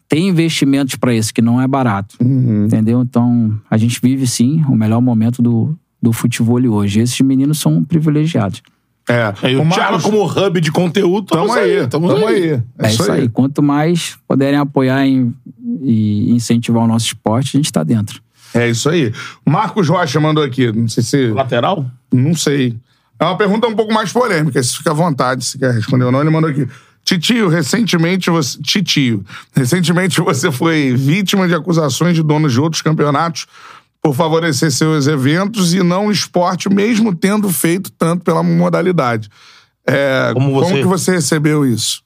[0.07, 2.15] tem investimentos para isso, que não é barato.
[2.21, 2.65] Uhum.
[2.65, 3.01] Entendeu?
[3.01, 6.99] Então, a gente vive sim o melhor momento do, do futebol hoje.
[6.99, 8.61] Esses meninos são privilegiados.
[9.07, 9.33] É.
[9.43, 12.59] Aí o, O Thiago, Marcos- como hub de conteúdo, Tamo aí, tamo aí.
[12.79, 13.29] É, isso aí.
[13.29, 15.33] Quanto mais puderem apoiar em-
[15.81, 18.19] e incentivar o nosso esporte, a gente está dentro.
[18.53, 19.11] É isso aí.
[19.45, 20.71] Marcos Rocha mandou aqui.
[20.71, 21.27] Não sei se.
[21.27, 21.85] Lateral?
[22.11, 22.75] Não sei.
[23.19, 24.61] É uma pergunta um pouco mais polêmica.
[24.63, 26.21] Se fica à vontade, se quer responder ou não.
[26.21, 26.67] Ele mandou aqui.
[27.05, 28.59] Titio, recentemente você.
[28.61, 29.23] Titio,
[29.55, 33.45] recentemente você foi vítima de acusações de donos de outros campeonatos
[34.01, 39.29] por favorecer seus eventos e não o esporte, mesmo tendo feito tanto pela modalidade.
[39.87, 42.03] É, Como você- que você recebeu isso?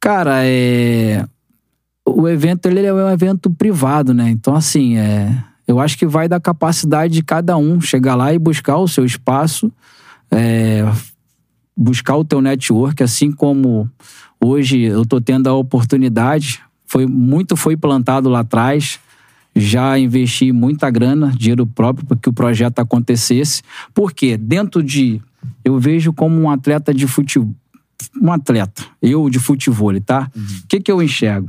[0.00, 1.24] Cara, é...
[2.06, 4.30] o evento ele é um evento privado, né?
[4.30, 5.36] Então, assim, é...
[5.66, 9.04] eu acho que vai da capacidade de cada um chegar lá e buscar o seu
[9.04, 9.72] espaço,
[10.30, 10.84] é...
[11.76, 13.90] buscar o teu network, assim como
[14.40, 16.62] hoje eu tô tendo a oportunidade.
[16.86, 19.00] Foi muito foi plantado lá atrás.
[19.56, 23.62] Já investi muita grana, dinheiro próprio, para que o projeto acontecesse.
[23.92, 25.20] Porque dentro de.
[25.64, 27.54] Eu vejo como um atleta de futebol.
[28.20, 30.30] Um atleta, eu de futebol, tá?
[30.34, 31.48] O que, que eu enxergo?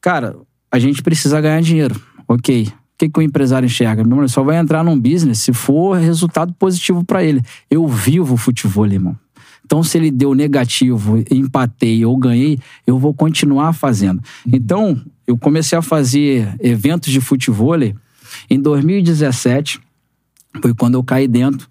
[0.00, 0.36] Cara,
[0.70, 2.72] a gente precisa ganhar dinheiro, ok.
[3.00, 4.02] O que, que o empresário enxerga?
[4.02, 7.40] Meu irmão, ele só vai entrar num business se for resultado positivo para ele.
[7.70, 9.16] Eu vivo o futebol, irmão.
[9.64, 14.22] Então, se ele deu negativo, empatei ou ganhei, eu vou continuar fazendo.
[14.46, 17.74] Então, eu comecei a fazer eventos de futebol
[18.50, 19.80] em 2017.
[20.60, 21.66] Foi quando eu caí dentro.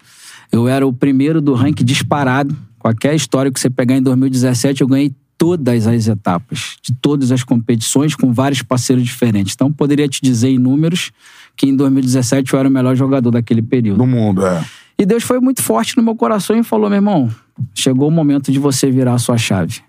[0.50, 2.56] Eu era o primeiro do ranking disparado.
[2.76, 7.42] Qualquer história que você pegar em 2017, eu ganhei todas as etapas, de todas as
[7.42, 9.54] competições, com vários parceiros diferentes.
[9.54, 11.12] Então, poderia te dizer em números
[11.56, 13.96] que em 2017 eu era o melhor jogador daquele período.
[13.96, 14.62] Do mundo, é.
[14.98, 17.30] E Deus foi muito forte no meu coração e falou: meu irmão,
[17.74, 19.80] chegou o momento de você virar a sua chave.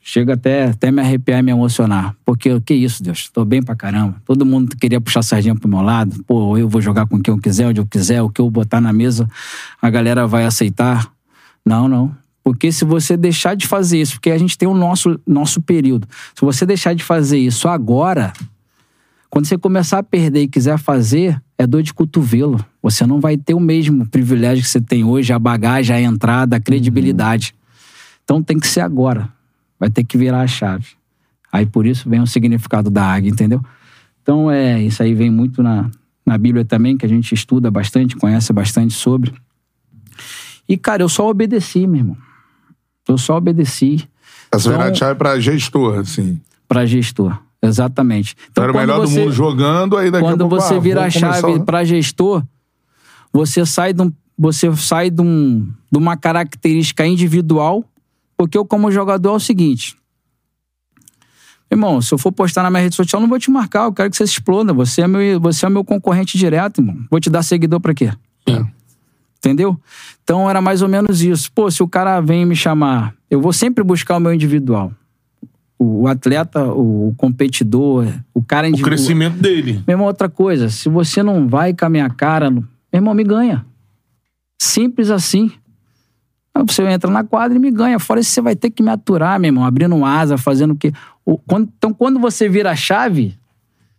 [0.00, 2.14] Chega até, até me arrepiar e me emocionar.
[2.24, 3.28] Porque, o que isso, Deus?
[3.28, 4.22] Tô bem pra caramba.
[4.24, 6.22] Todo mundo queria puxar a sardinha pro meu lado.
[6.24, 8.80] Pô, eu vou jogar com quem eu quiser, onde eu quiser, o que eu botar
[8.80, 9.28] na mesa,
[9.82, 11.10] a galera vai aceitar.
[11.66, 12.14] Não, não.
[12.46, 16.06] Porque se você deixar de fazer isso, porque a gente tem o nosso, nosso período.
[16.32, 18.32] Se você deixar de fazer isso agora,
[19.28, 22.64] quando você começar a perder e quiser fazer, é dor de cotovelo.
[22.80, 26.54] Você não vai ter o mesmo privilégio que você tem hoje, a bagagem, a entrada,
[26.54, 27.52] a credibilidade.
[28.22, 29.28] Então tem que ser agora.
[29.76, 30.90] Vai ter que virar a chave.
[31.50, 33.60] Aí por isso vem o significado da águia, entendeu?
[34.22, 35.90] Então é, isso aí vem muito na,
[36.24, 39.34] na Bíblia também, que a gente estuda bastante, conhece bastante sobre.
[40.68, 42.26] E, cara, eu só obedeci, meu irmão.
[43.08, 44.08] Eu só obedeci
[44.50, 46.40] Essa Então- verdade chave pra gestor, assim.
[46.68, 47.36] para gestor.
[47.62, 48.36] Exatamente.
[48.50, 50.74] Então, era o quando melhor do você- mundo jogando, aí daqui a quando pouco, você
[50.74, 52.44] ah, vira a chave o- para gestor,
[53.32, 57.84] você sai de, um, você sai de, um, de uma característica individual,
[58.36, 59.96] porque eu, como jogador, é o seguinte.
[61.70, 63.92] Irmão, se eu for postar na minha rede social, eu não vou te marcar, eu
[63.92, 64.72] quero que você se exploda.
[64.72, 66.96] Você é meu, você é meu concorrente direto, irmão.
[67.10, 68.12] Vou te dar seguidor pra quê?
[68.48, 68.64] Sim.
[69.46, 69.78] Entendeu?
[70.24, 71.50] Então era mais ou menos isso.
[71.52, 74.90] Pô, se o cara vem me chamar, eu vou sempre buscar o meu individual.
[75.78, 78.88] O, o atleta, o, competidor, o cara O individual.
[78.96, 79.82] crescimento dele.
[79.86, 83.64] Mesmo outra coisa, se você não vai com a minha cara, meu irmão, me ganha.
[84.60, 85.52] Simples assim.
[86.54, 87.98] Aí Você entra na quadra e me ganha.
[87.98, 90.92] Fora isso, você vai ter que me aturar, meu irmão, abrindo asa, fazendo o quê?
[91.24, 93.36] O- então, quando você vira a chave,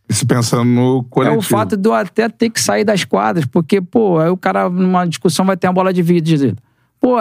[0.09, 1.39] Isso pensando no é coletivo.
[1.39, 4.69] o fato de eu até ter que sair das quadras, porque, pô, aí o cara,
[4.69, 6.01] numa discussão, vai ter uma bola de.
[6.21, 6.55] Dizer,
[6.99, 7.17] pô,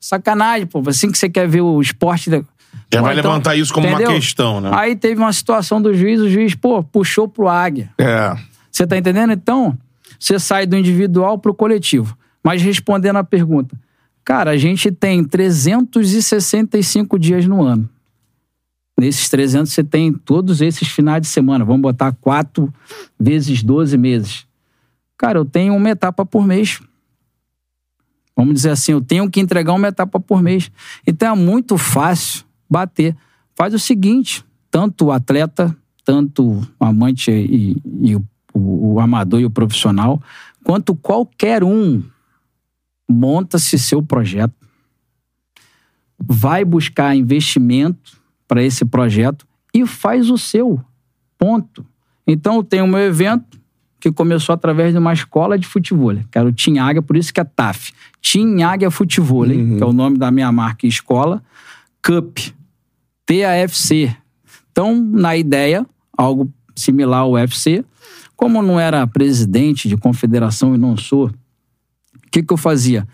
[0.00, 2.30] sacanagem, pô, assim que você quer ver o esporte.
[2.30, 2.38] da-
[2.92, 4.08] Já Pô, vai então, levantar isso como entendeu?
[4.08, 4.70] uma questão, né?
[4.72, 7.90] Aí teve uma situação do juiz, o juiz, pô, puxou pro Águia.
[7.98, 8.34] É.
[8.70, 9.32] Você tá entendendo?
[9.32, 9.76] Então,
[10.18, 12.16] você sai do individual pro coletivo.
[12.42, 13.76] Mas respondendo a pergunta,
[14.24, 17.88] cara, a gente tem 365 dias no ano.
[19.00, 21.64] Nesses 300 você tem todos esses finais de semana.
[21.64, 22.70] Vamos botar 4
[23.18, 24.46] vezes 12 meses.
[25.16, 26.80] Cara, eu tenho uma etapa por mês.
[28.36, 30.70] Vamos dizer assim, eu tenho que entregar uma etapa por mês.
[31.06, 33.16] Então é muito fácil bater.
[33.54, 35.74] Faz o seguinte: tanto o atleta,
[36.04, 38.22] tanto o amante e, e o,
[38.52, 40.22] o- o amador e o profissional,
[40.62, 42.02] quanto qualquer um,
[43.08, 44.54] monta-se seu projeto,
[46.18, 48.19] vai buscar investimento
[48.50, 50.80] para esse projeto e faz o seu.
[51.38, 51.86] Ponto.
[52.26, 53.60] Então eu tenho o meu evento
[54.00, 57.38] que começou através de uma escola de futebol, que era o Águia, por isso que
[57.38, 57.92] é TAF.
[58.66, 61.40] Águia Futebol, que é o nome da minha marca e escola.
[62.04, 62.38] Cup,
[63.24, 64.16] TAFC.
[64.72, 65.86] Então, na ideia,
[66.18, 67.84] algo similar ao UFC,
[68.34, 73.06] como eu não era presidente de confederação e não sou, o que, que eu fazia?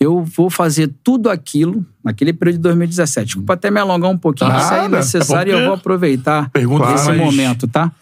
[0.00, 3.26] Eu vou fazer tudo aquilo naquele período de 2017.
[3.26, 6.48] Desculpa até me alongar um pouquinho, Nada, isso é necessário é e eu vou aproveitar
[6.50, 7.92] Pergunta esse mais- momento, tá?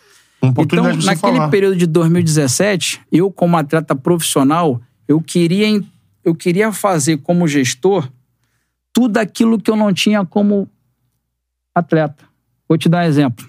[0.43, 1.49] Então, naquele falar.
[1.49, 5.83] período de 2017, eu, como atleta profissional, eu queria,
[6.23, 8.09] eu queria fazer como gestor
[8.93, 10.69] tudo aquilo que eu não tinha como
[11.75, 12.25] atleta.
[12.69, 13.49] Vou te dar um exemplo.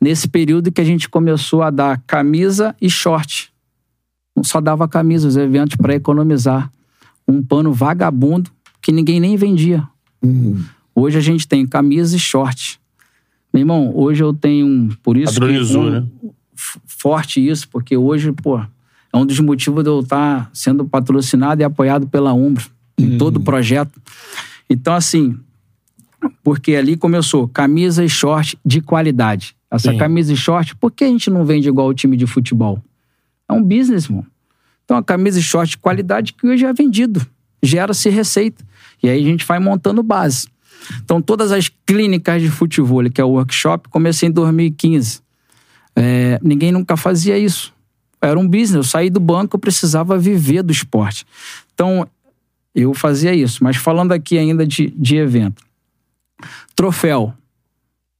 [0.00, 3.52] Nesse período que a gente começou a dar camisa e short.
[4.36, 6.70] Não só dava camisa, os eventos para economizar.
[7.26, 8.50] Um pano vagabundo
[8.82, 9.86] que ninguém nem vendia.
[10.94, 12.80] Hoje a gente tem camisa e short.
[13.52, 14.88] Meu irmão, hoje eu tenho um.
[15.02, 16.06] Por isso Padronizou, um- né?
[16.84, 21.64] forte isso, porque hoje, pô, é um dos motivos de eu estar sendo patrocinado e
[21.64, 22.66] apoiado pela Umbro
[22.98, 24.00] em todo o projeto.
[24.68, 25.36] Então, assim,
[26.44, 29.56] porque ali começou camisa e short de qualidade.
[29.70, 29.98] Essa Sim.
[29.98, 32.82] camisa e short, por que a gente não vende igual o time de futebol?
[33.48, 34.26] É um business, mano.
[34.90, 37.24] Então, a camisa e short de qualidade que hoje é vendido.
[37.62, 38.64] Gera-se receita.
[39.00, 40.48] E aí a gente vai montando base.
[41.04, 45.20] Então, todas as clínicas de futebol, que é o workshop, comecei em 2015.
[45.94, 47.72] É, ninguém nunca fazia isso.
[48.20, 48.74] Era um business.
[48.74, 51.24] Eu saí do banco, eu precisava viver do esporte.
[51.72, 52.04] Então,
[52.74, 53.62] eu fazia isso.
[53.62, 55.62] Mas falando aqui ainda de, de evento.
[56.74, 57.32] Troféu.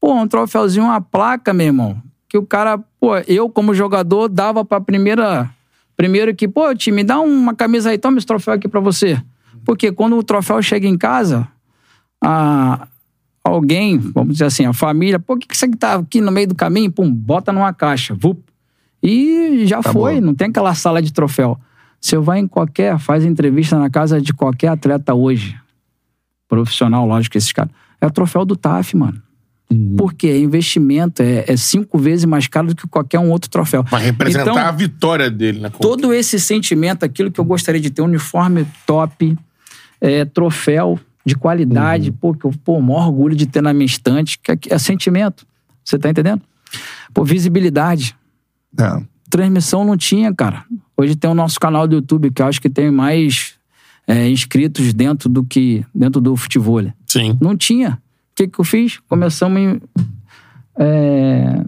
[0.01, 2.01] Pô, um troféuzinho, uma placa, meu irmão.
[2.29, 5.51] Que o cara, pô, eu como jogador dava pra primeira.
[6.01, 9.23] Primeiro que, pô, time, dá uma camisa aí, toma esse troféu aqui pra você.
[9.67, 11.47] Porque quando o troféu chega em casa,
[12.25, 12.89] a,
[13.45, 16.33] alguém, vamos dizer assim, a família, pô, o que, que você que tá aqui no
[16.33, 16.91] meio do caminho?
[16.91, 18.17] Pum, bota numa caixa.
[18.19, 18.41] Vup.
[19.03, 21.61] E já foi, não tem aquela sala de troféu.
[22.01, 25.55] Você vai em qualquer, faz entrevista na casa de qualquer atleta hoje,
[26.49, 29.23] profissional, lógico esses caras, é o troféu do TAF, mano.
[29.97, 33.85] Porque é investimento, é, é cinco vezes mais caro do que qualquer um outro troféu.
[33.85, 35.71] Pra representar Então, a vitória dele, né?
[35.81, 39.37] todo esse sentimento, aquilo que eu gostaria de ter, uniforme top,
[40.01, 44.39] é, troféu de qualidade, pô, que eu, pô, maior orgulho de ter na minha estante,
[44.39, 45.47] que é, é sentimento.
[45.85, 46.43] Você tá entendendo?
[47.15, 48.17] Pô, visibilidade.
[48.79, 49.03] É.
[49.29, 50.65] Transmissão não tinha, cara.
[50.97, 53.55] Hoje tem o nosso canal do YouTube, que eu acho que tem mais
[54.07, 56.83] é, inscritos dentro do que dentro do futebol.
[57.07, 57.39] Sim.
[57.41, 58.01] Não tinha.
[58.41, 58.99] O que, que eu fiz?
[59.07, 59.83] Começamos em,
[60.79, 61.63] é,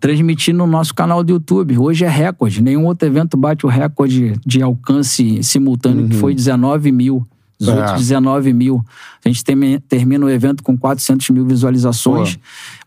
[0.00, 1.78] transmitir no nosso canal do YouTube.
[1.78, 2.60] Hoje é recorde.
[2.60, 7.24] Nenhum outro evento bate o recorde de alcance simultâneo, que foi 19 mil.
[7.60, 7.96] 18, É.
[7.96, 8.84] 19 mil.
[9.24, 12.36] A gente tem- termina o evento com 400 mil visualizações.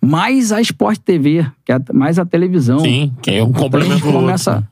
[0.02, 2.80] Mais a Sport TV, que é a- mais a televisão.
[2.80, 4.20] Sim, que é um Então a complemento outro.
[4.20, 4.68] começa.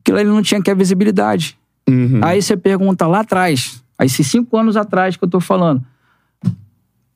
[0.00, 1.56] Aquilo ali não tinha que a visibilidade.
[2.22, 5.80] Aí você pergunta lá atrás, aí esses cinco anos atrás que eu tô falando,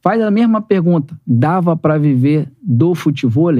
[0.00, 1.18] faz a mesma pergunta.
[1.26, 3.52] Dava pra viver do futebol?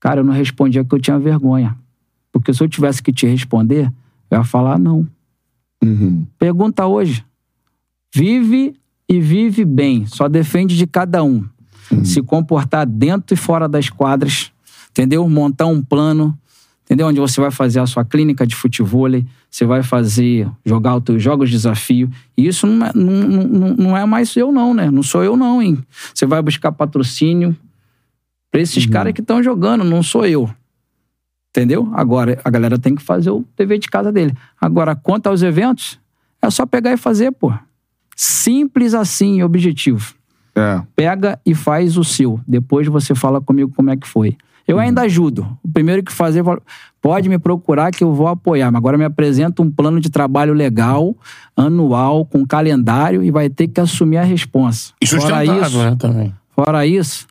[0.00, 1.76] Cara, eu não respondia porque eu tinha vergonha.
[2.32, 3.92] Porque se eu tivesse que te responder,
[4.30, 5.06] eu ia falar não.
[6.38, 7.24] Pergunta hoje.
[8.14, 8.74] Vive
[9.08, 10.06] e vive bem.
[10.06, 11.44] Só defende de cada um.
[12.04, 14.52] Se comportar dentro e fora das quadras.
[14.90, 15.28] Entendeu?
[15.28, 16.38] Montar um plano.
[16.88, 17.06] Entendeu?
[17.06, 19.08] Onde você vai fazer a sua clínica de futebol,
[19.50, 22.10] você vai fazer, jogar os teus jogos de desafio.
[22.34, 24.90] E isso não é, não, não, não é mais eu não, né?
[24.90, 25.78] Não sou eu não, hein?
[26.14, 27.54] Você vai buscar patrocínio
[28.50, 30.48] pra esses caras que estão jogando, não sou eu.
[31.50, 31.90] Entendeu?
[31.92, 34.34] Agora, a galera tem que fazer o dever de casa dele.
[34.58, 36.00] Agora, quanto aos eventos,
[36.40, 37.52] é só pegar e fazer, pô.
[38.16, 40.14] Simples assim, objetivo.
[40.54, 40.82] É.
[40.96, 42.40] Pega e faz o seu.
[42.46, 44.36] Depois você fala comigo como é que foi.
[44.68, 45.58] Eu ainda ajudo.
[45.64, 46.44] O primeiro que fazer,
[47.00, 48.70] pode me procurar que eu vou apoiar.
[48.70, 51.16] Mas agora me apresenta um plano de trabalho legal,
[51.56, 54.92] anual, com calendário e vai ter que assumir a responsa.
[55.00, 56.34] E Fora isso, né, também.
[56.54, 57.26] Fora isso,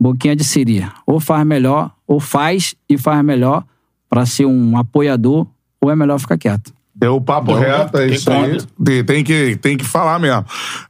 [0.00, 0.92] boquinha de seria.
[1.04, 3.64] Ou faz melhor, ou faz e faz melhor
[4.08, 5.48] pra ser um apoiador,
[5.80, 6.72] ou é melhor ficar quieto.
[6.94, 9.02] Deu o papo Deu, reto, é isso aí.
[9.04, 10.44] tem que, tem que falar mesmo.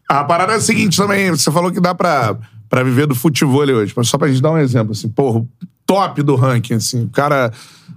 [0.09, 2.37] A parada é a seguinte também, você falou que dá pra,
[2.69, 5.45] pra viver do futebol hoje, mas só pra gente dar um exemplo, assim, porra,
[5.85, 7.53] top do ranking, assim, o cara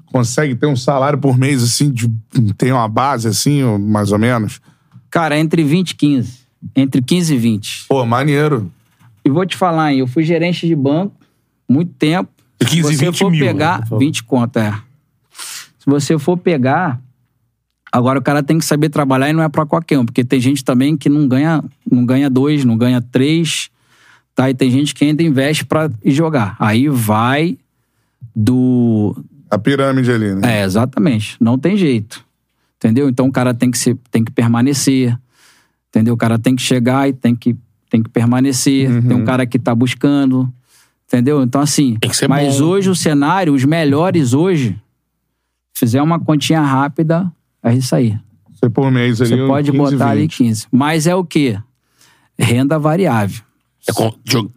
[0.08, 2.10] consegue ter um salário por mês, assim, de,
[2.58, 4.62] tem uma base, assim, mais ou menos.
[5.10, 6.40] Cara, entre 20 e 15.
[6.76, 7.86] Entre 15 e 20.
[7.88, 8.72] Pô, maneiro.
[9.24, 11.16] E vou te falar, hein, eu fui gerente de banco
[11.70, 12.30] muito tempo.
[12.60, 14.00] 15 e Se você 20 for mil, pegar, né, por favor.
[14.00, 14.72] 20 conto, é.
[15.32, 17.00] Se você for pegar,
[17.92, 20.40] agora o cara tem que saber trabalhar e não é pra qualquer um, porque tem
[20.40, 23.70] gente também que não ganha, não ganha dois, não ganha três,
[24.40, 24.50] tá?
[24.50, 26.56] E tem gente que ainda investe pra ir jogar.
[26.58, 27.58] Aí vai
[28.34, 29.14] do,
[29.52, 30.62] A pirâmide ali, né?
[30.62, 31.36] é, exatamente.
[31.42, 32.24] Não tem jeito.
[32.78, 33.10] Entendeu?
[33.10, 35.20] Então o cara tem que, ser, tem que permanecer.
[35.90, 36.14] Entendeu?
[36.14, 37.54] O cara tem que chegar e tem que,
[37.90, 38.90] tem que permanecer.
[38.90, 39.02] Uhum.
[39.02, 40.50] Tem um cara que tá buscando.
[41.06, 41.44] Entendeu?
[41.44, 41.98] Então, assim.
[42.00, 42.68] Tem que ser mas bom.
[42.68, 44.80] hoje o cenário, os melhores hoje,
[45.74, 47.30] fizer uma continha rápida,
[47.62, 48.18] é isso aí.
[48.54, 50.38] Você por mês ali, Você pode 15, botar ali 20.
[50.38, 50.68] 15.
[50.72, 51.60] Mas é o quê?
[52.38, 53.49] Renda variável.
[53.88, 53.92] É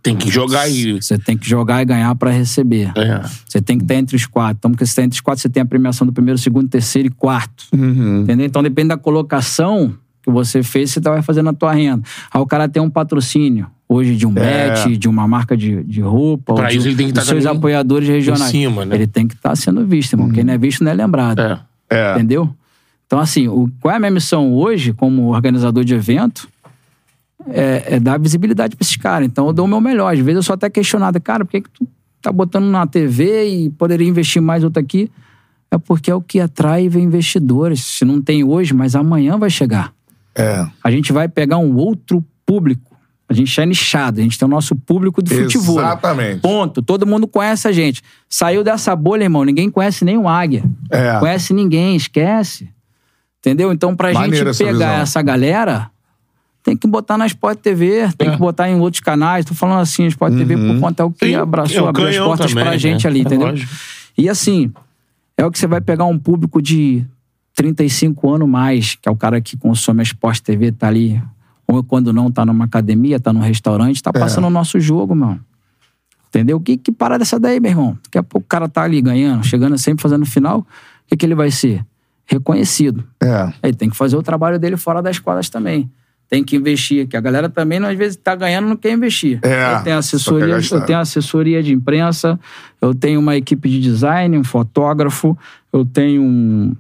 [0.03, 2.93] tem que jogar e Você tem que jogar e ganhar pra receber.
[2.93, 3.31] ganhar.
[3.47, 4.57] Você tem que estar entre os quatro.
[4.59, 7.09] Então, porque você está entre os quatro, você tem a premiação do primeiro, segundo, terceiro
[7.09, 7.65] e quarto.
[7.73, 8.23] Uhum.
[8.23, 8.45] Entendeu?
[8.47, 12.03] Então, depende da colocação que você fez, você vai fazer na tua renda.
[12.33, 14.71] Aí o cara tem um patrocínio, hoje de um É.
[14.85, 17.25] bet, de uma marca de, de roupa, Pra ou de, isso ele tem que dos
[17.25, 18.51] tá seus apoiadores regionais.
[18.51, 18.95] cima, né?
[18.95, 20.31] Ele tem que estar sendo visto, irmão.
[20.31, 21.41] Quem não é visto não é lembrado.
[21.41, 21.61] É.
[21.91, 22.15] É.
[22.15, 22.55] Entendeu?
[23.07, 26.49] Então, assim, o, qual é a minha missão hoje, como organizador de evento?
[27.49, 29.27] É, é dar visibilidade pra esses caras.
[29.27, 30.13] Então, eu dou o meu melhor.
[30.13, 31.87] Às vezes eu sou até questionado, cara, por que, que tu
[32.21, 35.11] tá botando na TV e poderia investir mais outro aqui?
[35.71, 37.85] É porque é o que atrai investidores.
[37.85, 39.93] Se não tem hoje, mas amanhã vai chegar.
[40.35, 40.67] É.
[40.83, 42.93] A gente vai pegar um outro público.
[43.29, 45.79] A gente é nichado, a gente tem o nosso público do futebol.
[45.79, 46.41] Exatamente.
[46.41, 46.83] Ponto.
[46.83, 48.03] Todo mundo conhece a gente.
[48.29, 50.63] Saiu dessa bolha, irmão, ninguém conhece nem o Águia.
[50.91, 51.19] É.
[51.19, 52.69] Conhece ninguém, esquece.
[53.39, 53.73] Entendeu?
[53.73, 55.03] Então, pra Maneiro gente essa pegar visão.
[55.03, 55.91] essa galera,
[56.63, 58.33] tem que botar na Sport TV, tem É.
[58.33, 59.45] que botar em outros canais.
[59.45, 60.75] Tô falando assim, Sport TV Uhum.
[60.75, 62.79] por conta é o que é abraçou, o abriu as portas também, pra né?
[62.79, 63.49] gente ali, É entendeu?
[63.49, 63.73] lógico.
[64.17, 64.73] E assim,
[65.37, 67.05] é o que você vai pegar um público de
[67.55, 71.23] 35 anos mais, que é o cara que consome a Sport TV, tá ali.
[71.67, 74.03] Ou quando não, tá numa academia, tá num restaurante, É.
[74.03, 75.41] tá passando o nosso jogo, mano.
[76.29, 76.59] Entendeu?
[76.61, 77.99] Que, que parada é essa daí, meu irmão?
[78.05, 80.61] Daqui a pouco o cara tá ali ganhando, chegando sempre fazendo final.
[80.61, 80.67] O
[81.09, 81.85] que, que ele vai ser?
[82.25, 83.05] Reconhecido.
[83.23, 83.53] É.
[83.63, 85.91] Ele tem que fazer o trabalho dele fora das quadras também.
[86.33, 89.39] Tem que investir, que a galera também, às vezes, tá ganhando não quer investir.
[89.43, 92.41] É, eu tenho assessoria, eu tenho assessoria de imprensa,
[92.81, 95.37] eu tenho uma equipe de design, um fotógrafo,
[95.71, 96.75] eu tenho um,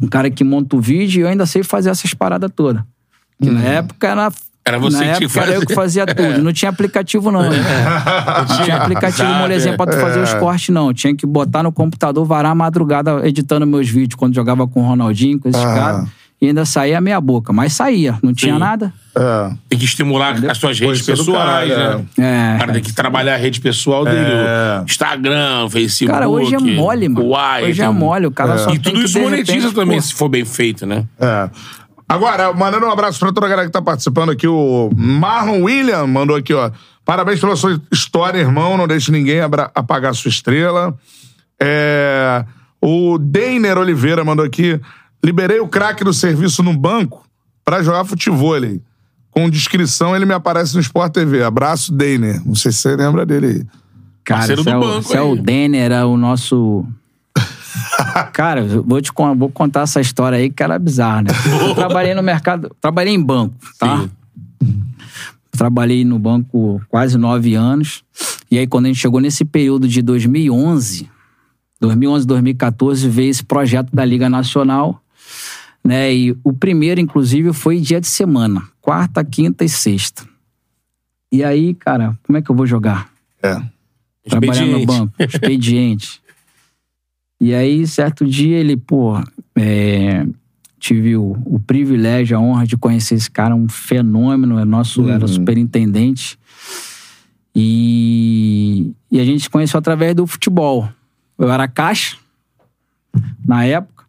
[0.00, 2.82] um cara que monta o vídeo e eu ainda sei fazer essas paradas todas.
[3.38, 4.32] Que na época era.
[4.64, 6.42] Era você na que época que era eu que fazia tudo.
[6.42, 7.42] Não tinha aplicativo, não.
[7.42, 7.58] né?
[8.48, 10.94] Não tinha aplicativo Sabe, molezinha pra tu fazer os cortes, não.
[10.94, 14.86] Tinha que botar no computador, varar a madrugada editando meus vídeos quando jogava com o
[14.86, 15.74] Ronaldinho, com esses Ah.
[15.74, 16.19] caras.
[16.40, 17.52] E ainda saía meia boca.
[17.52, 18.58] Mas saía, não tinha Sim.
[18.58, 18.92] nada.
[19.14, 19.52] É.
[19.68, 22.52] Tem que estimular as suas redes é pessoais, caralho, né?
[22.52, 22.56] É.
[22.56, 24.16] O cara tem que trabalhar a rede pessoal dele.
[24.18, 24.82] É.
[24.86, 26.12] Instagram, Facebook.
[26.12, 27.26] Cara, hoje é mole, mano.
[27.28, 28.26] Uai, hoje é tem um- mole.
[28.26, 30.28] O cara só E tem tudo que, isso de monetiza repente, também, pô, se for
[30.30, 31.04] bem feito, né?
[31.20, 31.50] É.
[32.08, 36.06] Agora, mandando um abraço pra toda a galera que tá participando aqui, o Marlon William
[36.06, 36.70] mandou aqui, ó.
[37.04, 38.76] Parabéns pela sua história, irmão.
[38.78, 39.40] Não deixe ninguém
[39.74, 40.94] apagar sua estrela.
[41.60, 42.44] É,
[42.82, 44.80] O Deiner Oliveira mandou aqui.
[45.24, 47.24] Liberei o craque do serviço no banco
[47.64, 48.54] pra jogar futebol.
[49.30, 51.42] Com descrição, ele me aparece no Sport TV.
[51.42, 52.44] Abraço, Deiner.
[52.44, 53.66] Não sei se você lembra dele aí.
[54.24, 55.40] Cara, esse do é, o, banco esse é o aí.
[55.40, 56.84] Denner, era o nosso.
[58.32, 61.30] Cara, vou te vou contar essa história aí que era bizarra, né?
[61.68, 64.08] Eu trabalhei no mercado, trabalhei em banco, tá?
[65.50, 68.02] Trabalhei no banco quase nove anos.
[68.50, 71.08] E aí, quando a gente chegou nesse período de 2011,
[71.80, 75.00] 2011, 2014, veio esse projeto da Liga Nacional,
[75.84, 76.12] né?
[76.12, 80.24] E o primeiro, inclusive, foi dia de semana, quarta, quinta e sexta.
[81.32, 83.10] E aí, cara, como é que eu vou jogar?
[83.42, 83.60] É.
[84.28, 86.20] Trabalhar no banco, expediente.
[87.40, 89.18] E aí, certo dia, ele, pô,
[89.56, 90.26] é,
[90.78, 95.26] tive o, o privilégio, a honra de conhecer esse cara, um fenômeno, é nosso, era
[95.26, 96.38] superintendente.
[97.54, 100.88] E, e a gente se conheceu através do futebol.
[101.38, 102.16] Eu era caixa,
[103.44, 103.99] na época,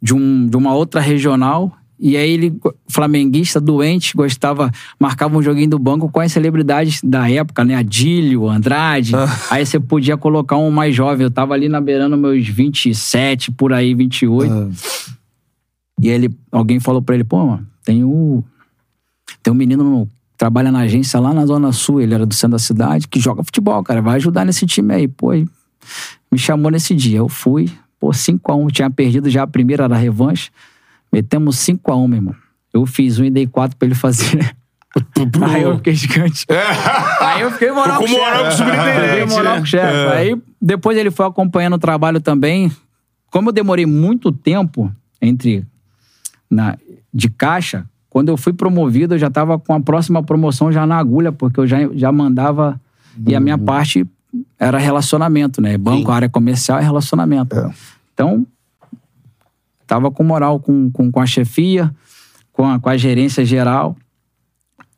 [0.00, 1.72] de, um, de uma outra regional.
[2.00, 2.54] E aí ele,
[2.88, 4.70] flamenguista, doente, gostava,
[5.00, 7.74] marcava um joguinho do banco com as celebridades da época, né?
[7.74, 9.12] Adílio, Andrade.
[9.50, 11.24] Aí você podia colocar um mais jovem.
[11.24, 14.52] Eu tava ali na beirando meus 27, por aí, 28.
[16.00, 18.44] E ele, alguém falou pra ele, pô, mano, tem o.
[19.42, 22.52] Tem um menino no- trabalha na agência lá na Zona Sul, ele era do centro
[22.52, 24.00] da cidade, que joga futebol, cara.
[24.00, 25.08] Vai ajudar nesse time aí.
[25.08, 27.18] Pô, me chamou nesse dia.
[27.18, 27.68] Eu fui,
[27.98, 28.70] pô, 5x1.
[28.72, 30.50] Tinha perdido já a primeira da revanche.
[31.12, 32.34] Metemos 5x1, meu irmão.
[32.72, 34.54] Eu fiz um e dei quatro pra ele fazer.
[35.42, 36.46] Aí eu fiquei gigante.
[37.20, 38.56] Aí eu fiquei moral Com com o moral com o chefe.
[38.56, 39.94] superintendente, Fiquei moral com o chefe.
[39.94, 40.16] É.
[40.16, 42.70] Aí depois ele foi acompanhando o trabalho também.
[43.30, 45.64] Como eu demorei muito tempo entre
[46.50, 46.76] na,
[47.12, 50.96] de caixa, quando eu fui promovido, eu já estava com a próxima promoção já na
[50.96, 52.80] agulha, porque eu já, já mandava.
[53.26, 54.06] E a minha parte
[54.58, 55.76] era relacionamento, né?
[55.76, 57.54] Banco, área comercial e relacionamento.
[58.14, 58.46] Então,
[59.86, 61.94] tava com moral com, com, com a chefia,
[62.52, 63.96] com a, com a gerência geral.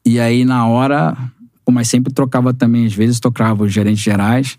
[0.04, 1.16] E aí, na hora,
[1.70, 4.58] mas sempre trocava também, às vezes trocava os gerentes gerais.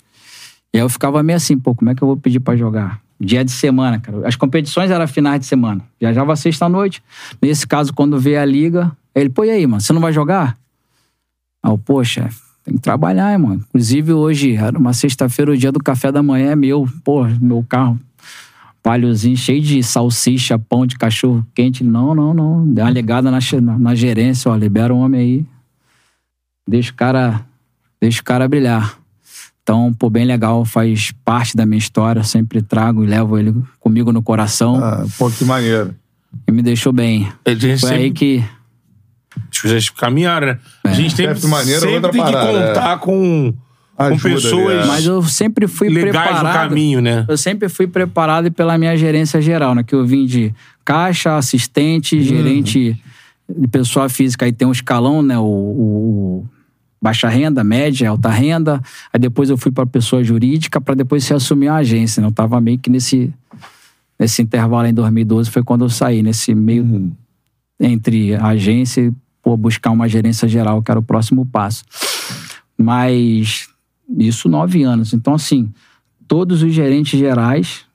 [0.74, 3.02] E aí eu ficava meio assim, pô, como é que eu vou pedir pra jogar?
[3.20, 4.28] Dia de semana, cara.
[4.28, 5.82] As competições eram finais de semana.
[6.00, 7.04] Viajava sexta-noite.
[7.42, 10.58] Nesse caso, quando veio a liga, ele, pô, e aí, mano, você não vai jogar?
[11.62, 13.64] Aí eu, pô, chefe, tem que trabalhar, mano.
[13.70, 16.88] Inclusive, hoje, era uma sexta-feira, o dia do café da manhã é meu.
[17.04, 18.00] Pô, meu carro,
[18.84, 21.84] palhozinho cheio de salsicha, pão de cachorro quente.
[21.84, 22.66] Não, não, não.
[22.68, 23.40] Deu uma ligada na,
[23.80, 25.46] na, gerência, ó, libera o homem aí.
[26.68, 27.46] Deixa o cara,
[28.00, 28.98] deixa o cara brilhar.
[29.64, 32.24] Então, pô, bem legal, faz parte da minha história.
[32.24, 34.76] Sempre trago e levo ele comigo no coração.
[34.84, 35.96] Ah, pô, que maneiro.
[36.48, 37.32] E me deixou bem.
[37.80, 38.44] Foi sempre- aí que.
[39.62, 40.60] Coisas caminharam, né?
[40.84, 43.54] A gente tem, Chefe maneiro é sempre outra tem que parada, contar com,
[43.96, 44.88] com Ajuda ali, pessoas é.
[44.88, 46.46] Mas eu sempre fui legais preparado.
[46.48, 47.26] no caminho, né?
[47.28, 49.84] Eu sempre fui preparado pela minha gerência geral, né?
[49.84, 52.22] Que eu vim de caixa, assistente, Uhum.
[52.24, 53.02] gerente
[53.50, 54.46] de pessoa física.
[54.46, 55.38] Aí tem um escalão, né?
[55.38, 56.46] O, o- o
[57.02, 58.82] baixa renda, média, alta renda.
[59.14, 62.22] Aí depois eu fui para pessoa jurídica para depois se assumir a agência.
[62.22, 62.28] Né?
[62.28, 63.34] Eu tava meio que nesse,
[64.20, 67.12] nesse intervalo em 2012 foi quando eu saí, nesse meio
[67.80, 69.12] entre a agência e
[69.42, 71.84] pô, buscar uma gerência geral, que era o próximo passo.
[72.78, 73.70] Mas
[74.18, 75.14] isso nove anos.
[75.14, 75.72] Então, assim,
[76.28, 77.86] todos os gerentes gerais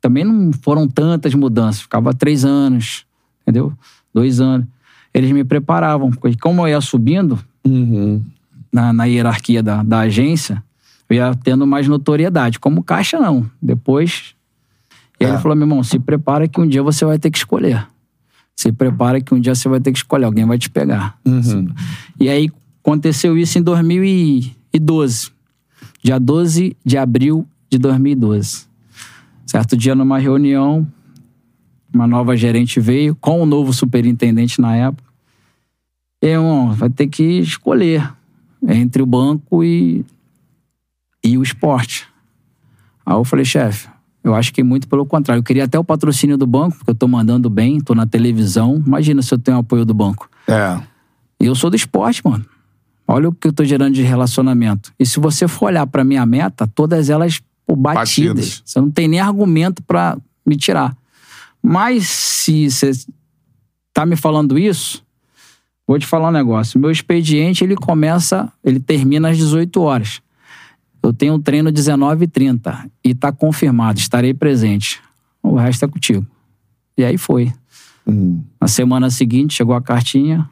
[0.00, 1.82] também não foram tantas mudanças.
[1.82, 3.04] Ficava três anos,
[3.42, 3.72] entendeu?
[4.12, 4.66] Dois anos.
[5.12, 7.38] Eles me preparavam, porque como eu ia subindo
[8.72, 10.62] na, na hierarquia da, da agência,
[11.08, 12.58] eu ia tendo mais notoriedade.
[12.58, 13.48] Como caixa, não.
[13.60, 14.34] Depois,
[15.18, 17.86] ele falou, meu irmão, se prepara que um dia você vai ter que escolher.
[18.56, 21.18] Se prepara que um dia você vai ter que escolher, alguém vai te pegar.
[22.18, 22.50] E aí
[22.82, 25.30] aconteceu isso em 2012.
[26.02, 28.66] Dia 12 de abril de 2012.
[29.44, 30.86] Certo dia, numa reunião,
[31.92, 35.06] uma nova gerente veio com o novo superintendente na época.
[36.22, 38.10] E irmão, vai ter que escolher
[38.66, 40.04] entre o banco e,
[41.22, 42.08] e o esporte.
[43.04, 43.88] Aí eu falei, chefe,
[44.26, 45.38] eu acho que muito pelo contrário.
[45.38, 48.82] Eu queria até o patrocínio do banco, porque eu tô mandando bem, tô na televisão.
[48.84, 50.28] Imagina se eu tenho apoio do banco.
[50.48, 50.80] É.
[51.40, 52.44] E eu sou do esporte, mano.
[53.06, 54.92] Olha o que eu tô gerando de relacionamento.
[54.98, 58.34] E se você for olhar pra minha meta, todas elas pô, batidas.
[58.34, 58.62] Batidas.
[58.64, 60.96] Você não tem nem argumento pra me tirar.
[61.62, 62.90] Mas se você
[63.94, 65.04] tá me falando isso,
[65.86, 66.80] vou te falar um negócio.
[66.80, 70.20] Meu expediente, ele começa, ele termina às 18 horas.
[71.08, 75.00] Eu tenho um treino 19h30 e tá confirmado, estarei presente.
[75.42, 76.26] O resto é contigo.
[76.98, 77.52] E aí foi.
[78.60, 80.48] Na semana seguinte, chegou a cartinha.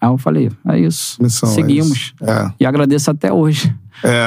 [0.00, 1.22] Aí eu falei, é isso.
[1.22, 1.90] Missão, é Seguimos.
[1.98, 2.14] isso.
[2.22, 2.52] É.
[2.60, 3.74] E agradeço até hoje.
[4.02, 4.26] É.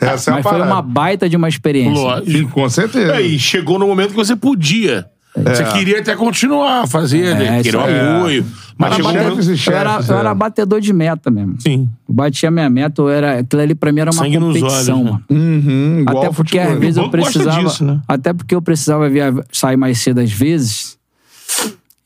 [0.06, 0.70] Essa é a Mas foi parada.
[0.70, 2.00] uma baita de uma experiência.
[2.00, 2.50] Lógico.
[2.52, 3.16] Com certeza.
[3.16, 5.06] É, e chegou no momento que você podia.
[5.44, 7.58] Você queria até continuar a fazer, né?
[7.58, 8.46] É, queria o apoio.
[8.78, 9.56] Mas Era chegou um batedor- momento...
[9.56, 10.18] chefes eu, era, eu é.
[10.20, 11.60] era batedor de meta mesmo.
[11.60, 11.88] Sim.
[12.08, 14.98] Eu batia minha meta, eu era, aquilo ali pra mim era uma Sangue nos competição,
[15.00, 15.10] olhos, né?
[15.10, 15.24] mano.
[15.30, 16.72] Uhum, igual Até porque futebol.
[16.74, 17.62] às vezes eu precisava.
[17.64, 18.00] disso, né?
[18.08, 20.96] Até porque eu precisava via- sair mais cedo às vezes.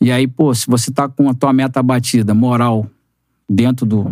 [0.01, 2.87] E aí, pô, se você tá com a tua meta batida, moral,
[3.49, 4.05] dentro do.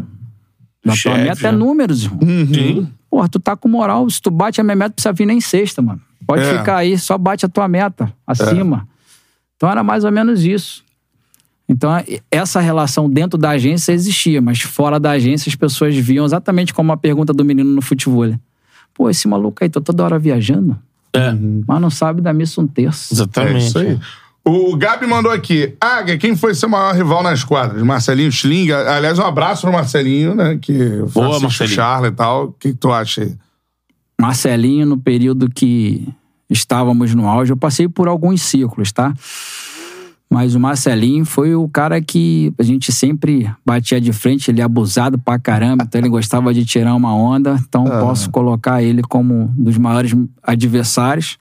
[0.85, 1.59] Da tua Chefe, meta é né?
[1.59, 2.21] números, irmão.
[2.53, 2.89] Sim.
[3.11, 4.09] Porra, tu tá com moral.
[4.11, 6.01] Se tu bate a minha meta, não precisa vir nem sexta, mano.
[6.27, 6.59] Pode É.
[6.59, 8.87] ficar aí, só bate a tua meta acima.
[9.59, 10.85] Então era mais ou menos isso.
[11.69, 11.91] Então,
[12.31, 16.93] essa relação dentro da agência existia, mas fora da agência as pessoas viam exatamente como
[16.93, 18.33] a pergunta do menino no futebol.
[18.95, 20.79] Pô, esse maluco aí, tá toda hora viajando.
[21.13, 21.33] É,
[21.67, 23.13] mas não sabe da missa um terço.
[23.13, 23.67] É exatamente.
[23.67, 23.99] isso aí.
[24.45, 25.75] O Gabi mandou aqui.
[25.79, 27.83] Águia, quem foi seu maior rival nas quadras?
[27.83, 28.73] Marcelinho Schling.
[28.73, 30.59] Aliás, um abraço pro Marcelinho, né?
[30.61, 31.77] Que Boa, Marcelinho.
[31.77, 32.45] Charla e tal.
[32.47, 33.37] O que, que tu acha aí?
[34.19, 36.09] Marcelinho, no período que
[36.51, 39.13] estávamos no auge, eu passei por alguns ciclos, tá?
[40.31, 44.65] Mas o Marcelinho foi o cara que a gente sempre batia de frente, ele é
[44.65, 49.35] abusado pra caramba, então ele gostava de tirar uma onda, então posso colocar ele como
[49.35, 51.39] um dos maiores adversários,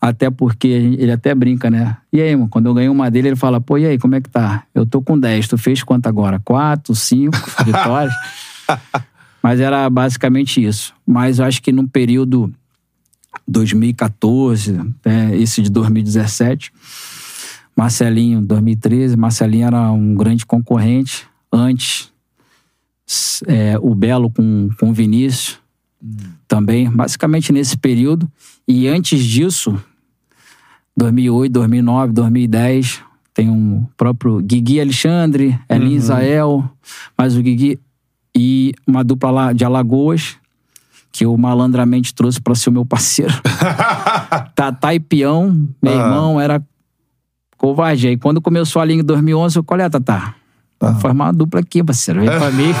[0.00, 1.96] até porque ele até brinca, né?
[2.12, 4.20] E aí, mano, quando eu ganhei uma dele, ele fala, pô, e aí, como é
[4.20, 4.62] que tá?
[4.72, 6.40] Eu tô com 10, tu fez quanto agora?
[6.44, 7.36] Quatro, cinco
[7.66, 8.14] vitórias?
[9.42, 10.94] Mas era basicamente isso.
[11.06, 12.52] Mas eu acho que no período
[13.50, 14.72] 2014,
[15.04, 16.72] né, esse de 2017,
[17.76, 21.26] Marcelinho, 2013, Marcelinho era um grande concorrente.
[21.52, 22.12] Antes,
[23.46, 25.58] é, o Belo com, com o Vinícius
[26.46, 28.30] também, basicamente nesse período.
[28.68, 29.82] E antes disso,
[30.96, 33.02] 2008, 2009, 2010,
[33.34, 36.70] tem um próprio Guigui Alexandre, Elin Isael,
[37.16, 37.80] mas o Guigui
[38.36, 40.36] e uma dupla lá de Alagoas,
[41.12, 43.32] que eu malandramente trouxe para ser o meu parceiro.
[44.54, 46.62] Tatá e Peão, meu irmão, era
[47.56, 48.08] covarde.
[48.08, 50.34] Aí quando começou a linha em 2011, eu qual é, Tatá?
[50.82, 52.20] Vamos formar uma dupla aqui, parceiro.
[52.20, 52.72] Vem pra mim.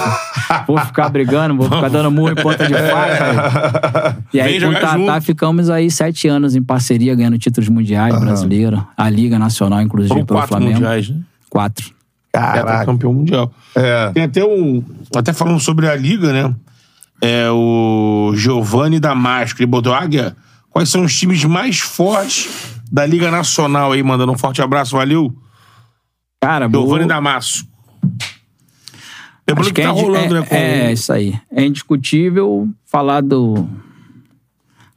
[0.66, 4.16] vou ficar brigando, vou ficar dando murro em ponta de faca.
[4.32, 5.20] E aí Vem com o Tatá junto.
[5.22, 8.80] ficamos aí sete anos em parceria, ganhando títulos mundiais brasileiros.
[8.96, 10.72] A Liga Nacional, inclusive, Foram pelo quatro Flamengo.
[10.74, 11.20] mundiais, né?
[11.50, 11.90] Quatro.
[12.32, 13.52] É, campeão mundial.
[13.74, 14.10] É.
[14.12, 14.82] Tem até um.
[15.14, 16.54] Até falando sobre a liga, né?
[17.20, 19.60] É o Giovanni Damasco.
[19.60, 20.36] Ele botou Águia.
[20.70, 22.48] Quais são os times mais fortes
[22.90, 24.02] da Liga Nacional aí?
[24.02, 25.36] Mandando um forte abraço, valeu.
[26.40, 27.68] Cara, Giovanni Damasco.
[29.46, 30.46] Lembrando Acho que, tá é, rolando, é, né?
[30.46, 30.54] Com...
[30.54, 31.38] É, isso aí.
[31.50, 33.68] É indiscutível falar do.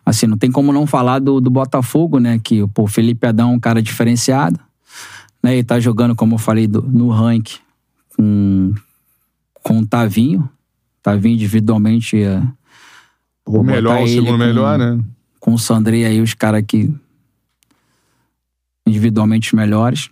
[0.05, 2.39] Assim, não tem como não falar do, do Botafogo, né?
[2.43, 4.59] Que pô, o Felipe Adão é um cara diferenciado.
[5.41, 5.53] Né?
[5.53, 7.59] Ele tá jogando, como eu falei, do- no ranking
[8.15, 8.73] com,
[9.61, 10.47] com o Tavinho.
[11.03, 12.41] Tavinho individualmente é,
[13.45, 14.99] O melhor, o segundo com- melhor, né?
[15.39, 16.91] com o Sandrei aí, os caras que.
[18.87, 20.09] individualmente os melhores.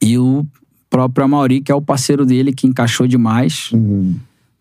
[0.00, 0.46] E o
[0.90, 3.70] próprio Amauri, que é o parceiro dele, que encaixou demais.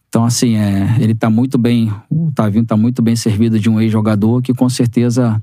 [0.07, 3.79] Então, assim, é, ele tá muito bem, o Tavinho tá muito bem servido de um
[3.81, 5.41] ex-jogador que com certeza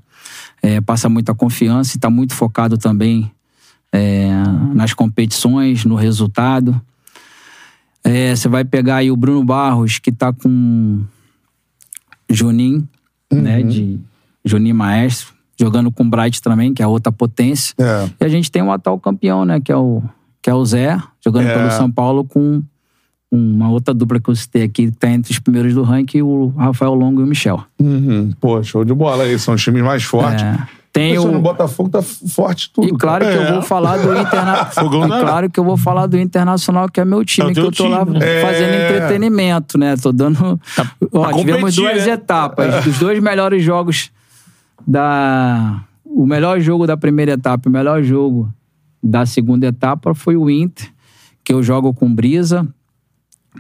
[0.63, 3.31] é, passa muita confiança e tá muito focado também
[3.93, 4.29] é,
[4.75, 6.81] nas competições, no resultado.
[8.09, 11.03] É, Você vai pegar aí o Bruno Barros, que tá com
[12.31, 12.87] Juninho,
[13.33, 13.99] né, de
[14.45, 17.75] Juninho Maestro, jogando com o Bright também, que é outra potência.
[17.79, 18.09] É.
[18.21, 19.61] E a gente tem um atual campeão, né?
[19.61, 20.03] Que é o,
[20.41, 21.55] que é o Zé, jogando É.
[21.55, 22.63] pelo São Paulo com
[23.31, 26.49] uma outra dupla que eu citei aqui, que tá entre os primeiros do ranking, o
[26.57, 27.63] Rafael Longo e o Michel.
[27.79, 28.31] Uhum.
[28.41, 29.39] Pô, show de bola aí.
[29.39, 30.43] São os times mais fortes.
[30.43, 30.78] É.
[30.99, 31.43] Tem Pessoal, no o...
[31.43, 32.89] Botafogo tá forte tudo.
[32.89, 33.49] E claro que cara.
[33.49, 35.05] eu vou falar do Internacional.
[35.09, 37.61] E claro que eu vou falar do Internacional, que é meu time, É o que
[37.61, 38.85] eu tô lá time, fazendo É.
[38.91, 39.97] entretenimento, né?
[39.97, 40.61] Tô dando.
[41.13, 42.13] Ó, pra tivemos duas né?
[42.13, 42.85] etapas.
[42.85, 44.11] Dos dois melhores jogos
[44.85, 45.85] da.
[46.05, 48.53] O melhor jogo da primeira etapa e o melhor jogo
[49.01, 50.91] da segunda etapa foi o Inter,
[51.45, 52.67] que eu jogo com Brisa.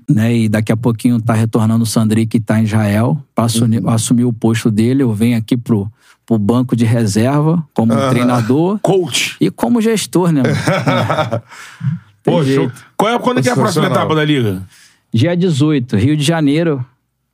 [0.08, 3.82] Né, e daqui a pouquinho tá retornando o Sandri, que tá em Israel, para assumir,
[3.88, 5.02] assumir o posto dele.
[5.02, 5.90] Eu venho aqui pro,
[6.28, 9.34] pro banco de reserva, como treinador Coach.
[9.40, 10.42] e como gestor, né?
[10.44, 11.40] É.
[12.54, 12.70] Show.
[12.94, 14.62] Qual é, quando é que é a próxima etapa da Liga?
[15.10, 16.84] Dia 18, Rio de Janeiro,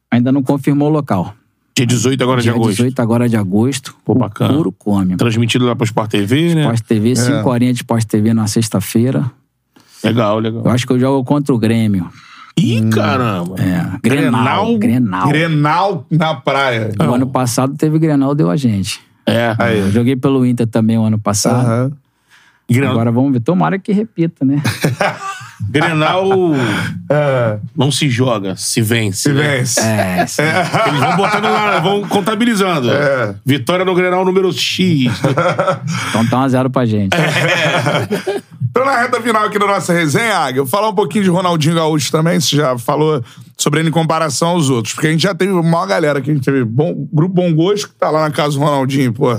[0.09, 1.35] ainda não confirmou o local.
[1.77, 2.71] Dia 18 agora de Dia agosto.
[2.71, 3.97] 18 agora de agosto.
[4.05, 4.55] Pô, o bacana.
[4.55, 5.17] Puro come.
[5.17, 6.61] Transmitido lá pro Sport TV, né?
[6.61, 9.29] Sport TV, 5 horinhas de Sport TV na sexta-feira.
[10.05, 10.63] Legal, legal.
[10.65, 12.09] Eu acho que eu jogo contra o Grêmio.
[12.57, 13.57] Ih, caramba.
[13.61, 14.79] É, Grenal.
[14.79, 15.29] Grenal.
[15.29, 16.93] Grenal na praia.
[16.99, 19.01] O ano passado teve Grenal, deu a gente.
[19.27, 19.57] É.
[19.79, 21.67] Eu joguei pelo Inter também o ano passado.
[21.67, 21.93] Aham.
[22.71, 23.41] Grenal, Agora vamos ver.
[23.41, 24.63] Tomara que repita, né?
[25.69, 26.25] Grenal
[27.11, 29.23] É, não se joga, se vence.
[29.23, 29.59] se né?
[29.59, 29.81] vence.
[29.81, 30.43] É, sim.
[30.43, 32.91] Eles vão botando lá, vão contabilizando.
[32.91, 33.35] É.
[33.45, 35.11] Vitória no Grenal número X.
[36.09, 37.15] então tá um a zero pra gente.
[38.71, 41.31] Então, na reta final aqui da nossa resenha, Águia, eu vou falar um pouquinho de
[41.31, 42.41] Ronaldinho Gaúcho também.
[42.41, 43.23] Você já falou
[43.57, 44.95] sobre ele em comparação aos outros.
[44.95, 46.31] Porque a gente já teve uma galera aqui.
[46.31, 49.35] A gente teve bom, Grupo Bom Gosto, que tá lá na casa do Ronaldinho, pô.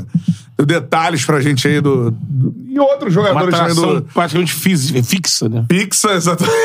[0.58, 2.12] Deu detalhes pra gente aí do.
[2.12, 4.02] do- e outros Uma jogadores também atração do.
[4.04, 5.66] praticamente física, fixa, né?
[5.68, 6.56] Pixa, exatamente.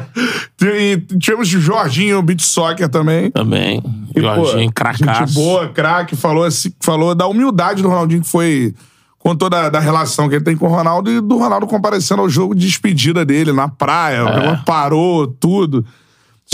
[0.62, 3.30] e tivemos o Jorginho Beat Soccer também.
[3.30, 3.82] Também.
[4.16, 5.26] E, Jorginho, cracaço.
[5.26, 8.74] Gente boa, craque, falou, assim, falou da humildade do Ronaldinho, que foi.
[9.18, 12.28] Contou da, da relação que ele tem com o Ronaldo e do Ronaldo comparecendo ao
[12.28, 14.22] jogo de despedida dele na praia.
[14.22, 15.84] O negócio parou, tudo.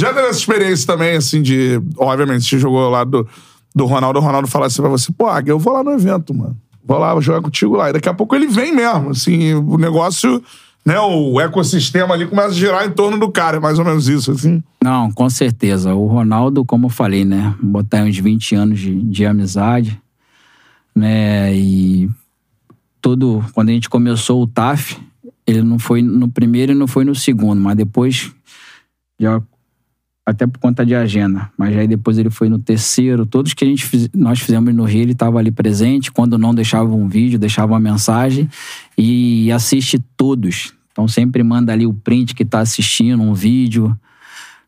[0.01, 1.81] Já teve essa experiência também, assim, de.
[1.98, 3.28] Obviamente, você jogou lá do,
[3.74, 6.56] do Ronaldo, o Ronaldo falasse pra você, pô, eu vou lá no evento, mano.
[6.82, 7.90] Vou lá jogar contigo lá.
[7.90, 10.43] E daqui a pouco ele vem mesmo, assim, o negócio,
[10.85, 14.09] né, o ecossistema ali começa a girar em torno do cara, é mais ou menos
[14.09, 14.62] isso, assim.
[14.82, 15.94] Não, com certeza.
[15.94, 17.55] O Ronaldo, como eu falei, né?
[17.62, 20.01] Botar uns 20 anos de, de amizade,
[20.94, 21.55] né?
[21.55, 22.09] E
[23.02, 23.44] todo.
[23.52, 24.97] Quando a gente começou o TAF,
[25.47, 28.32] ele não foi no primeiro e não foi no segundo, mas depois.
[29.18, 29.43] Já,
[30.31, 31.51] até por conta de agenda.
[31.57, 33.27] Mas aí depois ele foi no terceiro.
[33.27, 36.11] Todos que a gente fiz, nós fizemos no Rio, ele estava ali presente.
[36.11, 38.48] Quando não, deixava um vídeo, deixava uma mensagem.
[38.97, 40.73] E assiste todos.
[40.93, 43.97] Então sempre manda ali o print que tá assistindo, um vídeo.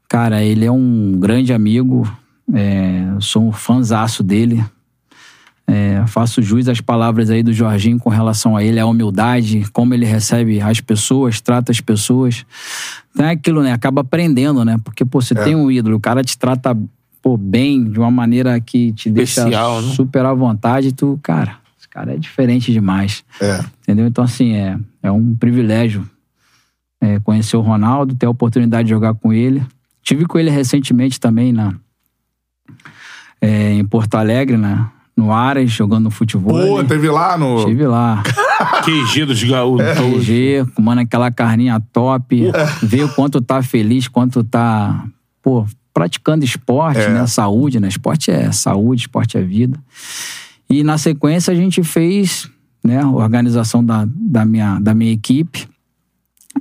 [0.08, 2.10] Cara, ele é um grande amigo.
[2.52, 4.64] É, sou um fãzaço dele.
[5.66, 9.94] É, faço jus às palavras aí do Jorginho com relação a ele, a humildade, como
[9.94, 12.44] ele recebe as pessoas, trata as pessoas.
[13.10, 13.72] Então é aquilo, né?
[13.72, 14.76] Acaba aprendendo, né?
[14.82, 16.76] Porque, pô, você tem um ídolo, o cara te trata
[17.22, 19.94] pô, bem, de uma maneira que te deixa Especial, né?
[19.94, 23.24] super à vontade, tu, cara, esse cara é diferente demais.
[23.40, 23.64] É.
[23.82, 24.06] Entendeu?
[24.06, 26.08] Então, assim, é, é um privilégio
[27.00, 29.62] é, conhecer o Ronaldo, ter a oportunidade de jogar com ele.
[30.02, 31.74] Tive com ele recentemente também na,
[33.40, 34.84] é, em Porto Alegre, né?
[35.16, 36.76] No Ares, jogando futebol.
[36.78, 37.58] Pô, teve lá no.
[37.58, 38.22] Estive lá.
[38.84, 39.86] QG dos gaúchos.
[39.98, 42.50] QG, comendo aquela carninha top.
[42.82, 45.04] Ver o quanto tá feliz, quanto tá,
[45.42, 47.10] pô, praticando esporte, É.
[47.10, 47.26] né?
[47.26, 47.88] Saúde, né?
[47.88, 49.78] Esporte é saúde, esporte é vida.
[50.68, 52.48] E na sequência a gente fez,
[52.82, 55.68] né, a organização da, da, minha, da minha equipe.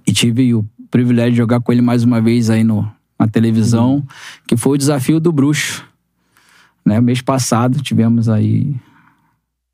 [0.06, 2.86] E tive o privilégio de jogar com ele mais uma vez aí no,
[3.18, 4.04] na televisão,
[4.46, 5.86] que foi o desafio do bruxo.
[6.86, 7.00] Né?
[7.02, 8.76] Mês passado tivemos aí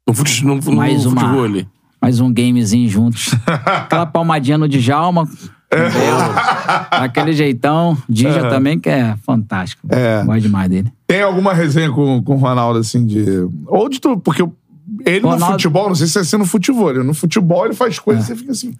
[0.07, 1.19] No, fute, no, no Mais uma.
[1.21, 1.67] futebol ali.
[2.01, 3.33] mais um gamezinho juntos.
[3.65, 5.25] Aquela palmadinha no Djalma.
[5.69, 6.33] Belo.
[6.91, 7.97] Aquele jeitão.
[8.07, 9.85] Dija também, que é fantástico.
[9.89, 10.23] É.
[10.23, 10.91] Gosto demais dele.
[11.05, 13.25] Tem alguma resenha com, com o Ronaldo, assim, de.
[13.65, 14.41] Ou de tudo, porque
[15.05, 17.73] ele no Ronaldo- futebol, não sei se é assim no futebol, ele- no futebol ele
[17.73, 18.69] faz coisas e você fica assim.
[18.69, 18.75] O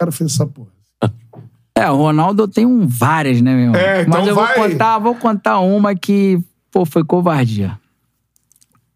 [0.00, 0.68] cara fez essa porra.
[1.76, 3.76] É, o Ronaldo eu tenho várias, né, meu irmão?
[3.80, 4.54] É, então Mas eu vai.
[4.58, 6.38] vou contar, vou contar uma que,
[6.74, 7.78] pô, foi covardia.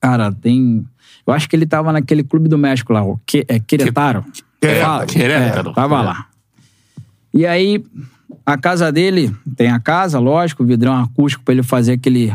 [0.00, 0.84] Cara, tem.
[1.24, 4.24] Eu acho que ele tava naquele clube do México lá, o que, é Querétaro.
[5.06, 5.70] Querétaro.
[5.70, 6.26] É, tava lá.
[7.32, 7.84] E aí,
[8.44, 12.34] a casa dele, tem a casa, lógico, o vidrão acústico pra ele fazer aquele.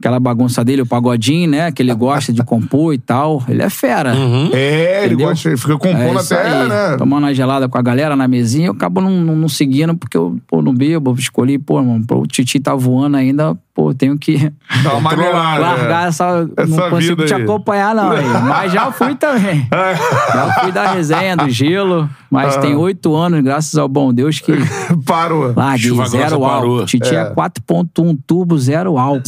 [0.00, 1.72] Aquela bagunça dele, o pagodinho, né?
[1.72, 3.42] Que ele gosta de compor e tal.
[3.48, 4.14] Ele é fera.
[4.54, 5.26] É, ele Entendeu?
[5.26, 6.68] gosta, ele fica compondo É até, aí.
[6.68, 6.96] né?
[6.96, 10.16] Tomando uma gelada com a galera na mesinha, eu acabo não, não, não seguindo, porque
[10.16, 14.18] eu, pô, não bebo, escolhi, pô, mano, pô, o Titi tá voando ainda, pô, tenho
[14.18, 14.52] que
[14.82, 15.60] Dá uma maneirada.
[15.60, 16.08] largar é.
[16.08, 16.50] essa.
[16.56, 17.42] Essa não consigo te aí.
[17.42, 18.10] acompanhar, não.
[18.10, 18.24] aí.
[18.26, 19.68] Mas já fui também.
[19.70, 22.10] já fui da resenha, do gelo.
[22.28, 24.52] Mas tem oito anos, graças ao bom Deus, que
[25.06, 25.54] Parou.
[25.56, 26.84] larguei Chuva grossa zero álcool.
[26.84, 29.22] Titi é, 4.1 turbo, zero álcool.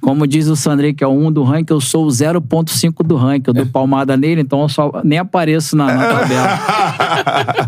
[0.00, 3.16] Como diz o Sandrei, que é o 1 do ranking, eu sou o 0.5 do
[3.16, 3.50] ranking.
[3.50, 6.58] Eu dou palmada nele, então eu só nem apareço na, na tabela.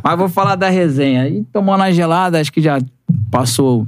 [0.04, 1.28] Mas vou falar da resenha.
[1.28, 2.78] E tomando a gelada, acho que já
[3.30, 3.86] passou.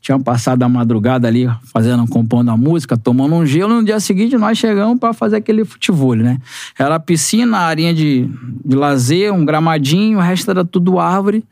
[0.00, 3.74] Tinham passado a madrugada ali, fazendo, compondo a música, tomando um gelo.
[3.74, 6.38] No dia seguinte, nós chegamos pra fazer aquele futebol, né?
[6.76, 8.28] Era piscina, arinha de,
[8.64, 11.44] de lazer, um gramadinho, o resto era tudo árvore.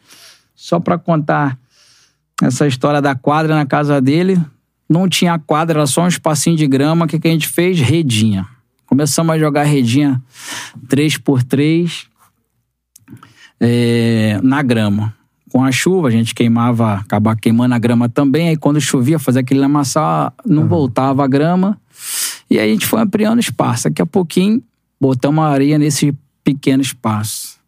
[0.57, 1.57] Só pra contar
[2.43, 4.37] essa história da quadra na casa dele.
[4.89, 7.05] Não tinha quadra, era só um espacinho de grama.
[7.05, 7.78] O que, que a gente fez?
[7.78, 8.47] Redinha.
[8.85, 10.20] Começamos a jogar redinha
[10.89, 12.07] 3x3
[13.61, 15.15] é, na grama.
[15.51, 18.49] Com a chuva, a gente queimava, acabava queimando a grama também.
[18.49, 21.79] Aí quando chovia, fazia aquele lamaçal, não voltava a grama.
[22.49, 23.85] E aí a gente foi ampliando espaço.
[23.85, 24.63] Daqui a pouquinho,
[25.01, 27.59] botamos a areia nesse pequeno espaço.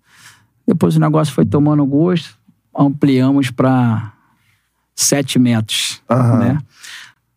[0.67, 2.37] Depois o negócio foi tomando gosto,
[2.77, 4.13] ampliamos para
[4.95, 6.59] 7 metros, né?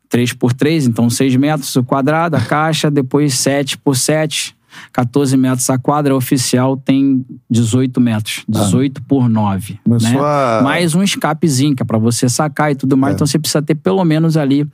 [0.10, 4.55] 3 por 3, então 6 metros o quadrado, a caixa, depois 7 por 7,
[4.91, 10.19] 14 metros a quadra, oficial tem 18 metros, 18 por 9, Começou né?
[10.19, 13.61] a- Mais um escapezinho, que é pra você sacar e tudo mais, então você precisa
[13.61, 14.68] ter pelo menos ali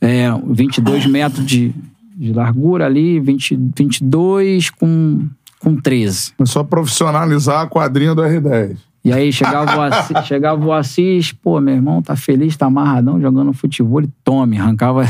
[0.00, 1.72] é, 22 metros de,
[2.16, 5.28] de largura ali, 20, 22 com,
[5.60, 6.32] com 13.
[6.36, 8.76] Começou a profissionalizar a quadrinha do R10.
[9.04, 13.20] E aí chegava o Assis, chegava o Assis, pô, meu irmão tá feliz, tá amarradão,
[13.20, 15.04] jogando futebol, e tome, arrancava.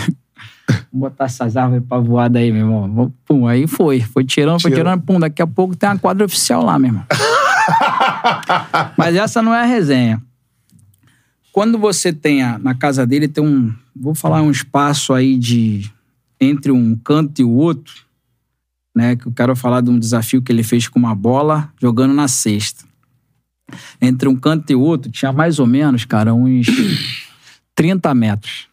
[0.93, 3.13] Vou botar essas árvores pra voar daí, meu irmão.
[3.27, 4.01] Pum, aí foi.
[4.01, 4.83] Foi tirando, foi Tira.
[4.83, 7.05] tirando, pum, daqui a pouco tem uma quadra oficial lá, meu irmão.
[8.97, 10.23] Mas essa não é a resenha.
[11.53, 13.75] Quando você tem a- na casa dele, tem um.
[13.95, 15.91] Vou falar um espaço aí de.
[16.41, 17.95] Entre um canto e o outro,
[18.95, 19.15] né?
[19.17, 22.27] Que eu quero falar de um desafio que ele fez com uma bola jogando na
[22.29, 22.85] cesta
[24.03, 26.67] entre um canto e outro, tinha mais ou menos, cara, uns
[27.75, 28.67] 30 metros.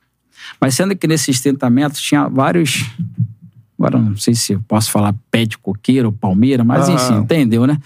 [0.59, 2.85] Mas sendo que nesses 30 metros tinha vários.
[3.77, 6.95] Agora não sei se eu posso falar pé de coqueiro ou palmeira, mas Aham.
[6.95, 7.77] enfim, entendeu, né?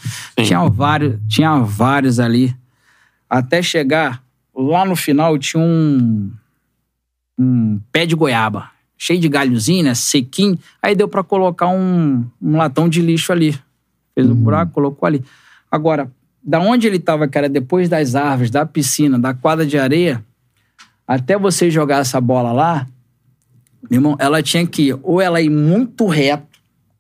[0.44, 2.56] Tinha vários, tinha vários ali.
[3.30, 4.24] Até chegar
[4.56, 6.32] lá no final tinha um,
[7.38, 9.94] um pé de goiaba, cheio de galhozinho, né?
[9.94, 10.58] Sequinho.
[10.82, 13.56] Aí deu pra colocar um, um latão de lixo ali.
[14.16, 15.24] Fez um buraco, colocou ali.
[15.72, 16.12] Agora,
[16.44, 20.24] da onde ele tava, que era depois das árvores, da piscina, da quadra de areia,
[21.08, 22.88] até você jogar essa bola lá,
[23.90, 26.60] meu irmão, ela tinha que, ou ela ir muito reto,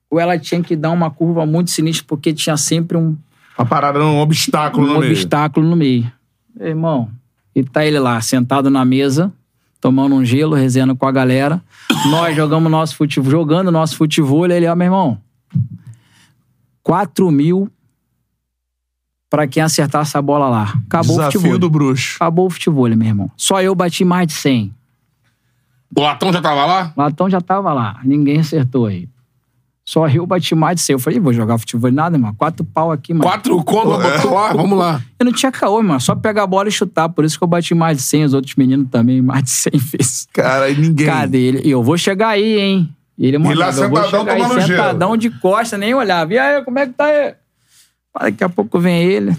[0.10, 3.18] ou ela tinha que dar uma curva muito sinistra, porque tinha sempre um,
[3.58, 5.12] A parada um obstáculo um no meio.
[5.12, 6.12] obstáculo no meio.
[6.56, 7.10] Meu irmão,
[7.56, 9.32] e tá ele lá, sentado na mesa,
[9.82, 11.62] tomando um gelo, resenhando com a galera.
[12.10, 15.18] Nós jogamos nosso futebol, jogando nosso futebol, ele, ó, meu irmão,
[16.84, 17.70] 4 mil
[19.34, 20.74] pra quem acertar essa bola lá.
[20.86, 21.58] Acabou o Desafio futebol.
[21.58, 22.18] do bruxo.
[22.18, 23.32] Acabou o futebol, meu irmão.
[23.36, 24.72] Só eu bati mais de 100.
[25.98, 26.94] O Latão já tava lá?
[26.96, 29.10] Latão já tava lá, ninguém acertou aí.
[29.84, 30.94] Só eu bati mais de 100.
[30.94, 32.36] Eu falei, vou jogar futebol nada, mano.
[32.38, 33.24] Quatro pau aqui, mano.
[33.24, 35.02] Quatro conto, botou lá, vamos lá.
[35.20, 36.00] Eu não tinha caô, mano.
[36.00, 37.10] Só pegar a bola e chutar.
[37.10, 38.26] Por isso que eu bati mais de 100.
[38.26, 40.28] Os outros meninos também, mais de 100 vezes.
[40.32, 41.08] Cara, e ninguém.
[41.08, 41.62] Cadê ele?
[41.68, 42.96] E eu vou chegar aí, hein?
[43.18, 44.62] Ele lá mandava, eu vou sentadão chegar aí, gelo.
[44.68, 46.32] sentadão de costa, nem olhava.
[46.32, 47.34] E aí, como é que tá aí?
[48.19, 49.35] Daqui a pouco vem ele.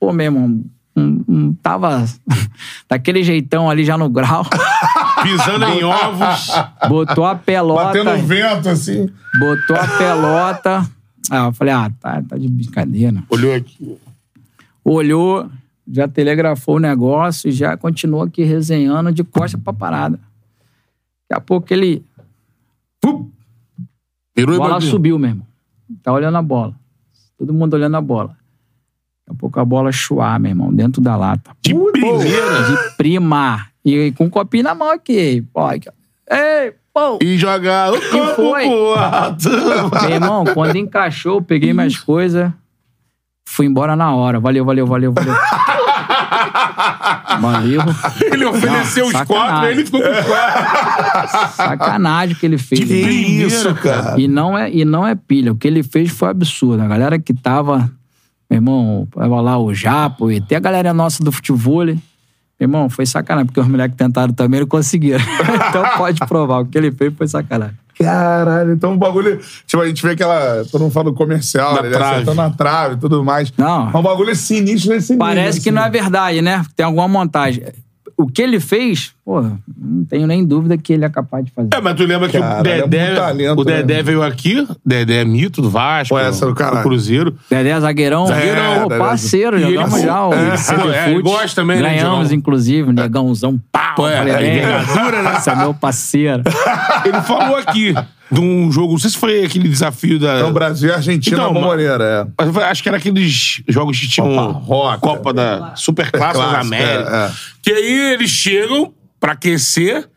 [0.00, 0.64] Pô, meu irmão,
[0.96, 2.04] um, um, tava
[2.88, 4.44] daquele jeitão ali já no grau.
[5.22, 6.48] Pisando em ovos.
[6.88, 7.84] Botou a pelota.
[7.84, 9.08] Batendo vento, assim.
[9.38, 10.88] Botou a pelota.
[11.30, 13.22] Ah, eu falei, ah, tá, tá de brincadeira.
[13.28, 13.98] Olhou aqui.
[14.82, 15.50] Olhou,
[15.90, 20.18] já telegrafou o negócio e já continuou aqui resenhando de costa pra parada.
[21.28, 22.02] Daqui a pouco ele.
[24.34, 25.46] Virou A e bola subiu, meu irmão.
[26.02, 26.74] Tá olhando a bola.
[27.38, 28.36] Todo mundo olhando a bola.
[29.26, 31.52] Daqui a pouco a bola chuar, meu irmão, dentro da lata.
[31.62, 32.62] De primeira.
[32.64, 33.66] De prima.
[33.84, 35.42] E com um copinho na mão aqui.
[35.52, 35.88] Pô, aqui.
[36.30, 37.18] Ei, pô!
[37.22, 38.66] E jogar o corpo foi?
[38.66, 42.52] Meu irmão, quando encaixou, peguei minhas coisas,
[43.46, 44.40] fui embora na hora.
[44.40, 45.34] Valeu, valeu, valeu, valeu.
[47.40, 47.80] valeu.
[48.32, 49.70] Ele ofereceu Não, os quatro, sacanagem.
[49.70, 51.54] ele ficou com quatro.
[51.54, 52.84] Sacanagem que ele fez.
[52.84, 54.20] Que isso, cara.
[54.20, 55.52] E não, é, e não é pilha.
[55.52, 56.82] O que ele fez foi absurdo.
[56.82, 57.90] A galera que tava,
[58.50, 61.84] meu irmão, tava lá o Japo, e tem a galera nossa do futebol.
[61.86, 61.98] Meu
[62.60, 65.20] irmão, foi sacanagem, porque os moleques tentaram também, não conseguiram.
[65.68, 66.60] então pode provar.
[66.60, 67.76] O que ele fez foi sacanagem.
[67.98, 69.40] Caralho, então o bagulho.
[69.66, 70.64] Tipo, a gente vê aquela.
[70.70, 71.90] Todo mundo fala do comercial, Na né?
[71.90, 72.14] trave.
[72.14, 73.52] Acertando na trave e tudo mais.
[73.56, 73.86] Não.
[73.86, 75.26] Mas o bagulho é sinistro nesse nível.
[75.26, 75.76] Parece que assim.
[75.76, 76.64] não é verdade, né?
[76.76, 77.64] Tem alguma montagem.
[78.20, 81.68] O que ele fez, pô, não tenho nem dúvida que ele é capaz de fazer.
[81.72, 84.02] É, mas tu lembra que Cara, o ele é Dedé, muito talento, o Dedé né?
[84.02, 86.82] veio aqui, Dedé é mito do Vasco, Pô, essa é do caralho.
[86.82, 87.36] Cruzeiro.
[87.48, 88.98] Dedé Zagueirão, Zagueirão, pô, Dedé.
[88.98, 92.92] parceiro, E ele- jogamos já o É, pô, é, ele gosta também, né, Ganhamos, inclusive,
[92.92, 93.94] negãozão, pau.
[93.94, 96.42] Pô, é, Falei, é, "Vem, envergadura, né?" Esse é meu parceiro.
[97.06, 97.94] Ele falou aqui
[98.30, 100.36] de um jogo, não sei se foi aquele desafio da...
[100.40, 102.04] Então, Brasil e Argentina Então, na Bomboneira,
[102.38, 102.44] é.
[102.44, 104.98] Mas Acho que era aqueles jogos que tinham Copa Roca.
[104.98, 107.12] Copa da Superclasse das Clássico, Américas.
[107.12, 107.32] é, é.
[107.62, 110.08] Que aí eles chegam pra aquecer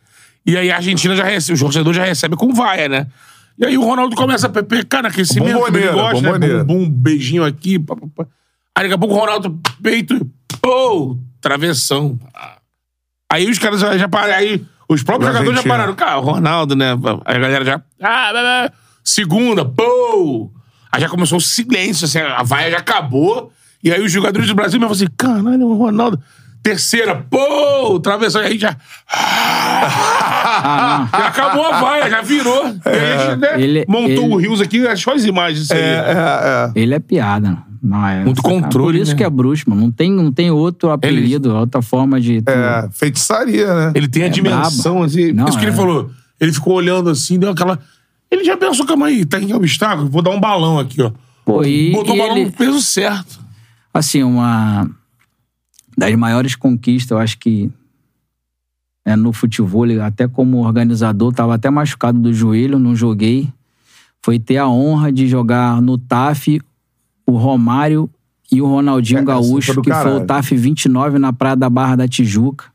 [0.46, 3.08] e aí a Argentina já recebe, os torcedores já recebem com vaia, né?
[3.58, 6.22] E aí o Ronaldo começa a pepecar no aquecimento, ele Bomboneira, gosta, né?
[6.22, 6.64] bomboneira.
[6.64, 7.78] Bum, bum, beijinho aqui.
[7.78, 8.26] Pá, pá, pá.
[8.76, 10.22] Aí daqui a pouco o Ronaldo peito e
[10.62, 12.20] pô, travessão.
[13.32, 15.94] Aí os caras já, já pararam, aí os próprios jogadores já pararam.
[15.96, 16.92] Cara, o Ronaldo, né?
[17.26, 17.82] Aí a galera já...
[18.02, 18.72] Ah, blá, blá.
[19.04, 20.52] Segunda, pô!
[20.92, 23.52] Aí já começou o silêncio, assim, a vaia já acabou.
[23.84, 26.20] E aí os jogadores do Brasil me falaram assim, caralho, o Ronaldo...
[26.64, 28.00] Terceira, pô!
[28.00, 28.76] Travessão, e aí já...
[29.12, 32.66] Ah, Já acabou a vaia, já virou.
[32.86, 35.80] Aí a gente, né, Ele- montou ele- o Rios aqui, achou as imagens disso aí.
[35.80, 36.72] É, é, é.
[36.80, 37.58] Ele é piada.
[37.82, 39.18] Não, é Muito controle, Por isso né?
[39.18, 39.82] que é bruxo, mano.
[39.82, 42.42] Não tem, não tem outro apelido, outra forma de.
[42.42, 43.92] tu- É, feitiçaria, né?
[43.96, 45.06] Ele tem a É dimensão, brabo.
[45.06, 45.32] assim.
[45.32, 45.76] Não, isso que ele é.
[45.76, 46.12] falou.
[46.40, 47.80] Ele ficou olhando assim, deu aquela.
[48.30, 50.10] Ele já pensou, calma aí, tá em obstáculo?
[50.10, 51.12] Vou dar um balão aqui, ó.
[51.44, 53.40] Pô, e, Botou e o balão ele, no peso certo.
[53.94, 54.88] assim, uma
[55.98, 57.70] das maiores conquistas, eu acho que
[59.04, 63.50] é no futebol, ele, até como organizador, tava até machucado do joelho, não joguei.
[64.24, 66.62] Foi ter a honra de jogar no TAF
[67.26, 68.10] o Romário
[68.52, 70.18] e o Ronaldinho É, foi Gaúcho, que foi caralho.
[70.24, 72.66] o TAF 29 na Praia da Barra da Tijuca.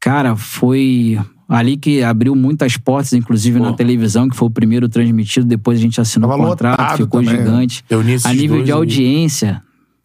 [0.00, 1.18] Cara, foi
[1.48, 5.46] ali que abriu muitas portas, inclusive na televisão, que foi o primeiro transmitido.
[5.46, 7.44] Depois a gente assinou Tava o contrato, ficou também, né?
[7.44, 7.84] gigante.
[8.24, 8.76] A nível de aí.
[8.76, 9.62] audiência,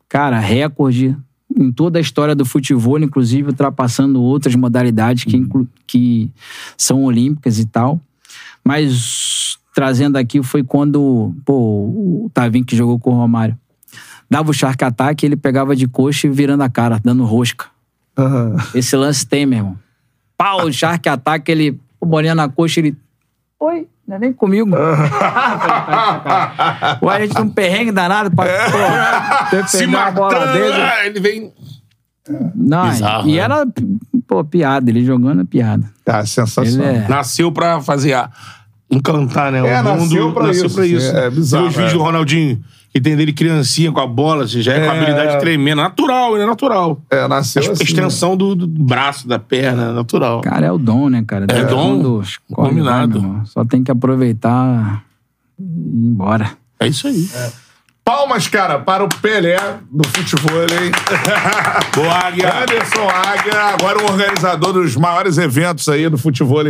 [0.10, 1.16] cara, recorde
[1.56, 6.32] em toda a história do futebol, inclusive ultrapassando outras modalidades que, inclu- que
[6.78, 8.00] são olímpicas e tal.
[8.64, 13.58] Mas trazendo aqui foi quando pô, o Tavinho que jogou com o Romário
[14.30, 17.66] dava o shark attack, ele pegava de coxa e virando a cara, dando rosca.
[18.74, 19.78] Esse lance tem, meu irmão.
[20.38, 22.98] Pau, o Shark ataca, ele, o bolinha na coxa, ele.
[23.60, 24.72] Oi, não é nem comigo.
[27.04, 30.74] Ué, a gente tem um perrengue danado pra pô, Se a bola matando, dele.
[30.82, 31.54] ah, ele vem...
[32.56, 33.38] Não, Bizarro, e né?
[33.40, 33.68] era,
[34.28, 35.84] pô, piada, ele jogando é piada.
[36.06, 36.88] Tá, sensacional.
[36.88, 37.08] é.
[37.08, 38.30] Nasceu pra fazer a...
[38.92, 39.60] Encantar, né?
[39.60, 41.16] É, o mundo nasceu pra nasceu isso, pra isso.
[41.16, 41.98] é bizarro, Tem os vídeos é.
[41.98, 42.62] do Ronaldinho,
[42.94, 44.98] que tem dele criancinha com a bola, assim, já é, com a É.
[45.02, 45.82] habilidade tremenda.
[45.82, 47.02] Natural, ele é natural.
[47.10, 47.84] É, nasceu A assim.
[47.84, 50.42] extensão do, do braço, da perna, natural.
[50.42, 51.46] Cara, é o dom, né, cara?
[51.46, 53.46] É Deus dom, irmão.
[53.46, 55.04] Só tem que aproveitar
[55.58, 56.52] e ir embora.
[56.80, 57.30] É isso aí.
[58.04, 59.58] Palmas, cara, para o Pelé
[59.90, 60.92] do futebol, hein?
[61.96, 62.64] Boa, Águia.
[62.64, 66.64] Anderson Águia, agora o organizador dos maiores eventos aí do futebol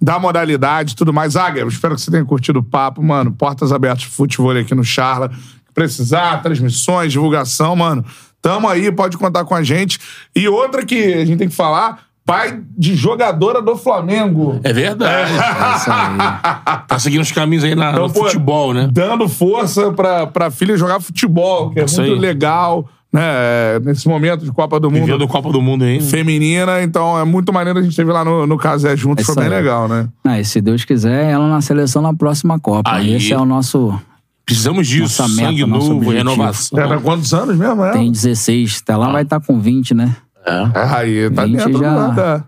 [0.00, 1.34] da modalidade e tudo mais.
[1.34, 3.32] Águia, eu espero que você tenha curtido o papo, mano.
[3.32, 5.30] Portas abertas pro futebol aqui no Charla.
[5.74, 8.04] Precisar, transmissões, divulgação, mano.
[8.40, 9.98] Tamo aí, pode contar com a gente.
[10.34, 14.58] E outra que a gente tem que falar, pai de jogadora do Flamengo.
[14.64, 15.30] É verdade.
[15.76, 16.82] Isso aí.
[16.88, 18.88] Tá seguindo os caminhos aí na, no pô, futebol, né?
[18.92, 22.18] Dando força pra, pra filha jogar futebol, que é Isso muito aí.
[22.20, 23.78] legal, né?
[23.84, 26.00] Nesse momento de Copa do Mundo Vivendo Copa do Mundo aí.
[26.00, 29.34] feminina, então é muito maneiro a gente teve lá no, no Casé junto, É foi
[29.36, 29.50] bem aí.
[29.50, 30.08] legal, né?
[30.24, 32.90] Ah, e se Deus quiser, ela na seleção na próxima Copa.
[32.90, 33.14] Aí.
[33.14, 33.98] Esse é o nosso.
[34.44, 35.22] Precisamos disso.
[35.22, 36.10] Nossa meta, Sangue novo, objetivo.
[36.12, 36.78] renovação.
[36.78, 37.90] Era quantos anos mesmo, é?
[37.92, 38.80] Tem 16.
[38.82, 38.96] Até Ah.
[38.96, 40.14] lá vai estar com 20, né?
[40.46, 42.08] É, aí, tá 20 dentro já-
[42.38, 42.44] do.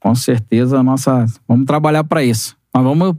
[0.00, 1.26] Com certeza, nossa.
[1.48, 2.56] Vamos trabalhar pra isso.
[2.74, 3.14] Mas vamos.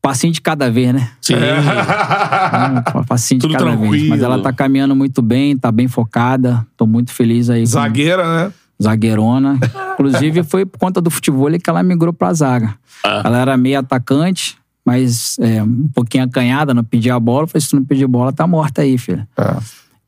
[0.00, 1.10] Passinho de cada vez, né?
[1.20, 1.34] Sim.
[1.34, 3.78] Vamos, passinho de Tudo cada vez.
[3.80, 4.08] tranquilo.
[4.10, 6.64] Mas ela tá caminhando muito bem, tá bem focada.
[6.76, 7.60] Tô muito feliz aí.
[7.62, 8.52] com- Zagueira, né?
[8.80, 9.58] zagueirona.
[9.94, 12.76] Inclusive, foi por conta do futebol que ela migrou pra zaga.
[13.04, 13.22] Ah.
[13.24, 14.56] Ela era meio atacante,
[14.86, 17.42] mas é, um pouquinho acanhada, não pedia a bola.
[17.42, 19.26] Eu falei, se tu não pedir bola, tá morta aí, filha.
[19.36, 19.56] É.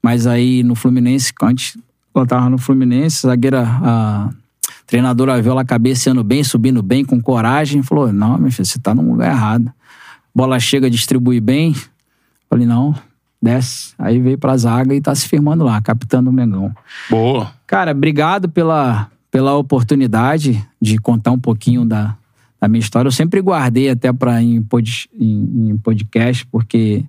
[0.01, 1.77] Mas aí no Fluminense, antes
[2.15, 4.31] ela tava no Fluminense, a zagueira, a
[4.87, 7.83] treinadora viu ela cabeceando bem, subindo bem, com coragem.
[7.83, 9.73] Falou: Não, meu filho, você tá num lugar errado.
[10.35, 11.75] Bola chega, distribui bem.
[12.49, 12.95] Falei: Não,
[13.41, 13.95] desce.
[13.99, 16.75] Aí veio pra zaga e tá se firmando lá, capitando o Mengão.
[17.09, 17.53] Boa.
[17.67, 22.17] Cara, obrigado pela, pela oportunidade de contar um pouquinho da,
[22.61, 23.07] da minha história.
[23.07, 27.05] Eu sempre guardei até para em, pod, em, em podcast, porque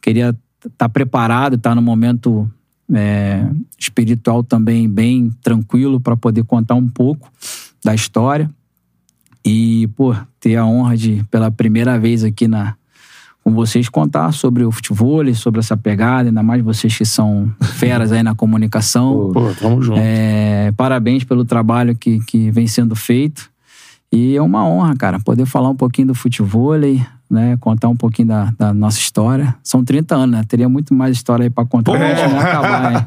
[0.00, 0.34] queria
[0.64, 2.50] estar preparado, estar no momento
[2.92, 3.48] é,
[3.78, 7.30] espiritual também bem tranquilo para poder contar um pouco
[7.84, 8.50] da história.
[9.44, 12.74] E, pô, ter a honra de, pela primeira vez aqui na,
[13.44, 17.48] com vocês, contar sobre o futebol, sobre essa pegada, ainda mais vocês que são
[17.78, 19.30] feras aí na comunicação.
[19.32, 20.00] Pô, tamo junto.
[20.02, 23.48] É, parabéns pelo trabalho que, que vem sendo feito.
[24.12, 26.72] E é uma honra, cara, poder falar um pouquinho do futebol,
[27.28, 27.56] né?
[27.60, 29.54] Contar um pouquinho da, da nossa história.
[29.62, 30.44] São 30 anos, né?
[30.48, 33.06] Teria muito mais história aí pra contar, mas a gente não acabar, né?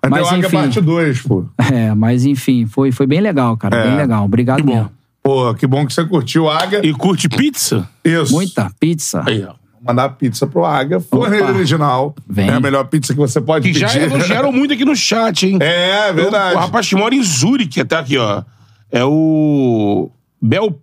[0.00, 1.44] Até Mas o Águia enfim, parte 2, pô.
[1.72, 3.76] é, mas enfim, foi, foi bem legal, cara.
[3.76, 3.88] É.
[3.88, 4.24] Bem legal.
[4.24, 4.74] Obrigado Que bom.
[4.74, 4.90] mesmo.
[5.22, 6.86] Pô, que bom que você curtiu, Águia.
[6.86, 7.86] E curte pizza?
[8.04, 8.32] Isso.
[8.32, 9.24] Muita pizza.
[9.26, 9.48] Aí, ó.
[9.48, 11.00] Vou mandar pizza pro Águia.
[11.00, 11.54] Forneira Opa.
[11.54, 12.14] original.
[12.28, 12.48] Vem.
[12.48, 14.02] É a melhor pizza que você pode Que já pedir.
[14.02, 15.58] elogiaram muito aqui no chat, hein?
[15.60, 16.54] É, verdade.
[16.54, 18.42] O rapaz que mora em Zurique, até aqui, ó.
[18.90, 20.10] É o.
[20.40, 20.80] Bel.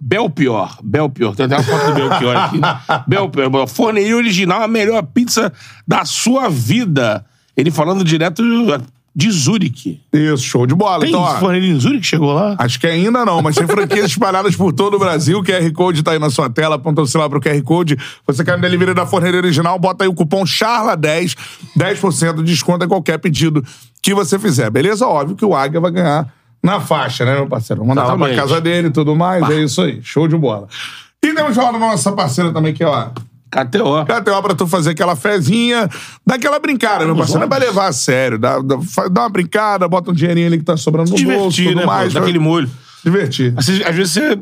[0.00, 0.78] Belpior.
[0.82, 1.36] Belpior.
[1.36, 2.60] Tem até uma foto do Belpior aqui.
[3.06, 3.68] Belpior.
[3.68, 5.52] Forneria original, a melhor pizza
[5.86, 7.24] da sua vida.
[7.56, 8.42] Ele falando direto
[9.14, 10.00] de Zurique.
[10.12, 11.00] Isso, show de bola.
[11.00, 12.56] Tem então, ó, forneria em Zurique que chegou lá?
[12.58, 15.38] Acho que ainda não, mas tem franquias espalhadas por todo o Brasil.
[15.38, 17.98] O QR Code tá aí na sua tela, aponta o celular pro QR Code.
[18.26, 21.36] Você quer no delivery da forneira original, bota aí o cupom CHARLA10,
[21.78, 23.62] 10% de desconto em qualquer pedido
[24.00, 25.06] que você fizer, beleza?
[25.06, 27.84] Óbvio que o Águia vai ganhar na faixa, né, meu parceiro?
[27.84, 30.00] Mandar lá pra casa dele e tudo mais, é isso aí.
[30.02, 30.68] Show de bola.
[31.24, 33.08] E temos na nossa parceira também, que é, ó,
[33.50, 34.04] KTO.
[34.06, 35.88] KTO pra tu fazer aquela fezinha,
[36.26, 37.40] dá aquela brincada, meu parceiro.
[37.40, 38.38] Não é pra levar a sério.
[38.38, 38.76] Dá, dá,
[39.10, 41.86] dá uma brincada, bota um dinheirinho ali que tá sobrando no bolso, Divertir, tudo né?
[41.86, 42.12] mais.
[42.12, 42.70] pô, daquele molho.
[43.04, 43.52] Divertir.
[43.56, 44.38] Às vezes, às vezes você,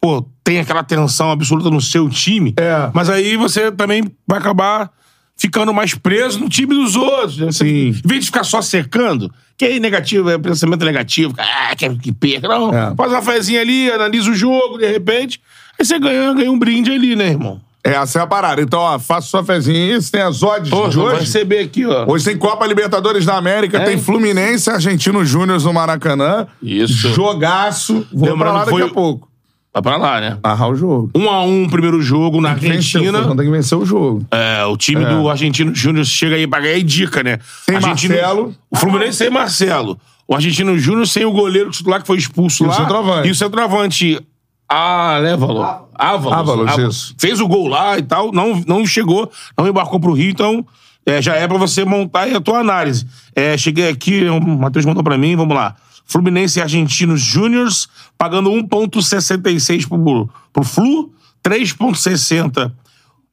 [0.00, 2.90] pô, tem aquela tensão absoluta no seu time, É.
[2.92, 4.90] mas aí você também vai acabar
[5.36, 7.56] ficando mais preso no time dos outros.
[7.56, 7.88] Sim.
[7.88, 12.12] Em vez de ficar só cercando, que aí negativo, é pensamento negativo, ah, quero que
[12.12, 12.48] perca.
[12.48, 12.94] Não, É.
[12.94, 15.40] faz uma fezinha ali, analisa o jogo, de repente,
[15.78, 17.60] aí você ganha, ganha um brinde ali, né, irmão?
[17.84, 18.62] Essa é a parada.
[18.62, 19.96] Então, ó, faça sua fezinha.
[19.96, 21.18] Isso tem as odds Pô, de hoje.
[21.22, 22.04] receber aqui, ó.
[22.08, 23.84] Hoje tem Copa Libertadores da América, É.
[23.84, 26.46] tem Fluminense, Argentino Júnior no Maracanã.
[26.62, 27.12] Isso.
[27.12, 28.06] Jogaço.
[28.12, 29.28] Vou Lembrando pra lá que daqui foi- a pouco.
[29.74, 30.36] Vai pra lá, né?
[30.44, 31.10] Narrar o jogo.
[31.14, 33.20] Um a um, primeiro jogo na Tem vencer, Argentina.
[33.20, 34.22] Então tem que vencer o jogo.
[34.30, 37.38] É, o time do Argentino Júnior chega aí pra ganhar e dica, né?
[37.64, 38.54] Sem Argentino- Marcelo.
[38.70, 39.98] O Fluminense sem Marcelo.
[40.28, 42.76] O Argentino Júnior sem o goleiro titular que foi expulso E o lá.
[42.76, 43.28] centroavante.
[43.28, 44.20] E o centroavante.
[44.68, 45.62] Ah, Lévalo.
[45.94, 46.32] Ávalos.
[46.38, 46.94] Ávalos, Ávalos.
[46.96, 47.14] isso.
[47.18, 48.30] Fez o gol lá e tal.
[48.32, 50.64] Não, não chegou, não embarcou pro Rio, então
[51.06, 53.06] é, já é pra você montar aí a tua análise.
[53.34, 55.74] É, cheguei aqui, o Matheus mandou pra mim, vamos lá.
[56.04, 57.88] Fluminense e Argentinos Júniors,
[58.18, 61.12] pagando 1,66 pro, pro Flu,
[61.44, 62.72] 3,60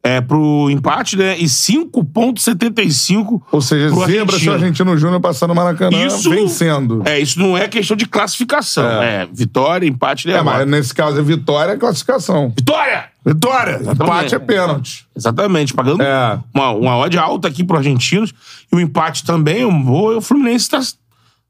[0.01, 1.37] é, pro empate, né?
[1.37, 4.53] E 5,75 Ou seja, pro zebra se o Argentino.
[4.53, 7.03] Argentino Júnior passando no Maracanã Isso, vencendo.
[7.05, 8.85] É, isso não é questão de classificação.
[9.01, 10.57] É, vitória, empate, É, derrota.
[10.59, 12.53] mas nesse caso é vitória é classificação.
[12.55, 13.05] Vitória!
[13.25, 13.81] Vitória!
[13.83, 15.05] Empate é pênalti.
[15.15, 16.39] Exatamente, pagando É.
[16.53, 18.33] uma, uma odd alta aqui pro argentinos.
[18.71, 20.79] E o empate também, um bom, o Fluminense tá,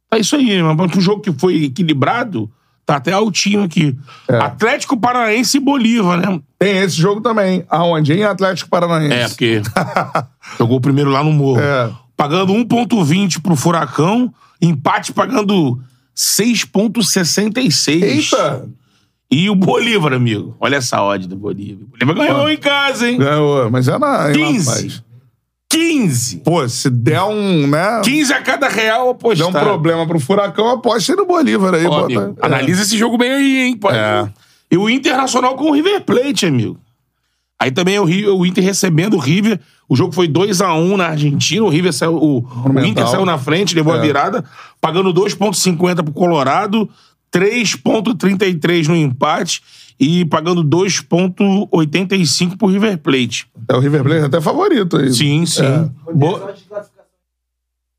[0.10, 0.62] tá isso aí.
[0.62, 2.50] Mas um jogo que foi equilibrado,
[2.86, 3.96] tá até altinho aqui.
[4.28, 4.38] É.
[4.38, 6.42] Atlético Paranaense e Bolívar, né?
[6.58, 7.64] Tem esse jogo também.
[7.70, 8.14] Aonde?
[8.14, 9.14] Em Atlético Paranaense.
[9.14, 9.62] É, porque
[10.58, 11.60] jogou o primeiro lá no Morro.
[11.62, 11.92] É.
[12.18, 15.80] Pagando 1,20 pro Furacão, empate pagando
[16.16, 18.04] 6,66.
[18.04, 18.68] Eita!
[19.32, 20.58] E o Bolívar, amigo.
[20.60, 21.86] Olha essa odd do Bolívar.
[21.86, 23.20] O Bolívar ganhou em casa, hein?
[23.20, 24.32] Ganhou, mas é na.
[24.32, 24.70] em 15.
[24.70, 25.04] Rapaz.
[25.70, 26.38] 15.
[26.38, 28.02] Pô, se der um, né?
[28.04, 29.50] 15 a cada real Der apostado.
[29.50, 31.86] um problema pro Furacão, aposta aí no Bolívar aí.
[31.86, 32.46] Ó, bota- amigo, é.
[32.46, 33.78] Analisa esse jogo bem aí, hein?
[33.78, 34.28] Pode- É.
[34.72, 36.80] E o Internacional com o River Plate, amigo.
[37.62, 39.60] Aí também o, Ri- o Inter recebendo o River.
[39.88, 41.64] O jogo foi 2x1 na Argentina.
[41.64, 42.16] O River saiu.
[42.16, 42.80] O, o.
[42.86, 44.02] Inter saiu na frente, levou a É.
[44.02, 44.46] virada,
[44.80, 46.90] pagando 2,50 pro Colorado,
[47.32, 49.62] 3,33 no empate
[50.00, 53.48] e pagando 2,85 pro River Plate.
[53.68, 55.12] É o River Plate até favorito aí.
[55.14, 55.64] Sim, sim.
[55.66, 55.90] É.
[56.14, 56.40] Bo-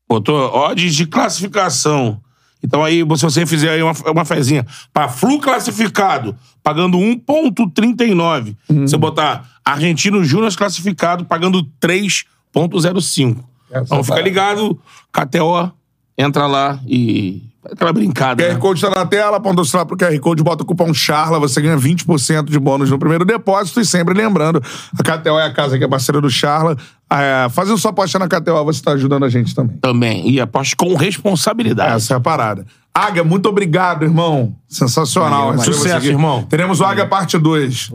[0.09, 2.19] Botou odds de classificação.
[2.63, 8.55] Então aí, se você fizer aí uma, uma fezinha pra Flu classificado, pagando 1,39.
[8.69, 8.81] Uhum.
[8.87, 13.37] Você botar Argentino Júnior classificado, pagando 3,05.
[13.71, 14.77] Essa Então fica ligado,
[15.11, 15.71] KTO,
[16.17, 17.41] entra lá e.
[17.63, 18.43] Aquela brincada.
[18.43, 18.59] QR Né?
[18.59, 21.61] Code tá na tela, aponta o celular pro QR Code, bota o cupom CHARLA, você
[21.61, 23.79] ganha 20% de bônus no primeiro depósito.
[23.79, 24.61] E sempre lembrando,
[24.97, 26.75] a KTO é a casa que é parceira do Charla.
[27.09, 29.77] É, fazendo sua aposta na KTO, você tá ajudando a gente também.
[29.77, 30.29] Também.
[30.29, 31.95] E aposto com responsabilidade.
[31.95, 32.65] Essa é a parada.
[32.93, 34.53] Águia, muito obrigado, irmão.
[34.67, 35.55] Sensacional.
[35.55, 36.43] Valeu, Sucesso, irmão.
[36.43, 37.89] Teremos o Águia parte 2.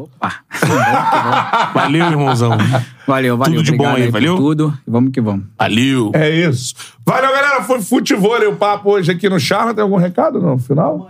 [1.74, 2.52] Valeu, irmãozão.
[3.06, 3.56] Valeu, valeu.
[3.56, 4.36] Tudo de bom aí, valeu?
[4.36, 4.78] Tudo.
[4.86, 5.44] E vamos que vamos.
[5.58, 6.10] Valeu.
[6.14, 6.74] É isso.
[7.04, 7.62] Valeu, galera.
[7.62, 9.74] Foi futebol o papo hoje aqui no Charla.
[9.74, 11.06] Tem algum recado no final?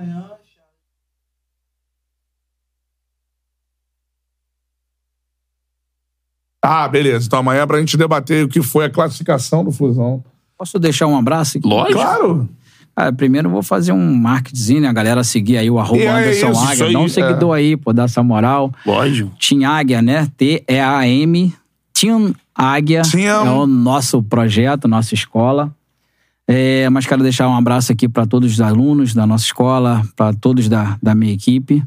[6.60, 7.26] Ah, beleza.
[7.26, 10.24] Então amanhã é pra gente debater o que foi a classificação do Fusão.
[10.58, 11.68] Posso deixar um abraço aqui?
[11.68, 12.00] Lógico.
[12.00, 12.48] Claro.
[12.96, 14.88] Cara, primeiro eu vou fazer um marketing, né?
[14.88, 16.92] A galera seguir aí o arroba é Anderson isso, Águia.
[16.92, 18.72] Dá um aí, seguidor aí, pô, dar essa moral.
[18.86, 19.30] Lógico.
[19.38, 20.26] Team Águia, né?
[20.34, 21.54] T-E-A-M.
[21.92, 25.70] Team Águia é o nosso projeto, nossa escola.
[26.48, 30.32] É, mas quero deixar um abraço aqui para todos os alunos da nossa escola, para
[30.32, 31.82] todos da, da minha equipe.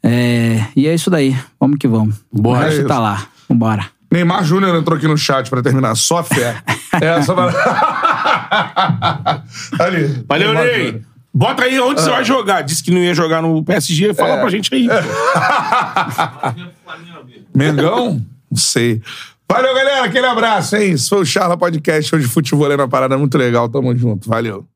[0.00, 1.36] É, e é isso daí.
[1.58, 2.14] Vamos que vamos.
[2.32, 2.60] Bora.
[2.60, 3.26] o resto É tá lá.
[3.48, 3.86] Vambora.
[4.12, 5.96] Neymar Júnior entrou aqui no chat pra terminar.
[5.96, 6.62] Só fé.
[7.00, 7.52] Essa vai...
[9.78, 10.24] Ali.
[10.28, 11.02] Valeu, Ney.
[11.32, 12.62] Bota aí onde você vai jogar.
[12.62, 14.14] Disse que não ia jogar no PSG.
[14.14, 14.88] Fala pra gente aí.
[17.54, 18.24] Mengão?
[18.50, 19.02] Não sei.
[19.50, 20.06] Valeu, galera.
[20.06, 20.92] Aquele abraço, hein?
[20.92, 23.18] Isso foi o Charla Podcast hoje, futebol na parada.
[23.18, 23.68] Muito legal.
[23.68, 24.28] Tamo junto.
[24.28, 24.66] Valeu.